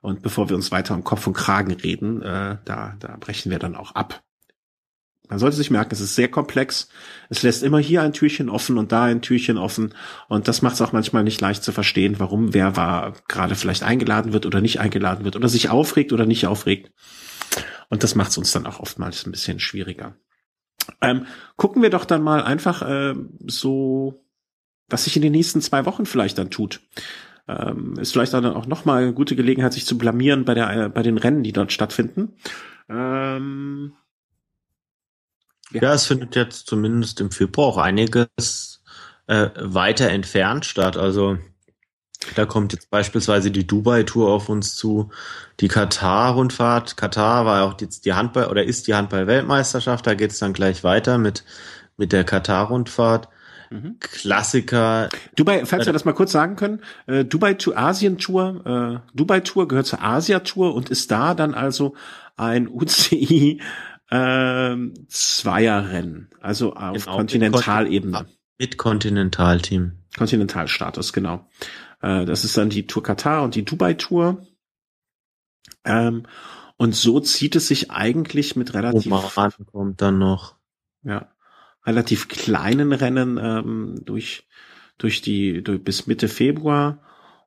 [0.00, 3.58] Und bevor wir uns weiter um Kopf und Kragen reden, äh, da, da brechen wir
[3.58, 4.22] dann auch ab.
[5.28, 6.88] Man sollte sich merken, es ist sehr komplex.
[7.30, 9.94] Es lässt immer hier ein Türchen offen und da ein Türchen offen.
[10.28, 13.82] Und das macht es auch manchmal nicht leicht zu verstehen, warum wer war gerade vielleicht
[13.82, 16.92] eingeladen wird oder nicht eingeladen wird oder sich aufregt oder nicht aufregt.
[17.88, 20.16] Und das macht es uns dann auch oftmals ein bisschen schwieriger.
[21.00, 21.26] Ähm,
[21.56, 23.14] gucken wir doch dann mal einfach äh,
[23.46, 24.22] so,
[24.88, 26.80] was sich in den nächsten zwei Wochen vielleicht dann tut.
[27.48, 30.88] Ähm, ist vielleicht dann auch nochmal eine gute Gelegenheit, sich zu blamieren bei der äh,
[30.88, 32.36] bei den Rennen, die dort stattfinden.
[32.88, 33.94] Ähm,
[35.70, 35.82] ja.
[35.82, 38.82] ja, es findet jetzt zumindest im Februar auch einiges
[39.26, 40.96] äh, weiter entfernt statt.
[40.96, 41.38] Also
[42.36, 45.10] da kommt jetzt beispielsweise die Dubai-Tour auf uns zu,
[45.60, 46.96] die Katar-Rundfahrt.
[46.96, 50.06] Katar war auch jetzt die Handball oder ist die Handball-Weltmeisterschaft.
[50.06, 51.44] Da geht es dann gleich weiter mit
[51.96, 53.28] mit der Katar-Rundfahrt.
[53.70, 53.96] Mhm.
[54.00, 55.08] Klassiker.
[55.36, 59.40] Dubai, falls wir das mal kurz sagen können, äh, Dubai to Asien Tour, äh, Dubai
[59.40, 61.94] Tour gehört zur Asia Tour und ist da dann also
[62.36, 63.60] ein UCI
[64.10, 68.26] ähm, Zweierrennen, also auf genau, Kontinentalebene.
[68.58, 69.98] Mit Kontinentalteam.
[70.16, 71.48] Kontinentalstatus, genau.
[72.00, 74.46] Äh, das ist dann die Tour Katar und die Dubai Tour.
[75.84, 76.26] Ähm,
[76.76, 80.56] und so zieht es sich eigentlich mit relativ Oman kommt dann noch.
[81.02, 81.30] Ja,
[81.84, 84.46] relativ kleinen Rennen ähm, durch
[84.98, 87.00] durch die durch, bis Mitte Februar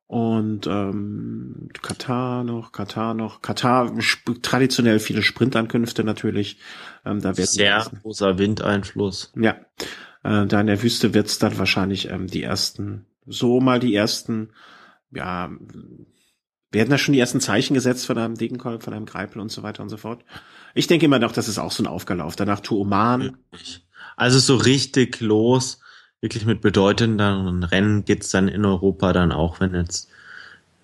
[0.07, 3.93] und ähm, Katar noch, Katar noch, Katar
[4.41, 6.59] traditionell viele Sprintankünfte natürlich.
[7.05, 9.33] Ähm, da wird sehr großer Windeinfluss.
[9.35, 9.57] Ja,
[10.23, 14.53] äh, da in der Wüste wird's dann wahrscheinlich ähm, die ersten, so mal die ersten,
[15.11, 15.51] ja,
[16.71, 19.61] werden da schon die ersten Zeichen gesetzt von einem Degenkolb, von einem Greipel und so
[19.61, 20.23] weiter und so fort.
[20.73, 22.37] Ich denke immer noch, das ist auch so ein Aufgelauf.
[22.37, 23.37] Danach Tour Oman.
[24.15, 25.79] Also so richtig los
[26.21, 30.09] wirklich mit bedeutenden Rennen geht's dann in Europa dann auch, wenn jetzt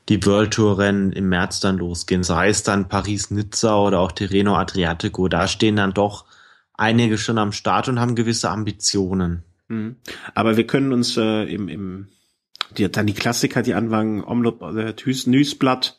[0.09, 4.55] die World Tour Rennen im März dann losgehen, sei es dann Paris-Nizza oder auch Tirreno
[4.55, 6.25] Adriatico, da stehen dann doch
[6.73, 9.43] einige schon am Start und haben gewisse Ambitionen.
[9.69, 9.95] Mhm.
[10.33, 12.07] Aber wir können uns äh, im, im
[12.77, 14.93] die, dann die Klassiker, die anfangen, Omlop, äh,
[15.25, 15.97] Nüsblatt,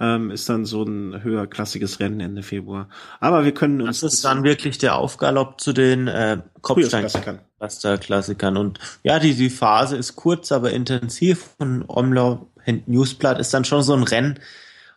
[0.00, 2.88] ähm, ist dann so ein höherklassiges Rennen Ende Februar.
[3.20, 4.00] Aber wir können uns.
[4.00, 8.56] Das ist dann wirklich der Aufgalopp zu den äh, Kopfstein-Klassikern.
[8.56, 11.50] Und ja, die, die Phase ist kurz, aber intensiv.
[11.58, 12.40] Und Omlauf
[12.86, 14.38] Newsblatt ist dann schon so ein Rennen,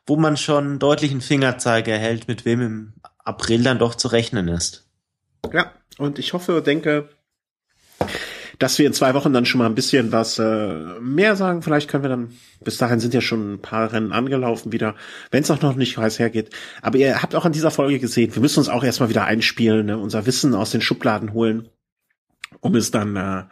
[0.06, 4.86] wo man schon deutlichen Fingerzeig erhält, mit wem im April dann doch zu rechnen ist.
[5.54, 7.10] Ja, und ich hoffe denke,
[8.62, 11.64] dass wir in zwei Wochen dann schon mal ein bisschen was äh, mehr sagen.
[11.64, 14.96] Vielleicht können wir dann, bis dahin sind ja schon ein paar Rennen angelaufen wieder,
[15.32, 16.52] wenn es auch noch nicht heiß hergeht.
[16.84, 19.88] Aber ihr habt auch an dieser Folge gesehen, wir müssen uns auch erstmal wieder einspielen,
[19.88, 19.98] ne?
[19.98, 21.70] unser Wissen aus den Schubladen holen,
[22.60, 23.44] um es dann äh,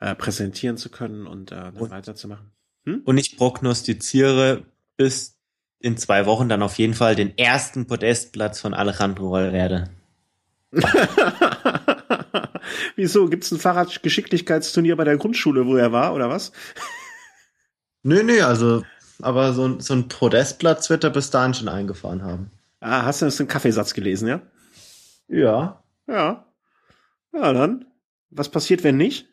[0.00, 2.50] äh, präsentieren zu können und äh, dann und, weiterzumachen.
[2.86, 3.02] Hm?
[3.04, 4.64] Und ich prognostiziere
[4.96, 5.38] bis
[5.80, 9.90] in zwei Wochen dann auf jeden Fall den ersten Podestplatz von Alejandro Valverde.
[12.96, 13.28] Wieso?
[13.28, 16.52] Gibt es ein Fahrradgeschicklichkeitsturnier bei der Grundschule, wo er war, oder was?
[18.02, 18.84] Nö, nö, also,
[19.20, 22.50] aber so, so ein Podestplatz wird er bis dahin schon eingefahren haben.
[22.80, 24.42] Ah, hast du das im Kaffeesatz gelesen, ja?
[25.28, 25.82] Ja.
[26.06, 26.46] Ja.
[27.32, 27.86] Ja, dann.
[28.30, 29.28] Was passiert, wenn nicht?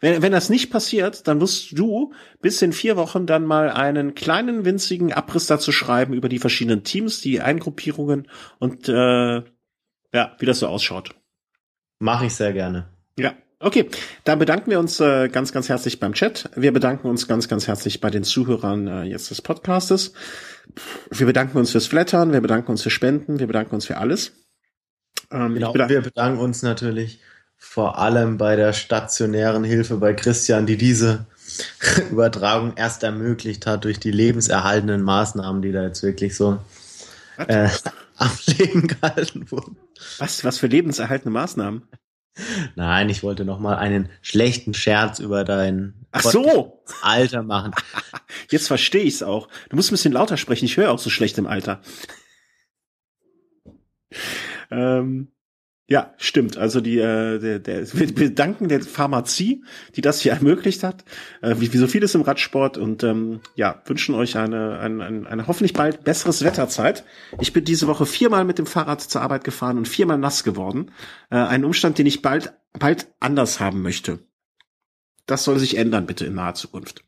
[0.00, 4.14] Wenn, wenn das nicht passiert, dann musst du bis in vier Wochen dann mal einen
[4.14, 8.28] kleinen winzigen Abriss dazu schreiben über die verschiedenen Teams, die Eingruppierungen
[8.58, 9.42] und äh,
[10.12, 11.14] ja, wie das so ausschaut.
[12.00, 12.86] Mache ich sehr gerne.
[13.18, 13.88] Ja, okay.
[14.24, 16.50] Dann bedanken wir uns äh, ganz, ganz herzlich beim Chat.
[16.56, 20.14] Wir bedanken uns ganz, ganz herzlich bei den Zuhörern äh, jetzt des Podcastes.
[21.10, 24.32] Wir bedanken uns fürs Flattern, wir bedanken uns für Spenden, wir bedanken uns für alles.
[25.30, 27.20] Ähm, genau, bedank wir bedanken uns natürlich
[27.58, 31.26] vor allem bei der stationären Hilfe bei Christian, die diese
[32.10, 36.58] Übertragung erst ermöglicht hat durch die lebenserhaltenden Maßnahmen, die da jetzt wirklich so
[37.36, 37.68] äh,
[38.20, 39.76] am Leben gehalten wurden.
[40.18, 40.44] Was?
[40.44, 41.88] Was für lebenserhaltende Maßnahmen?
[42.76, 46.82] Nein, ich wollte noch mal einen schlechten Scherz über dein Ach so.
[47.02, 47.72] Alter machen.
[48.50, 49.48] Jetzt verstehe ich es auch.
[49.68, 50.64] Du musst ein bisschen lauter sprechen.
[50.64, 51.82] Ich höre auch so schlecht im Alter.
[54.70, 55.32] ähm,
[55.90, 56.56] ja, stimmt.
[56.56, 59.64] Also die, äh, der, der, wir danken der Pharmazie,
[59.96, 61.04] die das hier ermöglicht hat,
[61.42, 65.26] äh, wie, wie so vieles im Radsport und ähm, ja, wünschen euch eine, eine, eine,
[65.28, 67.04] eine hoffentlich bald besseres Wetterzeit.
[67.40, 70.92] Ich bin diese Woche viermal mit dem Fahrrad zur Arbeit gefahren und viermal nass geworden.
[71.28, 74.20] Äh, ein Umstand, den ich bald, bald anders haben möchte.
[75.26, 77.04] Das soll sich ändern, bitte in naher Zukunft.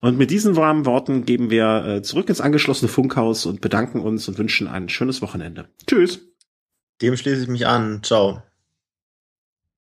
[0.00, 4.28] Und mit diesen warmen Worten geben wir äh, zurück ins angeschlossene Funkhaus und bedanken uns
[4.28, 5.68] und wünschen ein schönes Wochenende.
[5.86, 6.31] Tschüss.
[7.00, 8.02] Dem schließe ich mich an.
[8.02, 8.42] Ciao.